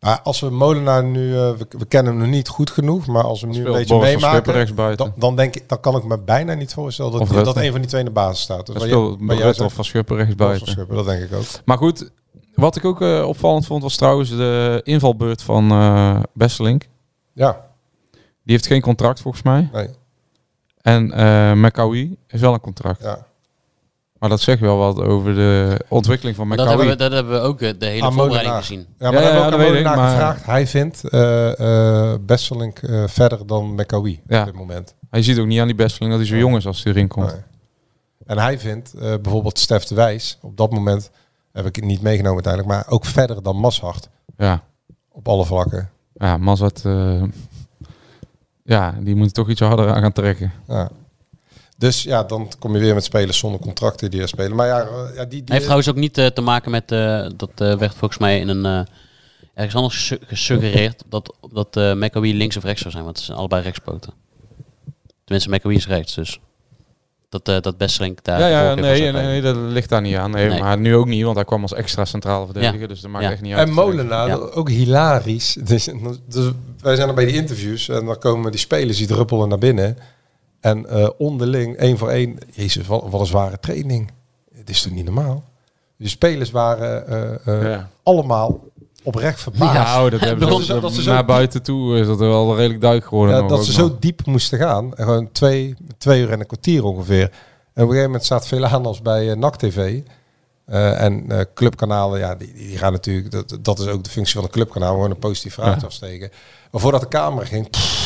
Maar 0.00 0.20
als 0.20 0.40
we 0.40 0.50
Molenaar 0.50 1.04
nu, 1.04 1.36
eh, 1.36 1.50
we, 1.50 1.66
we 1.68 1.84
kennen 1.86 2.12
hem 2.12 2.22
nog 2.22 2.30
niet 2.30 2.48
goed 2.48 2.70
genoeg, 2.70 3.06
maar 3.06 3.22
als 3.24 3.40
we 3.40 3.46
hem 3.46 3.56
nu 3.56 3.66
een 3.66 3.72
beetje 3.72 3.94
Boris 3.94 4.12
meemaken, 4.14 4.96
dan, 4.96 5.12
dan 5.16 5.36
denk 5.36 5.56
ik, 5.56 5.68
dan 5.68 5.80
kan 5.80 5.96
ik 5.96 6.04
me 6.04 6.18
bijna 6.18 6.54
niet 6.54 6.72
voorstellen 6.72 7.12
dat, 7.12 7.44
dat 7.44 7.56
een 7.56 7.70
van 7.70 7.80
die 7.80 7.88
twee 7.88 8.00
in 8.00 8.06
de 8.06 8.12
basis 8.12 8.42
staat. 8.42 8.66
Dus 8.66 8.82
speelt 8.82 9.18
wat 9.20 9.36
jij 9.36 9.46
zegt, 9.46 9.60
of 9.60 9.72
Van 9.72 9.84
Schuppen 9.84 10.36
van 10.36 10.66
Schuppen, 10.66 10.96
dat 10.96 11.04
denk 11.04 11.22
ik 11.22 11.32
ook. 11.32 11.44
Maar 11.64 11.76
goed, 11.78 12.10
wat 12.54 12.76
ik 12.76 12.84
ook 12.84 13.00
eh, 13.00 13.26
opvallend 13.26 13.66
vond 13.66 13.82
was 13.82 13.96
trouwens 13.96 14.30
de 14.30 14.80
invalbeurt 14.84 15.42
van 15.42 15.70
eh 15.70 16.20
Besselink. 16.32 16.88
Ja, 17.32 17.66
Die 18.42 18.52
heeft 18.54 18.66
geen 18.66 18.80
contract 18.80 19.20
volgens 19.20 19.42
mij. 19.42 19.68
nee, 19.72 19.88
En 20.82 21.06
Mekawi 21.60 22.16
heeft 22.26 22.42
wel 22.42 22.52
een 22.54 22.60
contract. 22.60 23.02
ja. 23.02 23.28
Maar 24.20 24.28
dat 24.28 24.40
zegt 24.40 24.60
wel 24.60 24.76
wat 24.76 25.00
over 25.00 25.34
de 25.34 25.80
ontwikkeling 25.88 26.36
van 26.36 26.48
Dat 26.48 26.58
Mekawi. 26.58 26.76
hebben, 26.76 26.96
we, 26.96 27.02
dat 27.02 27.12
hebben 27.12 27.32
we 27.32 27.38
ook 27.40 27.60
eh, 27.60 27.72
de 27.78 27.86
hele 27.86 28.04
Aan 28.04 28.12
voorbereiding 28.12 28.56
gezien. 28.56 28.78
Ja, 28.98 29.10
maar 29.10 29.12
Ja, 29.12 29.18
we 29.18 29.24
hebben 29.24 29.60
ja, 29.60 29.78
ook 29.78 29.84
dat 29.84 29.92
aan 29.98 30.10
gevraagd. 30.10 30.46
Hij 30.46 30.66
vindt 30.66 31.08
eh 31.08 32.12
eh 32.12 32.18
Besselink 32.20 32.78
eh, 32.78 33.02
verder 33.06 33.46
dan 33.46 33.74
Mekawi 33.74 34.20
Ja. 34.26 34.40
op 34.40 34.46
dit 34.46 34.54
moment. 34.54 34.94
Hij 35.10 35.22
ziet 35.22 35.38
ook 35.38 35.46
niet 35.46 35.60
aan 35.60 35.66
die 35.66 35.76
Besseling 35.76 36.10
dat 36.10 36.20
hij 36.20 36.28
zo 36.30 36.36
jong 36.36 36.56
is 36.56 36.66
als 36.66 36.82
hij 36.82 36.92
erin 36.92 37.08
komt. 37.08 37.26
Nee. 37.32 37.40
En 38.26 38.38
hij 38.38 38.58
vindt 38.58 38.94
eh, 38.94 39.00
bijvoorbeeld 39.22 39.58
Stef 39.58 39.84
de 39.84 39.94
Wijs, 39.94 40.38
op 40.42 40.56
dat 40.56 40.70
moment 40.72 41.10
heb 41.52 41.66
ik 41.66 41.76
het 41.76 41.84
niet 41.84 42.02
meegenomen 42.02 42.44
uiteindelijk, 42.44 42.74
maar 42.74 42.94
ook 42.94 43.04
verder 43.04 43.42
dan 43.42 43.56
Mashart 43.56 44.08
Ja, 44.36 44.62
op 45.12 45.28
alle 45.28 45.44
vlakken. 45.44 45.90
ja 46.14 46.36
Mazat, 46.36 46.82
eh, 46.84 47.22
ja, 48.62 48.94
die 49.00 49.14
moet 49.16 49.34
toch 49.34 49.48
iets 49.48 49.60
harder 49.60 49.92
aan 49.92 50.00
gaan 50.02 50.12
trekken. 50.12 50.52
Ja. 50.68 50.90
Dus 51.80 52.02
ja, 52.02 52.22
dan 52.24 52.48
kom 52.58 52.74
je 52.74 52.80
weer 52.80 52.94
met 52.94 53.04
spelers 53.04 53.38
zonder 53.38 53.60
contracten 53.60 54.10
die 54.10 54.20
er 54.22 54.28
spelen. 54.28 54.56
Maar 54.56 54.66
ja, 54.66 54.80
eh, 54.80 54.88
ja 55.14 55.24
die, 55.24 55.28
die 55.28 55.38
Hij 55.44 55.44
heeft 55.46 55.62
trouwens 55.62 55.88
ook 55.88 55.96
niet 55.96 56.18
eh, 56.18 56.26
te 56.26 56.40
maken 56.40 56.70
met, 56.70 56.92
eh, 56.92 57.26
dat 57.36 57.50
eh, 57.54 57.76
werd 57.76 57.94
volgens 57.94 58.18
mij 58.20 58.38
in 58.40 58.48
een, 58.48 58.64
eh, 58.66 58.80
ergens 59.54 59.74
anders 59.74 59.94
gesu- 59.94 60.18
gesuggereerd, 60.26 61.02
dat, 61.08 61.34
dat 61.52 61.76
eh 61.76 61.92
McAwee 61.94 62.34
links 62.34 62.56
of 62.56 62.64
rechts 62.64 62.80
zou 62.80 62.92
zijn, 62.92 63.04
want 63.04 63.16
het 63.16 63.26
zijn 63.26 63.38
allebei 63.38 63.62
rechtspoten. 63.62 64.12
Tenminste, 65.24 65.50
McAwee 65.54 65.76
is 65.76 65.86
rechts, 65.86 66.14
dus 66.14 66.40
dat, 67.28 67.48
eh 67.48 67.60
dat 67.60 67.76
Besselink 67.78 68.24
daar... 68.24 68.40
Ja, 68.40 68.46
ja 68.48 68.74
nee, 68.74 69.00
nee, 69.00 69.12
nee, 69.12 69.40
dat 69.42 69.56
ligt 69.56 69.88
daar 69.88 70.00
niet 70.00 70.16
aan. 70.16 70.30
Nee, 70.30 70.48
Nee. 70.48 70.60
Maar 70.60 70.78
nu 70.78 70.94
ook 70.96 71.06
niet, 71.06 71.22
want 71.24 71.36
hij 71.36 71.44
kwam 71.44 71.62
als 71.62 71.74
extra 71.74 72.04
centrale 72.04 72.44
verdediger. 72.44 72.80
Ja. 72.80 72.86
Dus 72.86 73.00
dat 73.00 73.10
maakt 73.10 73.24
Ja. 73.24 73.30
echt 73.30 73.40
niet 73.40 73.54
uit. 73.54 73.68
En 73.68 73.74
Molenaar, 73.74 74.28
Ja. 74.28 74.34
ook 74.34 74.68
hilarisch. 74.68 75.56
Dus, 75.70 75.88
dus 76.28 76.50
wij 76.80 76.96
zijn 76.96 77.08
er 77.08 77.14
bij 77.14 77.24
die 77.24 77.34
interviews 77.34 77.88
en 77.88 78.04
dan 78.04 78.18
komen 78.18 78.50
die 78.50 78.60
spelers 78.60 78.96
die 78.98 79.06
druppelen 79.06 79.48
naar 79.48 79.58
binnen. 79.58 79.96
En 80.60 80.86
eh, 80.88 81.08
onderling, 81.18 81.76
één 81.76 81.98
voor 81.98 82.08
één, 82.08 82.38
jezus, 82.50 82.86
wat, 82.86 83.04
wat 83.08 83.20
een 83.20 83.26
zware 83.26 83.58
training. 83.60 84.10
Het 84.54 84.70
is 84.70 84.82
toch 84.82 84.92
niet 84.92 85.04
normaal? 85.04 85.44
Die 85.98 86.08
spelers 86.08 86.50
waren 86.50 87.06
eh, 87.06 87.54
eh, 87.56 87.70
Ja. 87.70 87.88
allemaal 88.02 88.60
oprecht 89.02 89.40
verbaasd. 89.40 89.74
Ja, 89.74 90.04
oh, 90.04 90.10
dat 90.10 90.20
hebben 90.28 90.48
Dat 90.48 90.62
ze, 90.62 90.80
dat 90.80 90.92
ze 90.92 91.02
zo 91.02 91.12
naar 91.12 91.24
buiten 91.24 91.62
toe 91.62 91.98
is 91.98 92.06
dat 92.06 92.20
er 92.20 92.28
wel 92.28 92.56
redelijk 92.56 92.80
duidelijk 92.80 93.10
geworden. 93.10 93.36
Ja, 93.42 93.48
dat 93.48 93.64
ze 93.64 93.80
nog. 93.80 93.90
zo 93.90 93.96
diep 94.00 94.26
moesten 94.26 94.58
gaan. 94.58 94.94
En 94.94 95.04
gewoon 95.04 95.32
twee, 95.32 95.74
twee 95.98 96.20
uur 96.22 96.30
en 96.30 96.40
een 96.40 96.46
kwartier 96.46 96.84
ongeveer. 96.84 97.22
En 97.22 97.30
op 97.30 97.74
een 97.74 97.82
gegeven 97.86 98.04
moment 98.04 98.24
staat 98.24 98.46
veel 98.46 98.66
aan 98.66 98.86
als 98.86 99.02
bij 99.02 99.26
uh, 99.26 99.36
NAC 99.36 99.56
TV. 99.56 100.00
Uh, 100.68 101.02
en 101.02 101.24
uh, 101.28 101.40
clubkanalen, 101.54 102.18
ja, 102.18 102.34
die, 102.34 102.52
die 102.52 102.78
gaan 102.78 102.92
natuurlijk... 102.92 103.30
Dat, 103.30 103.58
dat 103.60 103.78
is 103.78 103.86
ook 103.86 104.04
de 104.04 104.10
functie 104.10 104.34
van 104.34 104.44
een 104.44 104.50
clubkanaal. 104.50 104.92
Gewoon 104.94 105.10
een 105.10 105.18
positief 105.18 105.54
verhaal 105.54 105.74
Ja. 105.74 105.84
afsteken. 105.86 106.30
Maar 106.70 106.80
voordat 106.80 107.00
de 107.00 107.08
camera 107.08 107.46
ging... 107.46 107.70
pff, 107.70 107.99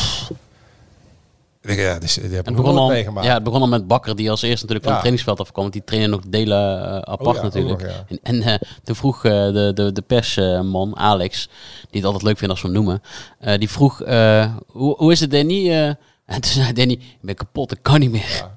ik 1.65 1.77
ja, 1.79 1.99
die, 1.99 2.09
die 2.13 2.21
heb 2.21 2.31
ik 2.31 2.35
Het 2.35 2.45
nog 2.45 2.55
begon, 2.55 2.73
nooit 2.73 2.79
al, 2.79 2.87
meegemaakt. 2.89 3.27
ja, 3.27 3.33
het 3.33 3.43
begon 3.43 3.61
al 3.61 3.67
met 3.67 3.87
Bakker, 3.87 4.15
die 4.15 4.29
als 4.29 4.41
eerste 4.41 4.65
natuurlijk 4.65 4.83
van 4.85 4.91
het 4.93 5.01
trainingsveld 5.01 5.39
afkwam. 5.39 5.61
Want 5.61 5.73
die 5.73 5.83
trainen 5.83 6.09
nog 6.09 6.21
delen 6.27 6.85
eh, 6.85 6.95
apart 6.97 7.27
Oh 7.27 7.35
ja, 7.35 7.41
natuurlijk. 7.41 7.81
nog, 7.81 7.89
ja. 7.91 8.03
En, 8.07 8.19
en 8.23 8.41
eh, 8.41 8.69
toen 8.83 8.95
vroeg 8.95 9.25
eh, 9.25 9.31
de, 9.31 9.71
de, 9.73 9.91
de 9.91 10.01
persman, 10.01 10.97
Alex, 10.97 11.49
die 11.89 12.01
het 12.01 12.03
altijd 12.05 12.23
leuk 12.23 12.37
vindt 12.37 12.53
als 12.53 12.61
we 12.61 12.67
hem 12.67 12.77
noemen. 12.77 13.01
eh, 13.39 13.57
die 13.57 13.69
vroeg, 13.69 14.01
eh, 14.01 14.53
hoe, 14.67 14.95
hoe 14.97 15.11
is 15.11 15.19
het 15.19 15.31
Danny? 15.31 15.69
En 16.25 16.41
toen 16.41 16.51
zei 16.51 16.73
Danny, 16.73 16.93
ik 16.93 17.17
ben 17.21 17.35
kapot, 17.35 17.71
ik 17.71 17.79
kan 17.81 17.99
niet 17.99 18.11
meer. 18.11 18.47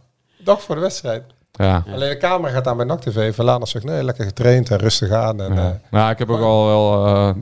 Dag 0.45 0.63
voor 0.63 0.75
de 0.75 0.81
wedstrijd. 0.81 1.23
Ja. 1.53 1.85
Alleen 1.93 2.09
de 2.11 2.17
camera 2.17 2.53
gaat 2.53 2.67
aan 2.67 2.77
bij 2.77 2.87
NAC 2.87 3.01
TV. 3.01 3.35
Verlana 3.35 3.65
zegt, 3.65 3.85
nee, 3.85 4.05
lekker 4.05 4.25
getraind 4.25 4.71
en 4.71 4.79
rustig 4.79 5.11
aan. 5.11 5.41
En, 5.43 5.55
Ja. 5.55 5.69
eh, 5.69 5.91
Nou, 5.91 6.11
ik 6.11 6.19
heb 6.19 6.31
ook 6.31 6.41
al 6.41 6.67
wel 6.67 7.07
eh, 7.07 7.35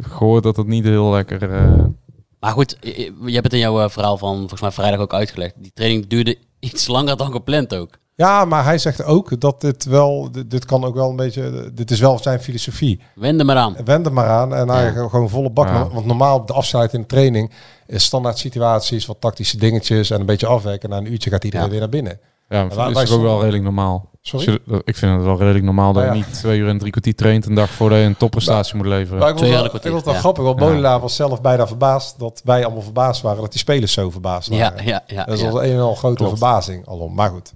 gehoord 0.00 0.42
dat 0.42 0.56
het 0.56 0.66
niet 0.66 0.84
heel 0.84 1.10
lekker... 1.10 1.40
Maar 2.42 2.52
goed, 2.52 2.76
je, 2.80 3.12
je 3.24 3.32
hebt 3.32 3.44
het 3.44 3.52
in 3.52 3.58
jouw 3.58 3.80
eh, 3.82 3.88
verhaal 3.88 4.18
van 4.18 4.38
volgens 4.38 4.60
mij 4.60 4.70
vrijdag 4.70 5.00
ook 5.00 5.12
uitgelegd. 5.14 5.54
Die 5.58 5.70
training 5.74 6.06
duurde 6.06 6.38
iets 6.60 6.86
langer 6.86 7.16
dan 7.16 7.32
gepland 7.32 7.74
ook. 7.74 7.90
ja, 8.14 8.44
maar 8.44 8.64
hij 8.64 8.78
zegt 8.78 9.04
ook 9.04 9.40
dat 9.40 9.60
dit 9.60 9.84
wel... 9.84 10.28
Dit, 10.32 10.50
dit 10.50 10.64
kan 10.64 10.84
ook 10.84 10.94
wel 10.94 11.10
een 11.10 11.16
beetje... 11.16 11.70
Dit 11.74 11.90
is 11.90 12.00
wel 12.00 12.18
zijn 12.18 12.40
filosofie. 12.40 13.00
Wend 13.14 13.40
er 13.40 13.46
maar 13.46 13.56
aan. 13.56 13.76
Wend 13.84 14.06
er 14.06 14.12
maar 14.12 14.28
aan 14.28 14.54
en 14.54 14.68
hij 14.68 14.84
Ja. 14.92 15.08
gewoon 15.08 15.28
volle 15.28 15.50
bak. 15.50 15.66
Ja. 15.68 15.88
Want 15.88 16.06
normaal 16.06 16.36
op 16.38 16.46
de 16.46 16.52
afsluiting 16.52 17.02
in 17.02 17.08
de 17.08 17.14
training 17.14 17.52
is 17.86 18.04
standaard 18.04 18.38
situaties, 18.38 19.06
wat 19.06 19.20
tactische 19.20 19.56
dingetjes 19.58 20.10
en 20.10 20.20
een 20.20 20.26
beetje 20.26 20.46
afwerken. 20.46 20.88
Na 20.90 20.96
een 20.96 21.12
uurtje 21.12 21.30
gaat 21.30 21.44
iedereen 21.44 21.64
Ja. 21.66 21.70
weer 21.72 21.80
naar 21.80 21.88
binnen. 21.88 22.20
Ja, 22.52 22.68
wij 22.92 23.02
is 23.02 23.08
toch 23.08 23.18
ook 23.18 23.22
wel 23.22 23.40
redelijk 23.40 23.64
normaal. 23.64 24.10
Sorry? 24.20 24.58
Ik 24.84 24.96
vind 24.96 25.14
het 25.14 25.24
wel 25.24 25.38
redelijk 25.38 25.64
normaal 25.64 25.92
dat 25.92 26.02
Nou 26.02 26.14
je 26.14 26.20
ja. 26.20 26.26
niet 26.26 26.34
twee 26.38 26.58
uur 26.58 26.68
en 26.68 26.78
drie 26.78 26.90
kwartier 26.90 27.14
traint 27.14 27.46
een 27.46 27.54
dag 27.54 27.70
voordat 27.70 27.98
je 27.98 28.04
een 28.04 28.16
topprestatie 28.16 28.76
moet 28.76 28.86
leveren. 28.86 29.18
Maar 29.18 29.28
ik 29.28 29.36
vond 29.38 29.48
Twee 29.50 29.62
het 29.62 29.72
jaar 29.82 30.02
wel, 30.04 30.14
grappig, 30.14 30.44
want 30.44 30.60
Ja. 30.60 30.66
Molenaar 30.66 31.00
was 31.00 31.16
zelf 31.16 31.40
bijna 31.40 31.66
verbaasd 31.66 32.18
dat 32.18 32.40
wij 32.44 32.64
allemaal 32.64 32.82
verbaasd 32.82 33.22
waren 33.22 33.40
dat 33.40 33.50
die 33.50 33.60
spelers 33.60 33.92
zo 33.92 34.10
verbaasd 34.10 34.48
Ja, 34.52 34.58
waren. 34.70 34.86
ja, 34.86 35.02
ja. 35.06 35.24
dat 35.24 35.34
is 35.34 35.40
ja. 35.40 35.48
al 35.48 35.64
een 35.64 35.72
en 35.72 35.80
al 35.80 35.94
grote 35.94 36.14
Klopt. 36.14 36.38
verbazing 36.38 36.86
alom. 36.88 37.14
Maar 37.14 37.30
goed. 37.30 37.52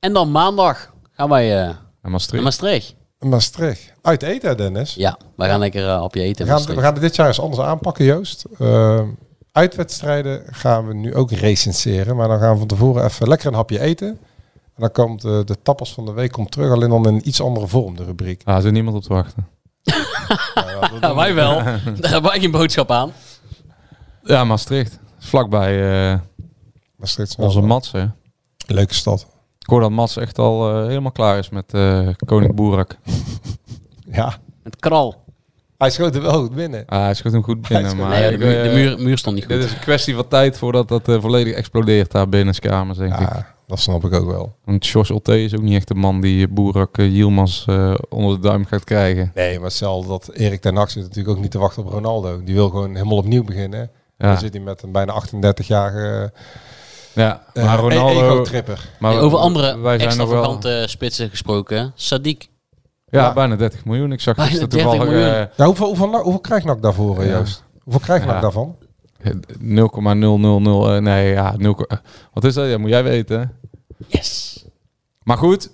En 0.00 0.12
dan 0.12 0.30
maandag 0.30 0.92
gaan 1.12 1.28
wij 1.28 1.64
eh 1.66 1.74
Maastricht. 2.02 2.44
Maastricht. 2.44 2.94
Maastricht. 3.18 3.92
Uit 4.02 4.22
eten, 4.22 4.56
Dennis. 4.56 4.94
Ja, 4.94 5.18
wij 5.36 5.48
gaan 5.48 5.58
lekker 5.58 5.88
eh, 5.88 6.02
op 6.02 6.14
je 6.14 6.20
eten 6.22 6.46
We 6.46 6.52
gaan, 6.52 6.64
we 6.74 6.80
gaan 6.80 6.92
het 6.92 7.02
dit 7.02 7.16
jaar 7.16 7.26
eens 7.26 7.40
anders 7.40 7.62
aanpakken, 7.62 8.04
Joost. 8.04 8.44
Uh, 9.58 9.64
uitwedstrijden 9.64 10.42
gaan 10.50 10.86
we 10.86 10.94
nu 10.94 11.14
ook 11.14 11.30
recenseren. 11.30 12.16
Maar 12.16 12.28
dan 12.28 12.38
gaan 12.38 12.52
we 12.52 12.58
van 12.58 12.66
tevoren 12.66 13.04
even 13.04 13.28
lekker 13.28 13.48
een 13.48 13.54
hapje 13.54 13.80
eten. 13.80 14.08
En 14.08 14.84
dan 14.84 14.92
komt 14.92 15.24
eh, 15.24 15.44
de 15.44 15.62
tapas 15.62 15.92
van 15.92 16.04
de 16.04 16.12
week 16.12 16.32
komt 16.32 16.50
terug. 16.50 16.72
Alleen 16.72 16.90
dan 16.90 17.06
in 17.06 17.14
een 17.14 17.28
iets 17.28 17.40
andere 17.40 17.66
vorm, 17.66 17.96
de 17.96 18.04
rubriek. 18.04 18.42
Ah, 18.44 18.56
er 18.56 18.62
zit 18.62 18.72
niemand 18.72 18.96
op 18.96 19.02
te 19.02 19.12
wachten. 19.12 19.48
Ja, 21.00 21.14
wij 21.14 21.34
wel. 21.34 21.54
Daar 22.00 22.10
hebben 22.10 22.30
wij 22.30 22.40
geen 22.40 22.50
boodschap 22.50 22.90
aan. 22.90 23.12
Ja, 24.22 24.44
Maastricht. 24.44 24.98
Vlakbij 25.18 26.10
eh, 26.12 26.18
Maastricht 26.96 27.30
is 27.30 27.36
onze 27.36 27.58
wel 27.58 27.68
Mats. 27.68 27.92
Hè. 27.92 28.06
leuke 28.66 28.94
stad. 28.94 29.26
Ik 29.58 29.66
hoor 29.66 29.80
dat 29.80 29.90
Mats 29.90 30.16
echt 30.16 30.38
al 30.38 30.70
eh, 30.70 30.86
helemaal 30.86 31.12
klaar 31.12 31.38
is 31.38 31.48
met 31.48 31.74
eh, 31.74 32.08
Koning 32.26 32.54
Boerak. 32.54 32.98
Ja, 34.10 34.38
Met 34.62 34.76
kral. 34.76 35.24
Hij 35.78 35.90
schoot 35.90 36.14
er 36.14 36.22
wel 36.22 36.40
goed 36.40 36.54
binnen. 36.54 36.82
Ah, 36.86 37.02
hij 37.02 37.14
schoot 37.14 37.32
hem 37.32 37.42
goed 37.42 37.68
binnen. 37.68 37.96
Maar 37.96 38.08
Nee, 38.08 38.28
de, 38.28 38.32
ik, 38.32 38.38
muur, 38.38 38.62
de 38.62 38.68
eh, 38.68 38.74
muur, 38.74 39.00
muur 39.00 39.18
stond 39.18 39.34
niet 39.34 39.44
goed. 39.44 39.54
Dit 39.54 39.64
is 39.64 39.72
een 39.72 39.78
kwestie 39.78 40.14
van 40.14 40.28
tijd 40.28 40.58
voordat 40.58 40.88
dat 40.88 41.08
eh, 41.08 41.20
volledig 41.20 41.54
explodeert 41.54 42.10
daar 42.10 42.28
binnen 42.28 42.58
kamers, 42.58 42.98
denk 42.98 43.12
ik. 43.12 43.20
Ja, 43.20 43.54
dat 43.66 43.80
snap 43.80 44.04
ik 44.04 44.12
ook 44.12 44.30
wel. 44.30 44.56
Want 44.64 44.86
Jos 44.86 45.10
Ulte 45.10 45.42
is 45.42 45.54
ook 45.54 45.62
niet 45.62 45.74
echt 45.74 45.88
de 45.88 45.94
man 45.94 46.20
die 46.20 46.48
Boerak 46.48 46.98
uh, 46.98 47.14
Yilmaz 47.14 47.66
eh, 47.66 47.94
onder 48.08 48.40
de 48.40 48.48
duim 48.48 48.64
gaat 48.64 48.84
krijgen. 48.84 49.30
Nee, 49.34 49.54
maar 49.54 49.68
hetzelfde 49.68 50.08
dat 50.08 50.30
Erik 50.32 50.60
ten 50.60 50.76
Hag 50.76 50.90
zit 50.90 51.02
natuurlijk 51.02 51.36
ook 51.36 51.42
niet 51.42 51.50
te 51.50 51.58
wachten 51.58 51.84
op 51.84 51.92
Ronaldo. 51.92 52.44
Die 52.44 52.54
wil 52.54 52.68
gewoon 52.68 52.94
helemaal 52.94 53.16
opnieuw 53.16 53.44
beginnen. 53.44 53.90
Ja, 54.18 54.26
Dan 54.26 54.38
zit 54.38 54.52
hij 54.52 54.62
met 54.62 54.82
een 54.82 54.92
bijna 54.92 55.22
38-jarige 55.24 56.32
ja 57.12 57.42
uh, 57.54 57.64
maar 57.64 57.78
Ronaldo... 57.78 58.20
ego-tripper. 58.20 58.88
maar 58.98 59.12
Hey, 59.12 59.20
over 59.20 59.38
andere 59.38 59.78
wij 59.78 59.98
zijn 59.98 60.16
nog 60.16 60.28
wel... 60.28 60.36
extravagante 60.36 60.84
spitsen 60.88 61.30
gesproken. 61.30 61.92
Sadiq. 61.96 62.57
Ja, 63.10 63.22
Ja. 63.22 63.32
bijna 63.32 63.56
30 63.56 63.84
miljoen. 63.84 64.12
Ik 64.12 64.20
zag 64.20 64.34
Bijna 64.36 64.50
gisteren 64.50 64.70
30 64.74 64.90
toevallig 64.90 65.14
miljoen. 65.14 65.34
eh, 65.34 65.46
Ja, 65.56 65.64
hoeveel, 65.66 65.86
hoeveel, 65.86 66.22
hoeveel 66.22 66.40
krijgt 66.40 66.64
NAC 66.66 66.82
daarvoor, 66.82 67.20
eh. 67.20 67.30
Joost? 67.30 67.64
Hoeveel 67.82 68.16
NAC 68.16 68.24
Ja. 68.28 68.40
daarvan? 68.40 68.76
0,000... 69.58 70.66
eh, 70.86 70.96
nee, 70.98 71.30
ja, 71.32 71.54
0, 71.56 71.86
wat 72.32 72.44
is 72.44 72.54
dat? 72.54 72.68
Ja, 72.68 72.78
moet 72.78 72.90
jij 72.90 73.02
weten. 73.04 73.52
Yes. 74.06 74.64
Maar 75.22 75.36
goed, 75.38 75.70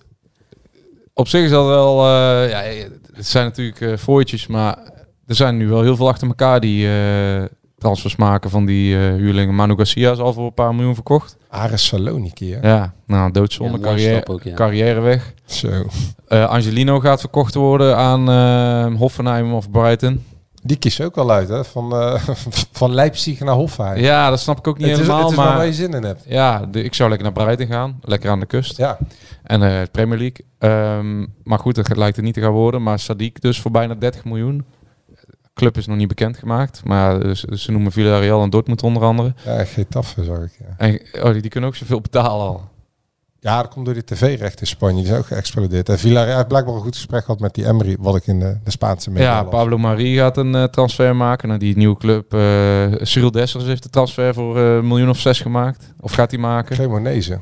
op 1.15 1.29
zich 1.29 1.45
is 1.45 1.51
dat 1.51 1.67
wel... 1.67 1.99
eh, 2.07 2.51
ja, 2.51 2.87
het 3.15 3.27
zijn 3.27 3.45
natuurlijk 3.45 3.81
eh 3.81 3.97
fooitjes, 3.97 4.47
maar 4.47 4.79
er 5.27 5.35
zijn 5.35 5.57
nu 5.57 5.69
wel 5.69 5.83
heel 5.83 5.97
veel 5.97 6.09
achter 6.09 6.29
elkaar 6.29 6.61
die 6.61 6.87
eh 6.89 7.43
transfers 7.85 8.17
maken 8.17 8.51
van 8.51 8.65
die 8.65 8.95
eh 8.97 9.01
huurlingen. 9.15 9.55
Manu 9.55 9.77
Garcia 9.77 10.13
is 10.13 10.19
al 10.19 10.33
voor 10.33 10.45
een 10.45 10.55
paar 10.55 10.75
miljoen 10.75 10.95
verkocht. 10.95 11.37
Ares 11.49 11.87
Saloniki, 11.87 12.53
hè? 12.53 12.69
Ja, 12.69 12.95
nou, 13.07 13.31
doodzonde, 13.31 13.79
Ja, 13.79 13.85
carrière, 13.85 14.27
ook, 14.27 14.43
ja. 14.43 14.55
carrière 14.55 15.01
weg. 15.01 15.33
Zo. 15.45 15.69
Eh, 16.29 16.45
Angelino 16.49 17.01
gaat 17.01 17.21
verkocht 17.21 17.55
worden 17.55 17.97
aan 17.97 18.31
eh, 18.31 18.99
Hoffenheim 18.99 19.53
of 19.53 19.71
Brighton. 19.71 20.25
Die 20.63 20.77
kiest 20.77 21.01
ook 21.01 21.15
wel 21.15 21.31
uit, 21.31 21.49
hè? 21.49 21.65
Van, 21.65 21.93
eh, 21.97 22.15
van 22.81 22.95
Leipzig 22.95 23.41
naar 23.41 23.55
Hoffenheim. 23.55 24.01
Ja, 24.01 24.31
dat 24.31 24.41
snap 24.41 24.59
ik 24.59 24.67
ook 24.67 24.79
niet 24.79 24.87
Het 24.89 24.99
is- 24.99 25.03
helemaal. 25.07 25.23
het 25.23 25.31
is 25.31 25.37
wel 25.37 25.47
maar 25.47 25.57
waar 25.57 25.67
je 25.67 25.73
zin 25.73 25.93
in 25.93 26.03
hebt. 26.03 26.25
Ja, 26.29 26.67
de- 26.71 26.83
ik 26.83 26.95
zou 26.95 27.09
lekker 27.09 27.33
naar 27.33 27.45
Brighton 27.45 27.67
gaan. 27.77 27.99
Lekker 28.03 28.31
aan 28.31 28.41
de 28.41 28.47
kust. 28.47 28.77
Ja. 28.77 28.99
En 29.43 29.63
eh 29.63 29.83
Premier 29.93 30.19
League. 30.19 30.45
Ehm, 30.59 31.27
maar 31.43 31.59
goed, 31.59 31.75
dat 31.75 31.97
lijkt 31.97 32.17
het 32.17 32.25
niet 32.25 32.35
te 32.35 32.41
gaan 32.41 32.53
worden. 32.53 32.83
Maar 32.83 32.99
Sadiq 33.01 33.33
dus 33.41 33.61
voor 33.61 33.71
bijna 33.71 33.95
30 33.95 34.25
miljoen. 34.25 34.65
Club 35.55 35.77
is 35.77 35.87
nog 35.87 35.97
niet 35.97 36.09
bekendgemaakt. 36.09 36.81
Maar 36.85 37.21
dus, 37.21 37.41
ze 37.43 37.73
noemen 37.73 37.93
Villarreal 37.93 38.43
en 38.43 38.51
Dortmund 38.51 38.83
onder 38.83 39.03
andere. 39.03 39.35
Ja, 39.45 39.65
Getafe 39.65 40.25
zag 40.25 40.39
ik. 40.39 40.53
Ja, 40.59 40.75
En 40.77 41.01
oh, 41.25 41.33
die, 41.33 41.41
die 41.41 41.51
kunnen 41.51 41.71
ook 41.71 41.77
zoveel 41.77 42.01
betalen 42.01 42.47
al. 42.47 42.69
ja 43.41 43.63
dat 43.63 43.71
komt 43.73 43.85
door 43.85 43.95
die 43.95 44.05
tv-rechten 44.05 44.61
in 44.61 44.67
Spanje. 44.67 44.97
Die 44.97 45.07
zijn 45.07 45.19
ook 45.19 45.27
geëxplodeerd. 45.27 45.89
En 45.89 45.99
Villarreal 45.99 46.37
heeft 46.37 46.49
blijkbaar 46.49 46.75
een 46.75 46.81
goed 46.81 46.95
gesprek 46.97 47.25
gehad 47.25 47.41
met 47.41 47.55
die 47.55 47.67
Emery, 47.67 47.97
wat 48.01 48.17
ik 48.17 48.27
in 48.27 48.41
de, 48.41 48.59
de 48.65 48.71
Spaanse 48.71 49.11
media 49.11 49.31
Ja, 49.31 49.43
las. 49.43 49.51
Pablo 49.51 49.79
Marie 49.79 50.17
gaat 50.19 50.37
een 50.37 50.55
eh, 50.55 50.65
transfer 50.65 51.17
maken 51.17 51.49
naar 51.49 51.59
die 51.59 51.77
nieuwe 51.77 51.97
club. 51.97 52.35
eh 52.35 52.87
Cyril 53.03 53.31
Dessers 53.31 53.65
heeft 53.65 53.83
de 53.83 53.91
transfer 53.91 54.35
voor 54.35 54.59
eh, 54.59 54.75
een 54.75 54.89
miljoen 54.89 55.09
of 55.09 55.19
zes 55.19 55.41
gemaakt. 55.41 55.93
Of 56.01 56.13
gaat 56.13 56.31
hij 56.31 56.41
maken. 56.41 56.77
Cremonese. 56.77 57.39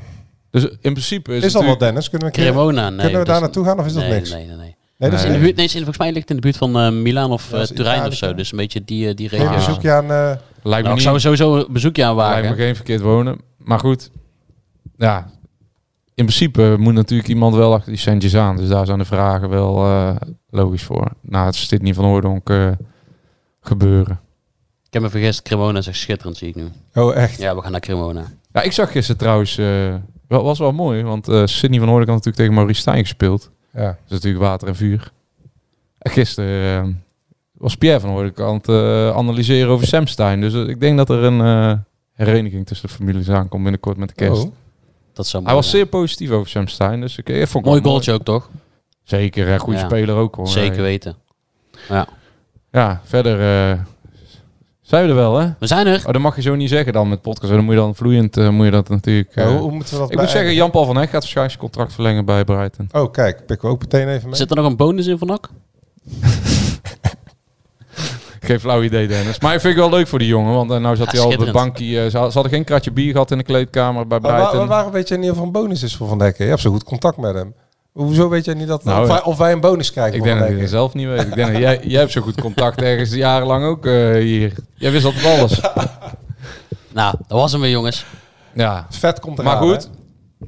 Dus 0.49 0.63
in 0.63 0.91
principe 0.91 1.31
is, 1.31 1.37
Is, 1.37 1.43
het 1.43 1.53
dat 1.53 1.61
wel 1.61 1.71
natuurlijk- 1.71 1.79
Dennis? 1.79 2.09
Kunnen 2.09 2.27
we, 2.27 2.33
Cremona, 2.33 2.89
nee. 2.89 2.99
kunnen 2.99 3.19
we 3.19 3.25
daar 3.25 3.35
is- 3.35 3.41
naartoe 3.41 3.65
gaan 3.65 3.79
of 3.79 3.85
is 3.85 3.93
dat 3.93 4.03
nee, 4.03 4.11
niks? 4.13 4.31
Nee, 4.31 4.45
nee, 4.47 4.55
nee. 4.55 4.75
Nee, 5.03 5.11
dat 5.11 5.19
is 5.19 5.25
In 5.25 5.31
de 5.33 5.39
buurt, 5.39 5.55
nee, 5.55 5.65
is 5.65 5.71
in- 5.71 5.77
volgens 5.77 5.97
mij 5.97 6.07
ligt 6.11 6.19
het 6.21 6.29
in 6.29 6.35
de 6.35 6.41
buurt 6.41 6.57
van 6.57 6.79
eh 6.79 6.91
Milaan 6.91 7.31
of 7.31 7.53
eh, 7.53 7.61
Turijn 7.61 8.05
of 8.05 8.13
zo. 8.13 8.33
Dus 8.33 8.51
een 8.51 8.57
beetje 8.57 8.83
die, 8.83 9.07
eh, 9.09 9.15
die 9.15 9.27
regio. 9.27 9.53
bezoekje 9.53 9.91
aan... 9.91 10.03
eh, 10.11 10.31
Lijkt 10.63 10.81
me 10.81 10.81
Nou, 10.81 10.95
ik 10.95 10.99
zou 11.01 11.19
sowieso 11.19 11.55
een 11.57 11.65
bezoekje 11.69 12.03
aan 12.05 12.15
Lijkt 12.15 12.49
me 12.49 12.55
geen 12.55 12.75
verkeerd 12.75 13.01
wonen. 13.01 13.37
Maar 13.57 13.79
goed, 13.79 14.11
ja. 14.97 15.29
In 16.15 16.25
principe 16.25 16.75
moet 16.79 16.93
natuurlijk 16.93 17.29
iemand 17.29 17.55
wel 17.55 17.73
achter 17.73 17.91
die 17.91 17.99
centjes 18.01 18.35
aan. 18.35 18.57
Dus 18.57 18.67
daar 18.69 18.85
zijn 18.85 18.97
de 18.97 19.05
vragen 19.05 19.49
wel 19.49 19.85
eh, 19.85 20.15
logisch 20.49 20.83
voor. 20.83 21.11
Nou, 21.21 21.45
het 21.45 21.55
is 21.55 21.67
dit 21.67 21.81
niet 21.81 21.95
van 21.95 22.05
Oordonk 22.05 22.49
gebeuren. 23.61 24.19
Ik 24.87 24.93
heb 24.93 25.01
me 25.01 25.09
vergist, 25.09 25.41
Cremona 25.41 25.77
is 25.79 25.87
echt 25.87 25.97
schitterend, 25.97 26.37
zie 26.37 26.47
ik 26.47 26.55
nu. 26.55 26.67
oh, 26.93 27.15
echt? 27.15 27.37
Ja, 27.39 27.55
we 27.55 27.61
gaan 27.61 27.71
naar 27.71 27.79
Cremona. 27.81 28.23
Ja, 28.51 28.61
ik 28.61 28.71
zag 28.71 28.91
gisteren 28.91 29.17
trouwens, 29.21 29.57
eh, 29.57 29.65
wel, 30.27 30.43
was 30.43 30.59
wel 30.59 30.71
mooi. 30.71 31.03
Want 31.03 31.27
eh 31.27 31.41
Sidney 31.45 31.79
van 31.79 31.87
Oordonk 31.89 32.07
had 32.09 32.15
natuurlijk 32.17 32.35
tegen 32.37 32.53
Maurice 32.53 32.81
Stijn 32.81 32.99
gespeeld. 32.99 33.51
Ja. 33.73 33.85
Dat 33.85 33.95
is 34.05 34.11
natuurlijk 34.11 34.43
water 34.43 34.67
en 34.67 34.75
vuur. 34.75 35.11
En 35.97 36.11
gisteren 36.11 36.83
eh, 36.83 36.89
was 37.51 37.75
Pierre 37.75 37.99
van 37.99 38.09
Oordonk 38.09 38.39
aan 38.39 38.53
het 38.53 38.67
eh, 38.69 39.09
analyseren 39.15 39.69
over 39.71 39.87
Sam 39.87 40.07
Stein. 40.07 40.41
Dus 40.41 40.53
eh, 40.53 40.67
ik 40.67 40.79
denk 40.79 40.97
dat 40.97 41.09
er 41.09 41.23
een 41.23 41.41
eh, 41.41 41.77
hereniging 42.13 42.65
tussen 42.67 42.87
de 42.87 42.93
families 42.93 43.29
aankomt 43.29 43.63
binnenkort 43.63 43.97
met 43.97 44.09
de 44.09 44.15
kerst. 44.15 44.43
Oh. 44.43 44.51
Dat 45.13 45.27
zou 45.27 45.43
Hij 45.43 45.53
was 45.53 45.69
zijn. 45.69 45.77
zeer 45.81 45.89
positief 45.89 46.29
over 46.29 46.49
Sam 46.49 46.67
Stein. 46.67 47.01
Dus 47.01 47.17
ik, 47.17 47.29
ik 47.29 47.47
vond 47.47 47.65
Mooi 47.65 47.81
goaltje 47.81 48.11
ook, 48.13 48.23
toch? 48.23 48.49
Zeker, 49.03 49.47
een 49.47 49.59
goede 49.59 49.79
Ja. 49.79 49.85
speler 49.85 50.15
ook 50.15 50.35
hoor. 50.35 50.47
Zeker 50.47 50.81
weten. 50.81 51.15
Ja. 51.89 52.07
Ja, 52.71 53.01
verder 53.03 53.39
eh, 53.71 53.79
zijn 54.93 55.05
we 55.05 55.09
er 55.11 55.15
wel 55.15 55.37
hè? 55.39 55.47
We 55.59 55.67
zijn 55.67 55.87
er. 55.87 55.97
Oh, 56.05 56.13
dat 56.13 56.21
mag 56.21 56.35
je 56.35 56.41
zo 56.41 56.55
niet 56.55 56.69
zeggen 56.69 56.93
dan 56.93 57.09
met 57.09 57.21
podcast. 57.21 57.53
Dan 57.53 57.63
moet 57.63 57.73
je 57.73 57.79
dan 57.79 57.95
vloeiend, 57.95 58.37
eh, 58.37 58.49
moet 58.49 58.65
je 58.65 58.71
dat 58.71 58.89
natuurlijk... 58.89 59.35
Ja, 59.35 59.41
eh, 59.43 59.49
hoe, 59.49 59.59
hoe 59.59 59.71
moeten 59.71 59.93
we 59.93 59.99
dat 59.99 60.11
ik 60.11 60.19
moet 60.19 60.29
zeggen? 60.29 60.53
Jan-Paul 60.53 60.85
van 60.85 60.95
Heg 60.95 61.03
gaat 61.03 61.11
waarschijnlijk 61.13 61.55
zijn 61.57 61.69
contract 61.69 61.93
verlengen 61.93 62.25
bij 62.25 62.43
Brighton. 62.43 62.89
Oh, 62.91 63.11
kijk. 63.11 63.45
Pikken 63.45 63.67
we 63.67 63.73
ook 63.73 63.81
meteen 63.81 64.07
even 64.09 64.25
mee. 64.29 64.35
Zit 64.37 64.49
er 64.49 64.55
nog 64.55 64.65
een 64.65 64.75
bonus 64.77 65.07
in 65.07 65.17
van 65.17 65.27
NAC? 65.27 65.49
Geen 68.41 68.59
flauw 68.59 68.81
idee, 68.81 69.07
Dennis. 69.07 69.39
Maar 69.39 69.53
ik 69.53 69.59
vind 69.61 69.75
het 69.75 69.83
wel 69.89 69.97
leuk 69.97 70.07
voor 70.07 70.19
die 70.19 70.27
jongen. 70.27 70.53
Want 70.53 70.71
uh, 70.71 70.77
nou 70.77 70.95
zat 70.95 71.05
Ja, 71.05 71.11
hij 71.11 71.19
al 71.21 71.25
op 71.25 71.31
het 71.31 71.41
schitterend. 71.41 71.73
bankje. 71.73 71.99
eh, 72.03 72.09
ze, 72.09 72.17
had- 72.17 72.27
ze 72.27 72.33
hadden 72.33 72.51
geen 72.53 72.63
kratje 72.63 72.91
bier 72.91 73.11
gehad 73.11 73.31
in 73.31 73.37
de 73.37 73.43
kleedkamer 73.43 74.07
bij 74.07 74.19
Maar 74.19 74.31
waar, 74.31 74.41
Brighton. 74.41 74.67
waar, 74.67 74.91
weet 74.91 75.07
jij 75.07 75.17
niet 75.17 75.31
of 75.31 75.37
er 75.37 75.43
een 75.43 75.51
bonus 75.51 75.83
is 75.83 75.95
voor 75.95 76.07
Van 76.07 76.17
Dekker? 76.19 76.43
Je 76.43 76.49
hebt 76.49 76.61
zo 76.61 76.71
goed 76.71 76.83
contact 76.83 77.17
met 77.17 77.33
hem. 77.35 77.53
Hoezo 77.93 78.29
weet 78.29 78.45
jij 78.45 78.53
niet 78.53 78.67
dat, 78.67 78.83
Nou, 78.83 79.01
of, 79.01 79.07
wij, 79.07 79.23
of 79.23 79.37
wij 79.37 79.51
een 79.51 79.59
bonus 79.59 79.91
krijgen 79.91 80.17
ik 80.17 80.23
denk 80.23 80.39
dat 80.39 80.49
je 80.49 80.55
het 80.55 80.69
zelf 80.69 80.93
niet 80.93 81.07
weet. 81.07 81.21
Ik 81.21 81.35
denk 81.35 81.51
dat 81.51 81.61
jij, 81.61 81.79
jij 81.83 81.99
hebt 81.99 82.11
zo 82.11 82.21
goed 82.21 82.41
contact 82.41 82.81
ergens 82.81 83.13
jarenlang 83.13 83.65
ook 83.65 83.85
eh, 83.85 84.13
hier. 84.13 84.53
Jij 84.75 84.91
wist 84.91 85.05
altijd 85.05 85.25
alles. 85.39 85.61
Nou, 86.93 87.15
dat 87.27 87.37
was 87.39 87.51
hem 87.51 87.61
weer, 87.61 87.69
jongens. 87.69 88.05
Ja, 88.53 88.85
Vet 88.89 89.19
komt 89.19 89.39
eraan, 89.39 89.53
maar 89.53 89.63
goed. 89.73 89.89
hè? 90.39 90.45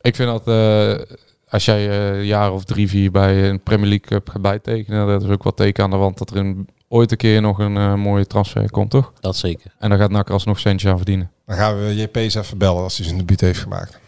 Ik 0.00 0.16
vind 0.16 0.28
dat 0.28 0.48
eh, 0.48 1.16
als 1.48 1.64
jij 1.64 1.88
eh, 1.88 2.18
een 2.18 2.26
jaar 2.26 2.52
of 2.52 2.64
drie, 2.64 2.88
vier 2.88 3.10
bij 3.10 3.48
een 3.48 3.60
Premier 3.62 3.88
League 3.88 4.06
Cup 4.06 4.28
gaat 4.28 4.42
bijtekenen, 4.42 5.06
dat 5.06 5.22
is 5.22 5.28
ook 5.28 5.42
wel 5.42 5.54
teken 5.54 5.84
aan 5.84 5.90
de 5.90 5.96
wand 5.96 6.18
dat 6.18 6.30
er 6.30 6.36
een, 6.36 6.68
ooit 6.88 7.10
een 7.10 7.16
keer 7.16 7.40
nog 7.40 7.58
een 7.58 7.76
eh, 7.76 7.94
mooie 7.94 8.26
transfer 8.26 8.70
komt, 8.70 8.90
toch? 8.90 9.12
Dat 9.20 9.36
zeker. 9.36 9.74
En 9.78 9.90
dan 9.90 9.98
gaat 9.98 10.10
NAC 10.10 10.30
alsnog 10.30 10.58
centje 10.58 10.90
aan 10.90 10.96
verdienen. 10.96 11.30
Dan 11.46 11.56
gaan 11.56 11.78
we 11.78 11.96
JP 11.96 12.16
eens 12.16 12.34
even 12.34 12.58
bellen 12.58 12.82
als 12.82 12.96
hij 12.96 13.06
zijn 13.06 13.18
debuut 13.18 13.40
heeft 13.40 13.60
gemaakt. 13.60 13.98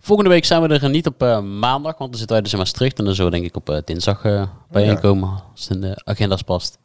Volgende 0.00 0.30
week 0.30 0.44
zijn 0.44 0.62
we 0.62 0.68
er 0.68 0.90
niet 0.90 1.06
op 1.06 1.22
eh, 1.22 1.40
maandag, 1.40 1.98
want 1.98 2.10
dan 2.10 2.18
zitten 2.18 2.28
wij 2.28 2.40
dus 2.40 2.52
in 2.52 2.58
Maastricht. 2.58 2.98
En 2.98 3.04
dan 3.04 3.14
zullen 3.14 3.30
we 3.30 3.36
denk 3.38 3.48
ik 3.50 3.56
op 3.56 3.70
eh, 3.70 3.78
dinsdag 3.84 4.24
eh 4.24 4.42
bijeenkomen, 4.70 5.28
als 5.28 5.68
het 5.68 5.70
in 5.70 5.80
de 5.80 6.00
agenda's 6.04 6.42
past. 6.42 6.78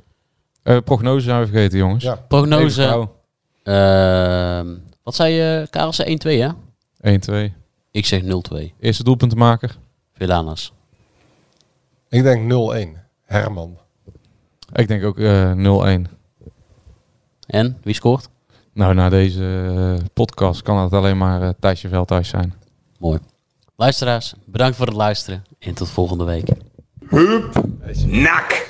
Eh 0.63 0.77
prognose 0.83 1.25
zijn 1.25 1.39
we 1.39 1.47
vergeten, 1.47 1.77
jongens. 1.77 2.03
Ja. 2.03 2.15
Prognose, 2.27 3.09
ehm, 3.63 4.75
wat 5.03 5.15
zei 5.15 5.33
je, 5.33 5.67
Karelse? 5.69 6.05
1-2 6.05 6.41
hè? 6.41 6.49
1-2. 7.49 7.53
Ik 7.91 8.05
zeg 8.05 8.21
0-2. 8.21 8.73
Eerste 8.79 9.03
doelpuntenmaker. 9.03 9.77
Villanas. 10.13 10.73
Ik 12.09 12.23
denk 12.23 12.51
0-1. 12.51 12.97
Herman. 13.25 13.77
Ik 14.73 14.87
denk 14.87 15.03
ook 15.03 15.19
eh 15.19 15.51
0-1. 15.51 16.07
En, 17.47 17.77
wie 17.83 17.93
scoort? 17.93 18.29
Nou, 18.73 18.93
na 18.93 19.09
deze 19.09 19.97
podcast 20.13 20.61
kan 20.61 20.77
het 20.77 20.93
alleen 20.93 21.17
maar 21.17 21.53
Thijsje 21.59 21.87
Veldhuis 21.89 22.29
zijn. 22.29 22.53
Mooi. 23.03 23.19
Luisteraars, 23.75 24.33
bedankt 24.45 24.75
voor 24.75 24.85
het 24.85 24.95
luisteren 24.95 25.43
en 25.59 25.73
tot 25.73 25.89
volgende 25.89 26.23
week. 26.23 26.47
Nak. 28.05 28.69